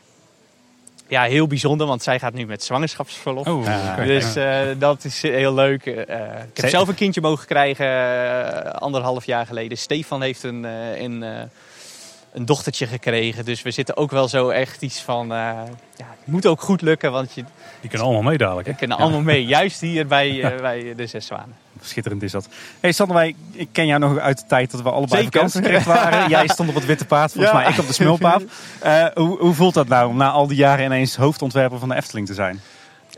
[1.08, 3.48] Ja, heel bijzonder, want zij gaat nu met zwangerschapsverlof.
[3.48, 4.06] Oh, Ja, oké.
[4.06, 5.86] Dus eh, dat is heel leuk.
[5.86, 9.78] Eh, ik heb Zij- zelf een kindje mogen krijgen eh, anderhalf jaar geleden.
[9.78, 11.42] Stefan heeft een, eh, een, eh,
[12.34, 13.46] een dochtertje gekregen.
[13.46, 15.24] Dus we zitten ook wel zo echt iets van...
[15.24, 15.38] eh,
[15.96, 17.44] ja, het moet ook goed lukken, want je
[17.82, 18.68] Die kunnen allemaal mee dadelijk.
[18.68, 18.74] Hè?
[18.74, 19.46] we kunnen allemaal mee.
[19.56, 21.56] Juist hier bij, bij de Zes Zwanen.
[21.86, 22.48] Schitterend is dat.
[22.80, 25.40] Hey Sander, wij, ik ken jou nog uit de tijd dat we allebei Zeker.
[25.50, 26.30] vakantierecht waren.
[26.36, 27.60] Jij stond op het witte paard, volgens Ja.
[27.60, 28.44] mij ik op de smulpaard.
[28.80, 31.96] Eh, hoe, hoe voelt dat nou om na al die jaren ineens hoofdontwerper van de
[31.96, 32.62] Efteling te zijn?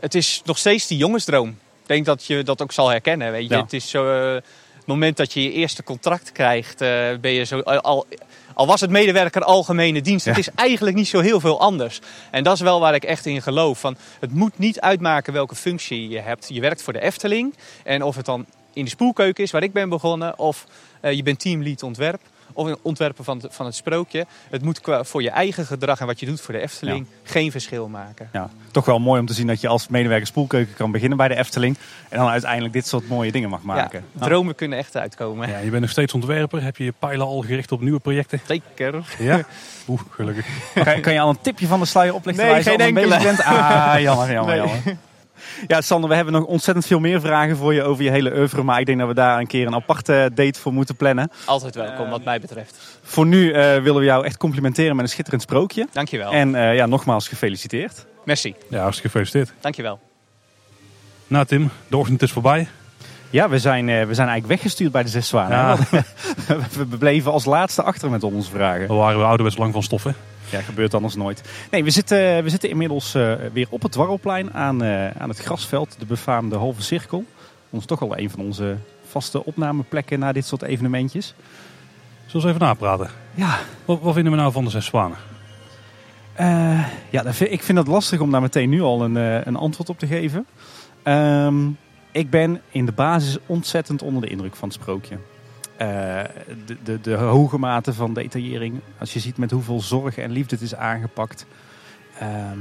[0.00, 1.48] Het is nog steeds die jongensdroom.
[1.48, 3.30] Ik denk dat je dat ook zal herkennen.
[3.32, 3.54] Weet je?
[3.54, 3.62] Ja.
[3.62, 4.34] Het is zo, eh,
[4.76, 6.88] het moment dat je je eerste contract krijgt, eh,
[7.20, 7.60] ben je zo.
[7.60, 8.06] Al,
[8.54, 12.00] al was het medewerker algemene dienst, het is eigenlijk niet zo heel veel anders.
[12.30, 13.80] En dat is wel waar ik echt in geloof.
[13.80, 16.46] Van, het moet niet uitmaken welke functie je hebt.
[16.48, 17.54] Je werkt voor de Efteling.
[17.84, 20.66] En of het dan in de spoelkeuken is, waar ik ben begonnen, of
[21.00, 22.20] eh, je bent teamlead ontwerp.
[22.82, 24.26] ontwerpen van, het- van het sprookje.
[24.50, 27.50] Het moet qua, voor je eigen gedrag en wat je doet voor de Efteling geen
[27.50, 28.28] verschil maken.
[28.32, 31.28] Ja, toch wel mooi om te zien dat je als medewerker spoelkeuken kan beginnen bij
[31.28, 31.76] de Efteling.
[32.08, 34.04] En dan uiteindelijk dit soort mooie dingen mag maken.
[34.20, 35.48] Ja, dromen kunnen echt uitkomen.
[35.48, 36.62] Ja, je bent nog steeds ontwerper.
[36.62, 38.40] Heb je je pijlen al gericht op nieuwe projecten?
[38.46, 39.04] Zeker.
[39.18, 39.40] Ja?
[39.88, 40.46] Oeh, gelukkig.
[40.74, 43.42] Kan, kan je al een tipje van de sluier oplichten Nee, geen enkele.
[43.44, 44.66] Ah, jammer, jammer, Nee.
[44.66, 44.96] jammer.
[45.66, 48.62] Ja, Sander, we hebben nog ontzettend veel meer vragen voor je over je hele oeuvre.
[48.62, 51.30] Maar ik denk dat we daar een keer een aparte date voor moeten plannen.
[51.44, 52.98] Altijd welkom wat mij betreft.
[53.02, 55.88] Voor nu eh, willen we jou echt complimenteren met een schitterend sprookje.
[55.92, 56.32] Dankjewel.
[56.32, 58.06] En eh, ja, nogmaals gefeliciteerd.
[58.24, 58.54] Merci.
[58.70, 59.52] Ja, hartstikke gefeliciteerd.
[59.60, 60.00] Dankjewel.
[61.26, 62.68] Nou Tim, de ochtend is voorbij.
[63.30, 65.58] Ja, we zijn, eh, we zijn eigenlijk weggestuurd bij de Zes Zwanen.
[65.58, 65.76] Ja.
[66.90, 68.88] we bleven als laatste achter met onze vragen.
[68.88, 70.14] We waren we ouderwets lang van stoffen.
[70.50, 71.42] Ja, gebeurt anders nooit.
[71.70, 75.38] Nee, we zitten, we zitten inmiddels eh, weer op het Dwarrelplein aan, eh, aan het
[75.38, 77.24] grasveld, de befaamde halve cirkel.
[77.70, 78.76] Ons toch al een van onze
[79.08, 81.26] vaste opnameplekken na dit soort evenementjes.
[82.26, 83.10] Zullen we eens even napraten?
[83.34, 85.16] Ja, Wat, wat vinden we nou van de zes zwanen?
[86.34, 89.14] eh, ja vind- ik vind het lastig om daar meteen nu al een,
[89.48, 90.46] een antwoord op te geven.
[91.02, 91.66] Ehm,
[92.12, 95.18] ik ben in de basis ontzettend onder de indruk van het sprookje.
[95.78, 96.22] Eh,
[96.66, 98.80] de, de, de hoge mate van detaillering.
[98.98, 101.46] Als je ziet met hoeveel zorg en liefde het is aangepakt.
[102.18, 102.58] Ehm,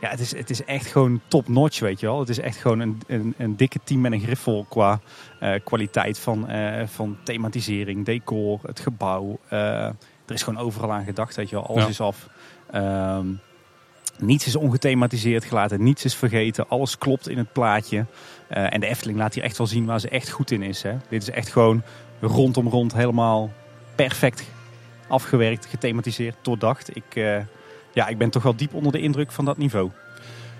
[0.00, 2.18] ja, het is, het is echt gewoon top notch, weet je wel.
[2.20, 5.00] Het is echt gewoon een, een, een dikke team met een griffel qua
[5.40, 9.38] eh, kwaliteit van, eh, van thematisering, decor, het gebouw.
[9.48, 9.94] Er
[10.26, 11.66] is gewoon overal aan gedacht, weet je wel.
[11.66, 11.88] Alles Ja.
[11.88, 12.28] is af.
[12.70, 13.26] Ehm,
[14.18, 16.68] niets is ongethematiseerd gelaten, niets is vergeten.
[16.68, 18.06] Alles klopt in het plaatje.
[18.48, 20.82] En de Efteling laat hier echt wel zien waar ze echt goed in is.
[20.82, 20.96] Hè.
[21.08, 21.82] Dit is echt gewoon
[22.20, 23.50] rondom rond helemaal
[23.94, 24.44] perfect
[25.08, 26.96] afgewerkt, gethematiseerd, doordacht.
[26.96, 27.36] Ik, eh,
[27.92, 29.90] ja, ik ben toch wel diep onder de indruk van dat niveau.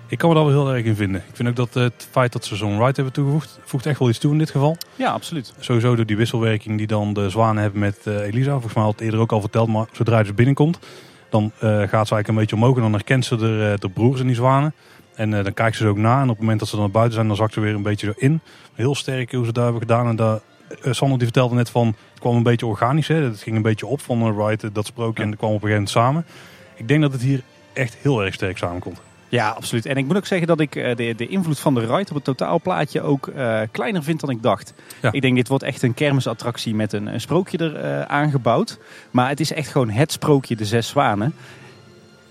[0.07, 1.23] Ik kan me daar wel heel erg in vinden.
[1.27, 4.09] Ik vind ook dat het feit dat ze zo'n ride hebben toegevoegd, voegt echt wel
[4.09, 4.77] iets toe in dit geval.
[4.95, 5.53] Ja, absoluut.
[5.59, 8.51] Sowieso door die wisselwerking die dan de zwanen hebben met eh, Elisa.
[8.51, 10.79] Volgens mij had het eerder ook al verteld, maar zodra dus binnenkomt,
[11.29, 14.19] dan eh, gaat ze eigenlijk een beetje omhoog en dan herkent ze de, de broers
[14.19, 14.73] in die zwanen.
[15.15, 16.83] En eh, dan kijkt ze er ook na en op het moment dat ze dan
[16.83, 18.41] naar buiten zijn, dan zakt ze weer een beetje zo in.
[18.73, 20.07] Heel sterk hoe ze daar hebben gedaan.
[20.07, 20.41] En daar, eh,
[20.81, 23.07] Sander die vertelde net van, het kwam een beetje organisch.
[23.07, 23.15] Hè?
[23.15, 25.63] Het ging een beetje op van een ride, eh, dat sprookje en het kwam op
[25.63, 26.25] een gegeven moment samen.
[26.75, 27.41] Ik denk dat het hier
[27.73, 29.01] echt heel erg sterk samenkomt.
[29.31, 29.85] Ja, absoluut.
[29.85, 32.15] En ik moet ook zeggen dat ik eh, de, de invloed van de ride op
[32.15, 34.73] het totaalplaatje ook eh, kleiner vind dan ik dacht.
[35.01, 35.11] Ja.
[35.11, 38.79] Ik denk dit wordt echt een kermisattractie met een, een sprookje er eh, aangebouwd.
[39.11, 41.35] Maar het is echt gewoon het sprookje, de zes zwanen.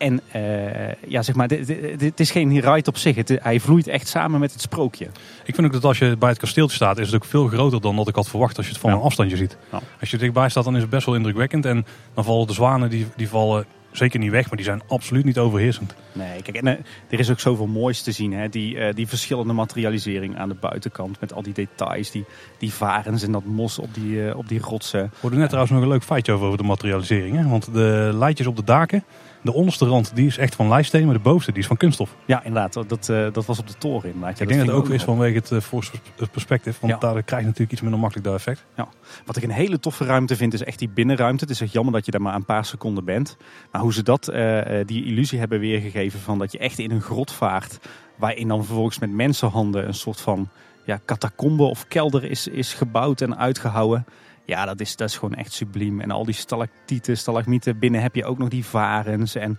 [0.01, 1.49] En eh, ja, zeg maar,
[1.97, 3.17] dit is geen ride op zich.
[3.17, 5.07] Het, hij vloeit echt samen met het sprookje.
[5.45, 7.81] Ik vind ook dat als je bij het kasteeltje staat, is het ook veel groter
[7.81, 8.97] dan dat ik had verwacht als je het van Ja.
[8.97, 9.57] een afstandje ziet.
[9.73, 9.81] Ja.
[10.01, 11.65] Als je er dichtbij staat, dan is het best wel indrukwekkend.
[11.67, 15.25] En dan vallen de zwanen, die, die vallen zeker niet weg, maar die zijn absoluut
[15.25, 15.95] niet overheersend.
[16.13, 18.33] Nee, kijk, en, eh, er is ook zoveel moois te zien.
[18.33, 18.49] Hè?
[18.49, 21.21] Die, eh, die verschillende materialisering aan de buitenkant.
[21.21, 22.11] Met al die details.
[22.11, 22.25] Die,
[22.59, 25.03] die varens en dat mos op die, op die rotsen.
[25.03, 27.37] We hoorden net trouwens nog een leuk feitje over, over de materialisering.
[27.37, 27.49] Hè?
[27.49, 29.05] Want de leidjes op de daken,
[29.43, 32.17] de onderste rand die is echt van lijststeen, maar de bovenste die is van kunststof.
[32.25, 32.89] Ja, inderdaad.
[32.89, 34.39] Dat, eh, dat was op de toren inderdaad.
[34.39, 35.91] Ja, ik denk dat het ook is vanwege het uh, force
[36.31, 36.79] perspective.
[36.81, 36.99] Want Ja.
[36.99, 38.65] daar krijg je natuurlijk iets minder makkelijk dat effect.
[39.25, 41.45] Wat ik een hele toffe ruimte vind, is echt die binnenruimte.
[41.45, 43.37] Het is echt jammer dat je daar maar een paar seconden bent.
[43.73, 46.91] Maar hoe ze dat, eh, eh, die illusie hebben weergegeven van dat je echt in
[46.91, 47.79] een grot vaart.
[48.17, 50.49] Waarin dan vervolgens met mensenhanden een soort van
[50.85, 54.05] ja, catacombe of kelder is, is gebouwd en uitgehouwen.
[54.45, 56.01] Ja, dat is, dat is gewoon echt subliem.
[56.01, 57.79] En al die stalactieten, stalagmieten.
[57.79, 59.35] Binnen heb je ook nog die varens.
[59.35, 59.59] En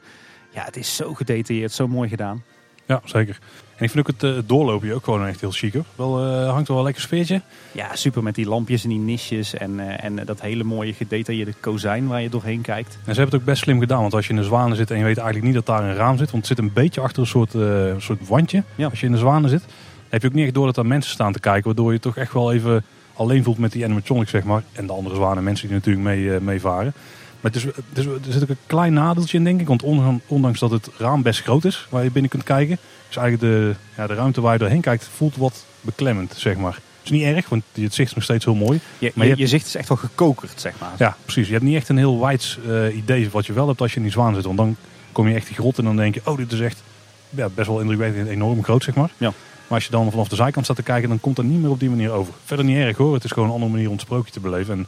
[0.50, 2.44] ja, het is zo gedetailleerd, zo mooi gedaan.
[2.86, 3.40] Ja, zeker.
[3.76, 5.74] En ik vind ook het, eh, het doorlopen ook gewoon echt heel chic.
[5.74, 5.84] Hoor.
[5.96, 7.42] Wel, eh, hangt er wel een lekker sfeertje.
[7.72, 9.54] Ja, super met die lampjes en die nisjes.
[9.54, 12.94] En, eh, en dat hele mooie gedetailleerde kozijn waar je doorheen kijkt.
[12.94, 14.02] En ze hebben het ook best slim gedaan.
[14.02, 15.96] Want als je in de zwanen zit en je weet eigenlijk niet dat daar een
[15.96, 16.32] raam zit.
[16.32, 18.64] Want het zit een beetje achter een soort, een soort wandje.
[18.76, 18.88] Ja.
[18.88, 19.62] Als je in de zwanen zit.
[19.62, 19.70] Dan
[20.10, 21.64] heb je ook niet echt door dat er mensen staan te kijken.
[21.64, 22.84] Waardoor je toch echt wel even
[23.14, 24.64] alleen voelt met die animatronics, zeg maar.
[24.72, 26.94] En de andere zwanen, mensen die natuurlijk mee, eh, meevaren.
[27.42, 29.68] Maar het is, het is, er zit ook een klein nadeltje in, denk ik.
[29.68, 29.84] Want
[30.28, 32.78] ondanks- dat het raam best groot is, waar je binnen kunt kijken.
[33.10, 36.74] Is eigenlijk de, ja, de ruimte waar je doorheen kijkt, voelt wat beklemmend, zeg maar.
[36.74, 38.80] Het is niet erg, want het zicht is nog steeds heel mooi.
[39.00, 40.92] Je, Maar je, je je zicht is echt wel gekokerd, zeg maar.
[40.98, 41.48] Ja, precies.
[41.48, 43.98] Je hebt niet echt een heel wijds eh, idee wat je wel hebt als je
[43.98, 44.46] in die zwaan zit.
[44.46, 44.76] Want dan
[45.12, 46.84] kom je echt die grot en dan denk je, oh, dit is echt
[47.30, 49.10] ja, best wel indrukwekkend en enorm groot, zeg maar.
[49.18, 49.34] Ja.
[49.72, 51.70] Maar als je dan vanaf de zijkant staat te kijken, dan komt dat niet meer
[51.70, 52.34] op die manier over.
[52.44, 53.14] Verder niet erg hoor.
[53.14, 54.74] Het is gewoon een andere manier om het sprookje te beleven.
[54.74, 54.88] En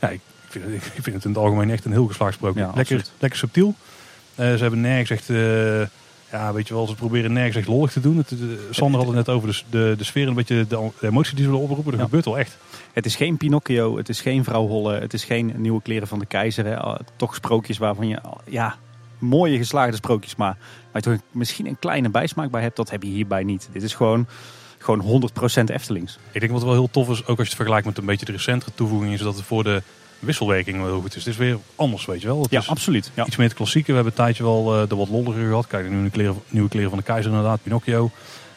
[0.00, 2.60] ja, ik, vind, het, ik vind het in het algemeen echt een heel geslaagd sprookje.
[2.60, 3.74] Ja, lekker, lekker subtiel.
[4.34, 5.80] Eh, ze hebben nergens echt, eh,
[6.32, 8.16] ja, weet je wel, ze proberen nergens echt lollig te doen.
[8.16, 8.38] Het, eh,
[8.70, 11.34] Sander had het net over de, de, de sfeer en een beetje de, de emotie
[11.34, 11.90] die ze willen oproepen.
[11.90, 12.06] Dat Ja.
[12.06, 12.56] gebeurt wel echt.
[12.92, 16.18] Het is geen Pinocchio, het is geen Vrouw Holle, het is geen nieuwe kleren van
[16.18, 16.66] de keizer.
[16.66, 16.96] Hè.
[17.16, 18.76] Toch sprookjes waarvan je, ja,
[19.18, 20.56] mooie geslaagde sprookjes, maar
[20.92, 23.68] waar je toch misschien een kleine bijsmaak bij hebt, dat heb je hierbij niet.
[23.72, 24.26] Dit is gewoon,
[24.78, 26.18] gewoon 100% Eftelings.
[26.32, 28.26] Ik denk wat wel heel tof is, ook als je het vergelijkt met een beetje
[28.26, 29.82] de recentere toevoegingen, is dat het voor de
[30.18, 31.24] wisselwerking wel heel goed is.
[31.24, 32.42] Het is weer anders, weet je wel.
[32.42, 33.10] Het Ja, is absoluut.
[33.14, 33.26] Ja.
[33.26, 33.88] iets meer het klassieke.
[33.88, 35.66] We hebben een tijdje wel eh, de wat lolligere gehad.
[35.66, 38.10] Kijk, de nieuwe kleren, nieuwe kleren van de keizer inderdaad, Pinocchio.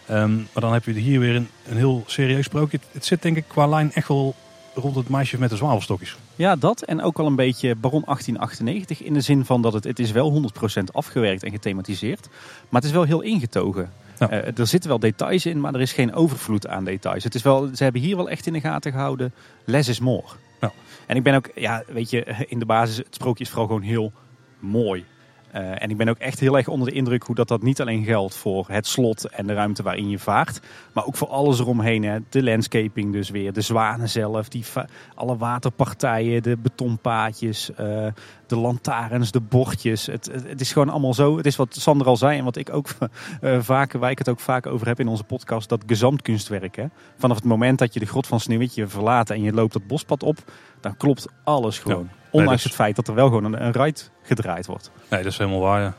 [0.05, 2.78] Ehm, maar dan heb je hier weer een, een heel serieus sprookje.
[2.78, 4.36] Het, het zit denk ik qua lijn echt wel
[4.76, 6.16] rond het meisje met de zwavelstokjes.
[6.36, 6.82] Ja, dat.
[6.82, 10.12] En ook wel een beetje Baron 1898 in de zin van dat het, het is
[10.12, 12.28] wel 100% afgewerkt en gethematiseerd.
[12.70, 13.92] Maar het is wel heel ingetogen.
[14.20, 14.30] Ja.
[14.30, 17.24] Eh, er zitten wel details in, maar er is geen overvloed aan details.
[17.24, 19.34] Het is wel, ze hebben hier wel echt in de gaten gehouden,
[19.66, 20.28] less is more.
[20.62, 20.72] Ja.
[21.06, 23.82] En ik ben ook, ja, weet je, in de basis, het sprookje is vooral gewoon
[23.82, 24.12] heel
[24.60, 25.06] mooi.
[25.52, 27.82] Eh, en ik ben ook echt heel erg onder de indruk hoe dat, dat niet
[27.82, 30.60] alleen geldt voor het slot en de ruimte waarin je vaart.
[30.93, 32.04] Maar ook voor alles eromheen.
[32.04, 32.18] Hè.
[32.30, 38.08] De landscaping dus weer, de zwanen zelf, die va- alle waterpartijen, de betonpaadjes, eh,
[38.47, 40.06] de lantaarns, de bordjes.
[40.06, 41.38] Het, het, het is gewoon allemaal zo.
[41.38, 42.88] Het is wat Sander al zei en wat ik ook
[43.41, 46.76] eh, vaak, waar ik het ook vaak over heb in onze podcast, dat gezamtkunstwerk.
[46.76, 46.86] Hè.
[47.18, 50.24] Vanaf het moment dat je de grot van Sneeuwwitje verlaat en je loopt dat bospad
[50.24, 50.38] op,
[50.80, 52.10] dan klopt alles gewoon.
[52.30, 53.99] Ondanks is- het feit dat er wel gewoon een, een ride
[54.36, 54.92] gedraaid wordt.
[55.10, 55.94] Nee, dat is helemaal waar, ja.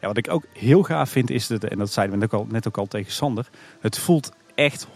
[0.00, 2.40] Ja, wat ik ook heel gaaf vind is, dat, en dat zeiden we net ook
[2.40, 3.48] al, net ook al tegen Sander,
[3.80, 4.90] het voelt echt 100%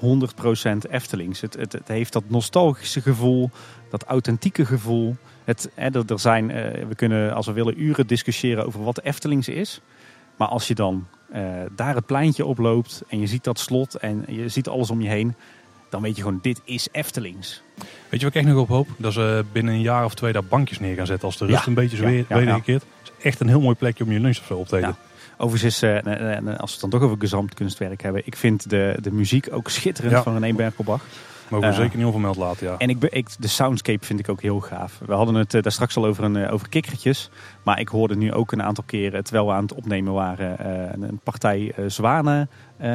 [0.91, 1.41] Eftelings.
[1.41, 3.51] Het, het, het heeft dat nostalgische gevoel,
[3.91, 5.17] dat authentieke gevoel.
[5.45, 9.01] Het, hè, er, er zijn, eh, we kunnen als we willen uren discussiëren over wat
[9.01, 9.81] Eftelings is.
[10.37, 11.43] Maar als je dan eh,
[11.77, 15.09] daar het pleintje oploopt en je ziet dat slot en je ziet alles om je
[15.09, 15.35] heen,
[15.89, 17.63] dan weet je gewoon, dit is Eftelings.
[18.09, 18.89] Weet je wat ik echt nog op hoop?
[18.97, 21.59] Dat ze binnen een jaar of twee daar bankjes neer gaan zetten als de rust
[21.59, 22.61] Ja, een beetje is weer ja.
[22.65, 24.97] Het is echt een heel mooi plekje om je lunch of zo op te eten.
[25.41, 25.95] Overigens is, eh,
[26.47, 30.23] als we het dan toch over gezamtkunstwerk hebben, ik vind de, de muziek ook schitterend
[30.23, 31.05] van René Berkelbach.
[31.51, 32.75] Mogen we Eh, zeker niet onvermeld laten, ja.
[32.79, 35.01] En ik, ik, de soundscape vind ik ook heel gaaf.
[35.07, 37.31] We hadden het eh, daar straks al over, een, eh, over kikkertjes.
[37.63, 40.57] Maar ik hoorde nu ook een aantal keren, terwijl we aan het opnemen waren,
[41.03, 42.51] een, partij zwanen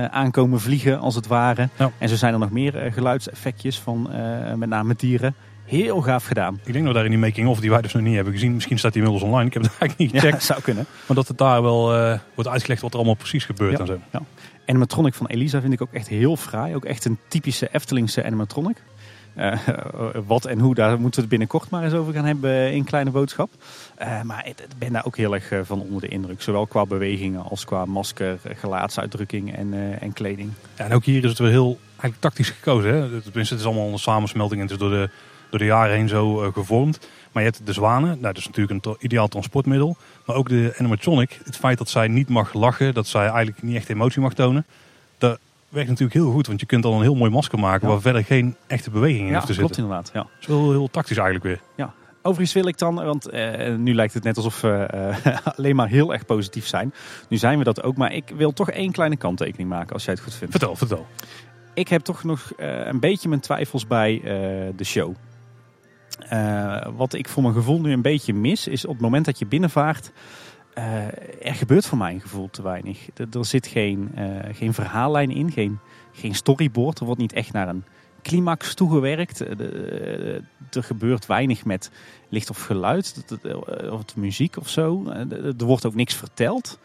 [0.09, 1.69] aankomen vliegen als het ware.
[1.77, 1.91] Ja.
[1.97, 4.09] En zo zijn er nog meer geluidseffectjes van
[4.55, 5.35] met name dieren.
[5.65, 6.59] Heel gaaf gedaan.
[6.65, 8.77] Ik denk dat daar in die making-of die wij dus nog niet hebben gezien, misschien
[8.77, 10.85] staat die inmiddels online, ik heb het eigenlijk niet gecheckt, zou kunnen.
[11.07, 11.85] maar dat het daar wel
[12.35, 13.79] wordt uitgelegd wat er allemaal precies gebeurt Ja.
[13.79, 13.99] en zo.
[14.11, 16.75] De animatronic van Elisa vind ik ook echt heel fraai.
[16.75, 18.77] Ook echt een typische Eftelingse animatronic.
[19.35, 19.57] Eh,
[20.25, 23.11] wat en hoe, daar moeten we het binnenkort maar eens over gaan hebben in Kleine
[23.11, 23.49] Boodschap.
[23.95, 26.41] Eh, maar ik ben daar ook heel erg eh, van onder de indruk.
[26.41, 30.51] Zowel qua bewegingen als qua masker, eh, gelaatsuitdrukking en, eh, en kleding.
[30.77, 32.93] Ja, en ook hier is het weer heel eigenlijk tactisch gekozen.
[32.93, 33.21] Hè?
[33.21, 35.09] Tenminste, het is allemaal een samensmelting en het is door de,
[35.53, 36.99] door de jaren heen zo eh, gevormd.
[37.31, 39.97] Maar je hebt de zwanen, nou, dat is natuurlijk een ideaal transportmiddel.
[40.25, 43.75] Maar ook de animatronic, het feit dat zij niet mag lachen, dat zij eigenlijk niet
[43.75, 44.65] echt emotie mag tonen.
[45.17, 47.93] Dat werkt natuurlijk heel goed, want je kunt dan een heel mooi masker maken Ja.
[47.93, 49.83] waar verder geen echte beweging in Ja, hoeft te klopt zitten.
[49.83, 50.11] inderdaad.
[50.13, 50.19] Ja.
[50.21, 51.45] Dat is wel heel tactisch eigenlijk
[51.77, 51.87] weer.
[52.25, 55.87] Overigens wil ik dan, want eh, nu lijkt het net alsof we eh, alleen maar
[55.87, 56.93] heel erg positief zijn.
[57.29, 60.13] Nu zijn we dat ook, maar ik wil toch één kleine kanttekening maken als jij
[60.13, 60.51] het goed vindt.
[60.51, 61.07] Vertel, vertel.
[61.73, 64.19] ik heb toch nog eh, een beetje mijn twijfels bij
[64.75, 65.15] de show.
[66.19, 69.39] Eh, wat ik voor mijn gevoel nu een beetje mis, is op het moment dat
[69.39, 70.11] je binnenvaart.
[70.73, 71.05] eh,
[71.47, 73.07] er gebeurt voor mijn gevoel te weinig.
[73.15, 75.79] Er, zit geen, eh, geen verhaallijn in, geen,
[76.11, 76.99] geen storyboard.
[76.99, 77.83] Er wordt niet echt naar een
[78.21, 79.39] climax toegewerkt.
[79.39, 81.91] Er gebeurt weinig met
[82.29, 83.25] licht of geluid,
[83.91, 85.03] of muziek of zo.
[85.57, 86.79] Er wordt ook niks verteld.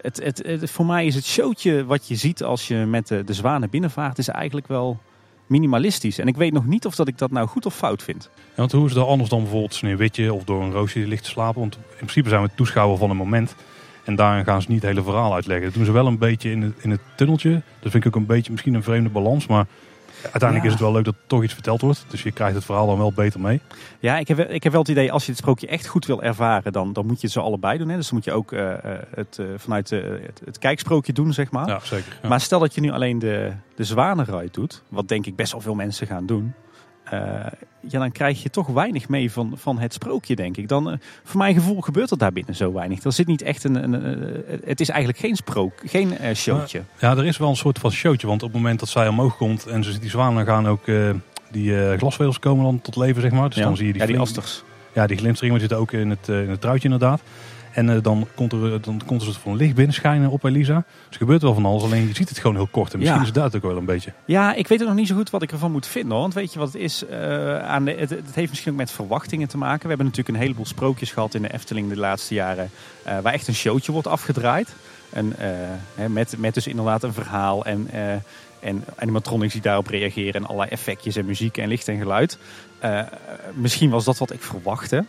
[0.00, 3.32] Het, het- voor mij is het showtje wat je ziet als je met de, de
[3.32, 5.00] zwanen binnenvaart, is eigenlijk wel
[5.46, 6.18] minimalistisch.
[6.18, 8.30] En ik weet nog niet of dat ik dat nou goed of fout vind.
[8.34, 11.24] Ja, want hoe is dat anders dan bijvoorbeeld Sneeuwwitje of door een roosje die ligt
[11.24, 11.60] te slapen?
[11.60, 13.54] Want in principe zijn we toeschouwer van een moment.
[14.04, 15.64] En daarin gaan ze niet het hele verhaal uitleggen.
[15.64, 17.62] Dat doen ze wel een beetje in het, in het tunneltje.
[17.80, 19.46] Dat vind ik ook een beetje misschien een vreemde balans.
[19.46, 19.66] Maar
[20.24, 20.66] uiteindelijk Ja.
[20.66, 22.04] is het wel leuk dat er toch iets verteld wordt.
[22.08, 23.60] Dus je krijgt het verhaal dan wel beter mee.
[24.00, 26.22] Ja, ik heb, ik heb wel het idee, als je het sprookje echt goed wil
[26.22, 27.88] ervaren, dan, dan moet je het zo allebei doen.
[27.88, 27.96] Hè?
[27.96, 31.50] Dus dan moet je ook eh, eh, het, eh, vanuit het, het kijksprookje doen, zeg
[31.50, 31.68] maar.
[31.68, 32.18] Ja, zeker.
[32.22, 32.28] Ja.
[32.28, 35.60] Maar stel dat je nu alleen de, de zwanenride doet, wat denk ik best wel
[35.60, 36.54] veel mensen gaan doen.
[37.04, 37.20] Eh,
[37.80, 40.68] ja, dan krijg je toch weinig mee van, van het sprookje, denk ik.
[40.68, 43.04] Dan, eh, voor mijn gevoel gebeurt er daar binnen zo weinig.
[43.04, 43.74] Er zit niet echt een.
[43.84, 46.82] een, een- eh, het is eigenlijk geen sprook, geen showtje.
[46.98, 48.26] ja, er is wel een soort van showtje.
[48.26, 50.84] Want op het moment dat zij omhoog komt en ze ziet die zwanen gaan ook...
[51.50, 53.48] die eh, glasvezels komen dan tot leven, zeg maar.
[53.48, 53.64] Dus Ja.
[53.64, 54.62] dan zie je die, ja, die asters.
[54.92, 57.20] Ja, die glimsteringen zitten ook in het, in het truitje inderdaad.
[57.74, 60.74] En eh, dan, komt er, dan komt er van licht binnenschijnen op Elisa.
[60.74, 62.92] Dus er gebeurt wel van alles, alleen je ziet het gewoon heel kort.
[62.92, 63.26] En misschien Ja.
[63.28, 64.12] is het dat ook wel een beetje.
[64.24, 66.10] Ja, ik weet ook nog niet zo goed wat ik ervan moet vinden.
[66.12, 66.20] Hoor.
[66.20, 67.06] Want weet je wat het is?
[67.06, 69.82] Eh, aan de, het, het heeft misschien ook met verwachtingen te maken.
[69.82, 72.70] We hebben natuurlijk een heleboel sprookjes gehad in de Efteling de laatste jaren.
[73.02, 74.74] eh, waar echt een showtje wordt afgedraaid.
[75.12, 78.12] En, eh, met, met dus inderdaad een verhaal en, eh,
[78.60, 80.32] en animatronics die daarop reageren.
[80.34, 82.38] En allerlei effectjes en muziek en licht en geluid.
[82.78, 83.00] Eh,
[83.54, 85.04] misschien was dat wat ik verwachtte.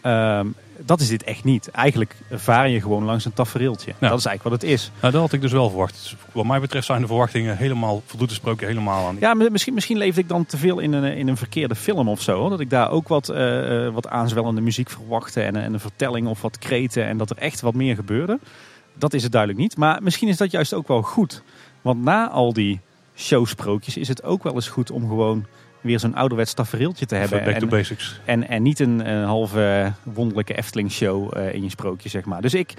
[0.00, 0.46] Ehm,
[0.78, 1.70] dat is dit echt niet.
[1.70, 3.92] Eigenlijk vaar je gewoon langs een tafereeltje.
[3.98, 4.08] Ja.
[4.08, 4.90] Dat is eigenlijk wat het is.
[5.00, 5.92] Nou, dat had ik dus wel verwacht.
[5.92, 9.16] Dus wat mij betreft zijn de verwachtingen helemaal, voldoet de sprookje helemaal aan.
[9.20, 12.22] Ja, misschien, misschien leefde ik dan te veel in een, in een verkeerde film of
[12.22, 12.38] zo.
[12.38, 12.50] Hoor.
[12.50, 16.26] Dat ik daar ook wat, eh, eh, wat aanzwellende muziek verwachtte en, en een vertelling
[16.26, 17.06] of wat kreten.
[17.06, 18.38] En dat er echt wat meer gebeurde.
[18.94, 19.76] Dat is het duidelijk niet.
[19.76, 21.42] Maar misschien is dat juist ook wel goed.
[21.82, 22.80] Want na al die
[23.16, 25.46] showsprookjes is het ook wel eens goed om gewoon
[25.84, 27.44] weer zo'n ouderwets tafereeltje te hebben.
[27.44, 28.20] Back to En, basics.
[28.24, 32.42] en, en niet een, een halve wonderlijke Efteling show eh, in je sprookje, zeg maar.
[32.42, 32.74] Dus ik,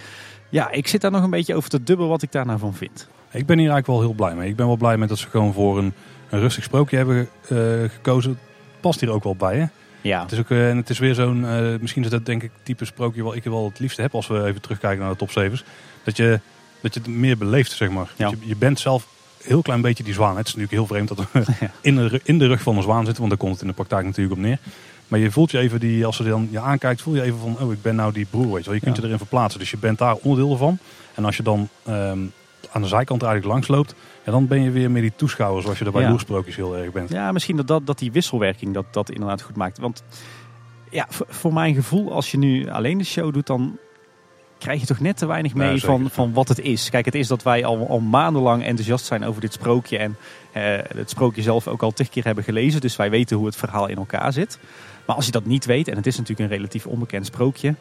[0.49, 2.73] ja, ik zit daar nog een beetje over te dubbel wat ik daar nou van
[2.73, 3.07] vind.
[3.31, 4.49] Ik ben hier eigenlijk wel heel blij mee.
[4.49, 5.93] Ik ben wel blij met dat ze gewoon voor een,
[6.29, 7.57] een rustig sprookje hebben eh,
[7.89, 8.39] gekozen.
[8.79, 9.65] Past hier ook wel bij, hè?
[10.01, 11.39] Ja, Het is, ook, eh, en het is weer zo'n,
[11.81, 14.45] misschien is dat denk ik type sprookje wat ik wel het liefste heb als we
[14.45, 15.63] even terugkijken naar de top 7's.
[16.03, 16.39] Dat je,
[16.81, 18.11] dat je het meer beleeft, zeg maar.
[18.15, 18.29] Ja.
[18.29, 19.07] Je, je bent zelf
[19.45, 20.37] heel klein beetje die zwaan.
[20.37, 21.43] Het is natuurlijk heel vreemd dat we
[21.81, 23.73] in, de, in de rug van een zwaan zitten, want daar komt het in de
[23.73, 24.59] praktijk natuurlijk op neer.
[25.07, 27.57] Maar je voelt je even, die, als ze dan je aankijkt, voel je even van,
[27.59, 28.73] oh ik ben nou die broer, weet je wel.
[28.73, 30.77] Je kunt je erin verplaatsen, dus je bent daar onderdeel van.
[31.13, 32.19] En als je dan ehm,
[32.71, 33.95] aan de zijkant eigenlijk langs loopt,
[34.25, 36.09] ja, dan ben je weer meer die toeschouwer zoals je er bij Ja.
[36.09, 37.09] loersprookjes heel erg bent.
[37.09, 39.77] Ja, misschien dat, dat, dat die wisselwerking dat, dat inderdaad goed maakt.
[39.77, 40.03] Want
[40.89, 43.77] ja, voor mijn gevoel, als je nu alleen de show doet, dan
[44.57, 46.89] krijg je toch net te weinig mee van, van wat het is.
[46.89, 49.97] Kijk, het is dat wij al, al maandenlang enthousiast zijn over dit sprookje.
[49.97, 50.17] En
[50.51, 50.63] eh,
[50.95, 52.81] het sprookje zelf ook al tig keer hebben gelezen.
[52.81, 54.59] Dus wij weten hoe het verhaal in elkaar zit.
[55.05, 57.75] Maar als je dat niet weet, en het is natuurlijk een relatief onbekend sprookje,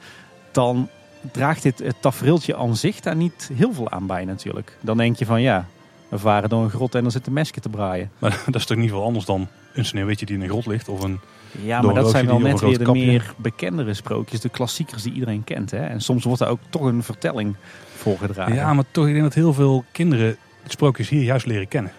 [0.53, 0.89] dan
[1.33, 4.77] draagt dit het tafereeltje aan zich daar niet heel veel aan bij natuurlijk.
[4.81, 5.67] Dan denk je van ja,
[6.15, 8.11] we varen door een grot en dan zit de mesje te braaien.
[8.19, 10.89] Maar dat is toch niet veel anders dan een sneeuwwitje die in een grot ligt
[10.89, 11.21] of een
[11.63, 13.07] Ja, maar dat een zijn wel net een weer de kapje.
[13.07, 14.41] meer bekendere sprookjes.
[14.41, 15.71] De klassiekers die iedereen kent.
[15.71, 15.79] Hè?
[15.87, 17.57] En soms wordt daar ook toch een vertelling
[17.97, 18.55] voorgedragen.
[18.55, 20.37] Ja, maar toch, ik denk dat heel veel kinderen
[20.67, 21.93] sprookjes hier juist leren kennen.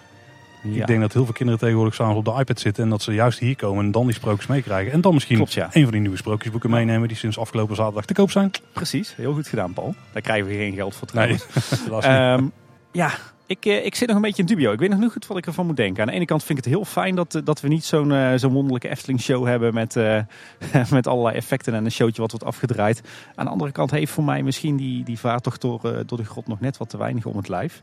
[0.62, 0.80] Ja.
[0.80, 3.12] Ik denk dat heel veel kinderen tegenwoordig samen op de iPad zitten en dat ze
[3.12, 4.92] juist hier komen en dan die sprookjes meekrijgen.
[4.92, 5.68] En dan misschien Klopt, ja.
[5.72, 8.50] een van die nieuwe sprookjesboeken meenemen die sinds afgelopen zaterdag te koop zijn.
[8.72, 9.94] Precies, heel goed gedaan Paul.
[10.12, 12.06] Daar krijgen we geen geld voor Nee, trouwens.
[12.06, 12.14] niet.
[12.14, 12.44] Ehm,
[12.92, 13.10] ja,
[13.46, 14.72] ik, eh, ik zit nog een beetje in dubio.
[14.72, 16.02] Ik weet nog niet goed wat ik ervan moet denken.
[16.02, 18.12] Aan de ene kant vind ik het heel fijn dat, eh, dat we niet zo'n
[18.12, 20.20] eh, zo'n wonderlijke Efteling show hebben met, eh,
[20.90, 23.02] met allerlei effecten en een showtje wat wordt afgedraaid.
[23.34, 26.46] Aan de andere kant heeft voor mij misschien die, die vaartocht door, door de grot
[26.46, 27.82] nog net wat te weinig om het lijf.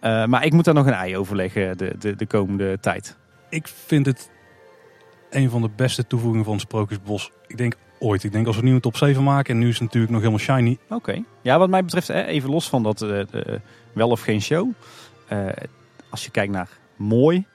[0.00, 3.16] Maar ik moet daar nog een ei over leggen de, de, de komende tijd.
[3.48, 4.30] Ik vind het
[5.30, 7.30] een van de beste toevoegingen van het Sprookjesbos.
[7.46, 8.24] Ik denk ooit.
[8.24, 10.20] Ik denk als we nu een top 7 maken en nu is het natuurlijk nog
[10.22, 10.78] helemaal shiny.
[10.88, 11.22] Oké.
[11.42, 13.06] Ja, wat mij betreft, even los van dat
[13.92, 14.70] wel of geen show.
[15.26, 15.46] Eh,
[16.10, 17.46] als je kijkt naar mooi,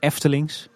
[0.00, 0.68] Eftelings.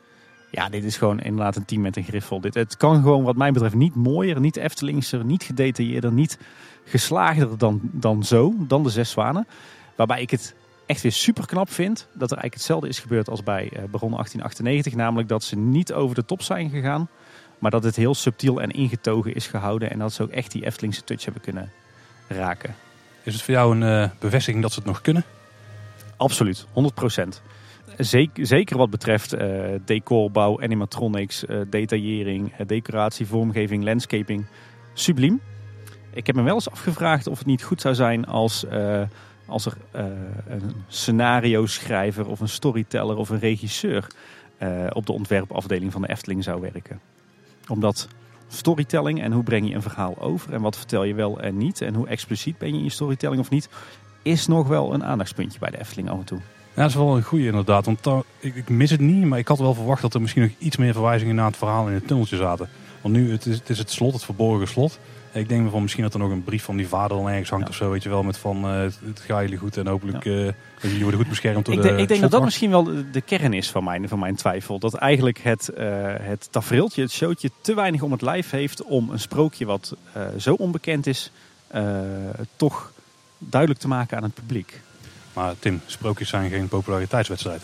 [0.51, 2.41] Ja, dit is gewoon inderdaad een team met een griffel.
[2.41, 6.39] Dit, het kan gewoon wat mij betreft niet mooier, niet Eftelingser, niet gedetailleerder, niet
[6.85, 9.47] geslaagder dan, dan zo, dan de Zes Zwanen.
[9.97, 10.55] Waarbij ik het
[10.87, 14.11] echt weer super knap vind dat er eigenlijk hetzelfde is gebeurd als bij eh Baron
[14.11, 14.95] 1898.
[14.95, 17.09] Namelijk dat ze niet over de top zijn gegaan,
[17.59, 19.91] maar dat het heel subtiel en ingetogen is gehouden.
[19.91, 21.73] En dat ze ook echt die Eftelingse touch hebben kunnen
[22.29, 22.75] raken.
[23.25, 25.25] Is het voor jou een eh, bevestiging dat ze het nog kunnen?
[26.17, 27.43] Absoluut, 100%.
[27.99, 29.49] Zeker, zeker wat betreft eh,
[29.85, 34.47] decorbouw, animatronics, eh, detaillering, decoratie, vormgeving, landscaping.
[34.93, 35.41] Subliem.
[36.13, 38.67] Ik heb me wel eens afgevraagd of het niet goed zou zijn als,
[39.47, 39.77] als er
[40.47, 44.07] een scenario schrijver of een storyteller of een regisseur
[44.93, 47.01] op de ontwerpafdeling van de Efteling zou werken.
[47.69, 48.09] Omdat
[48.55, 51.81] storytelling en hoe breng je een verhaal over en wat vertel je wel en niet
[51.81, 53.69] en hoe expliciet ben je in je storytelling of niet,
[54.23, 56.39] is nog wel een aandachtspuntje bij de Efteling af en toe.
[56.75, 57.85] Ja, dat is wel een goede inderdaad.
[57.85, 60.51] Want ik, ik mis het niet, maar ik had wel verwacht dat er misschien nog
[60.59, 62.69] iets meer verwijzingen naar het verhaal in het tunneltje zaten.
[63.05, 64.99] Want nu, het is het, is het slot, het verborgen slot.
[65.33, 67.65] Ik denk van misschien dat er nog een brief van die vader dan ergens hangt
[67.65, 67.71] Ja.
[67.71, 68.23] of zo, weet je wel.
[68.23, 70.33] Met van, eh, het, het gaat jullie goed en hopelijk eh,
[70.83, 73.53] jullie worden goed beschermd door Ik, de ik denk dat dat misschien wel de- kern
[73.53, 74.79] is van mijn, van mijn twijfel.
[74.79, 75.87] Dat eigenlijk het, eh
[76.21, 79.97] het tafereeltje, het showtje, te weinig om het lijf heeft om een sprookje wat
[80.39, 81.31] zo onbekend is,
[82.57, 82.93] toch
[83.39, 84.81] duidelijk te maken aan het publiek.
[85.33, 87.63] Maar Tim, sprookjes zijn geen populariteitswedstrijd.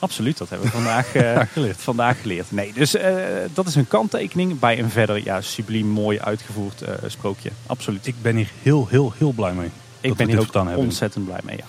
[0.00, 1.76] Absoluut, dat hebben we vandaag, eh, geleerd.
[1.80, 2.52] vandaag geleerd.
[2.52, 3.14] Nee, dus eh,
[3.54, 7.50] dat is een kanttekening bij een verder ja, subliem mooi uitgevoerd eh, sprookje.
[7.66, 8.06] Absoluut.
[8.06, 9.70] Ik, Ik ben hier heel, heel, heel blij mee.
[10.00, 11.56] ben dit hier ook ontzettend blij mee.
[11.56, 11.64] Ja.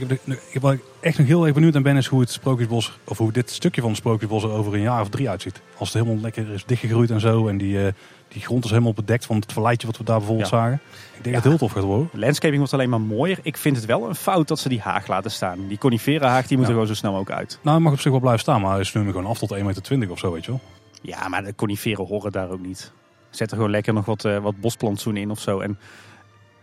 [0.00, 2.20] Ik heb, ik heb waar ik echt nog heel erg benieuwd aan ben, is hoe
[2.20, 5.28] het Sprookjesbos, of hoe dit stukje van het Sprookjesbos er over een jaar of drie
[5.28, 5.60] uitziet.
[5.78, 7.48] Als het helemaal lekker is dichtgegroeid en zo.
[7.48, 7.92] En die, eh,
[8.28, 10.56] die grond is helemaal bedekt van het verleidje wat we daar bijvoorbeeld Ja.
[10.56, 10.74] zagen.
[10.74, 11.32] Ik denk Ja.
[11.32, 12.08] dat het heel tof gaat worden.
[12.12, 13.38] De landscaping wordt alleen maar mooier.
[13.42, 15.58] Ik vind het wel een fout dat ze die haag laten staan.
[15.68, 16.72] Die conifera haag die moet Ja.
[16.72, 17.58] er gewoon zo snel ook uit.
[17.62, 19.50] Nou, hij mag op zich wel blijven staan, maar hij is nu gewoon af tot
[19.52, 20.60] 1,20 meter of zo, weet je wel.
[21.02, 22.92] Ja, maar de coniferen horen daar ook niet.
[23.30, 25.60] Zet er gewoon lekker nog wat, eh, wat bosplantsoenen in of zo.
[25.60, 25.78] En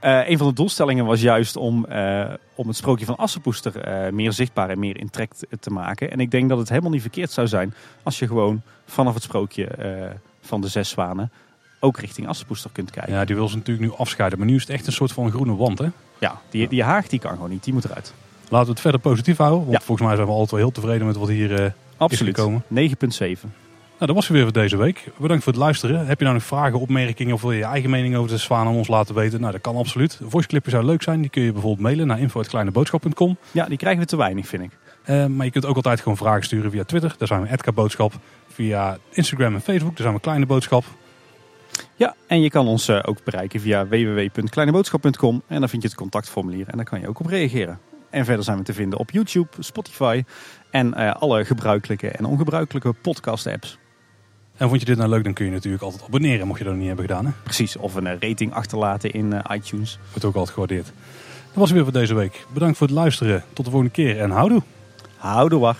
[0.06, 4.12] eh, een van de doelstellingen was juist om, eh, om het sprookje van Assepoester eh,
[4.12, 6.12] meer zichtbaar en meer in trek te- maken.
[6.12, 7.74] En ik denk dat het helemaal niet verkeerd zou zijn
[8.04, 9.70] als je gewoon vanaf het sprookje
[10.42, 11.32] van de zes zwanen
[11.80, 13.12] ook richting Assepoester kunt kijken.
[13.14, 14.40] Ja, Ja, die wil ze natuurlijk nu afscheiden.
[14.40, 15.88] Maar nu is het echt een soort van groene wand, hè?
[16.50, 18.14] die, die haag die kan gewoon niet, die moet eruit.
[18.50, 19.60] Laten we het verder positief houden.
[19.60, 19.80] Want Ja.
[19.80, 22.36] volgens mij zijn we altijd wel heel tevreden met wat hier eh, Absoluut.
[22.36, 22.64] gekomen.
[22.68, 23.54] 9,7.
[23.96, 25.12] Nou, dat was het weer voor deze week.
[25.18, 26.06] Bedankt voor het luisteren.
[26.06, 28.68] Heb je nou nog vragen, opmerkingen of wil je je eigen mening over de zwaan
[28.68, 29.40] aan ons laten weten?
[29.40, 30.20] Nou, dat kan absoluut.
[30.22, 31.22] Een voiceclipje zou leuk zijn.
[31.22, 33.38] Die kun je bijvoorbeeld mailen naar info.kleineboodschap.com.
[33.52, 34.72] Ja, die krijgen we te weinig, vind ik.
[35.04, 37.16] Eh, maar je kunt ook altijd gewoon vragen sturen via Twitter.
[37.18, 38.14] Daar zijn we Edka Boodschap.
[38.48, 39.92] Via Instagram en Facebook.
[39.92, 40.84] Daar zijn we Kleine Boodschap.
[41.96, 45.42] Ja, en je kan ons eh, ook bereiken via www.kleineboodschap.com.
[45.48, 47.80] En dan vind je het contactformulier en daar kan je ook op reageren.
[48.10, 50.24] En verder zijn we te vinden op YouTube, Spotify
[50.70, 53.78] en eh, alle gebruikelijke en ongebruikelijke podcast apps.
[54.58, 56.74] En vond je dit nou leuk, dan kun je natuurlijk altijd abonneren, mocht je dat
[56.74, 57.26] nog niet hebben gedaan.
[57.26, 57.32] Hè?
[57.44, 60.00] Precies, of een eh, rating achterlaten in eh, iTunes.
[60.10, 60.86] Wordt ook altijd gewaardeerd.
[60.86, 60.94] Dat
[61.54, 62.46] was het weer voor deze week.
[62.54, 63.44] Bedankt voor het luisteren.
[63.54, 64.62] Tot de volgende keer en houdoe.
[65.18, 65.80] Houdoe wacht.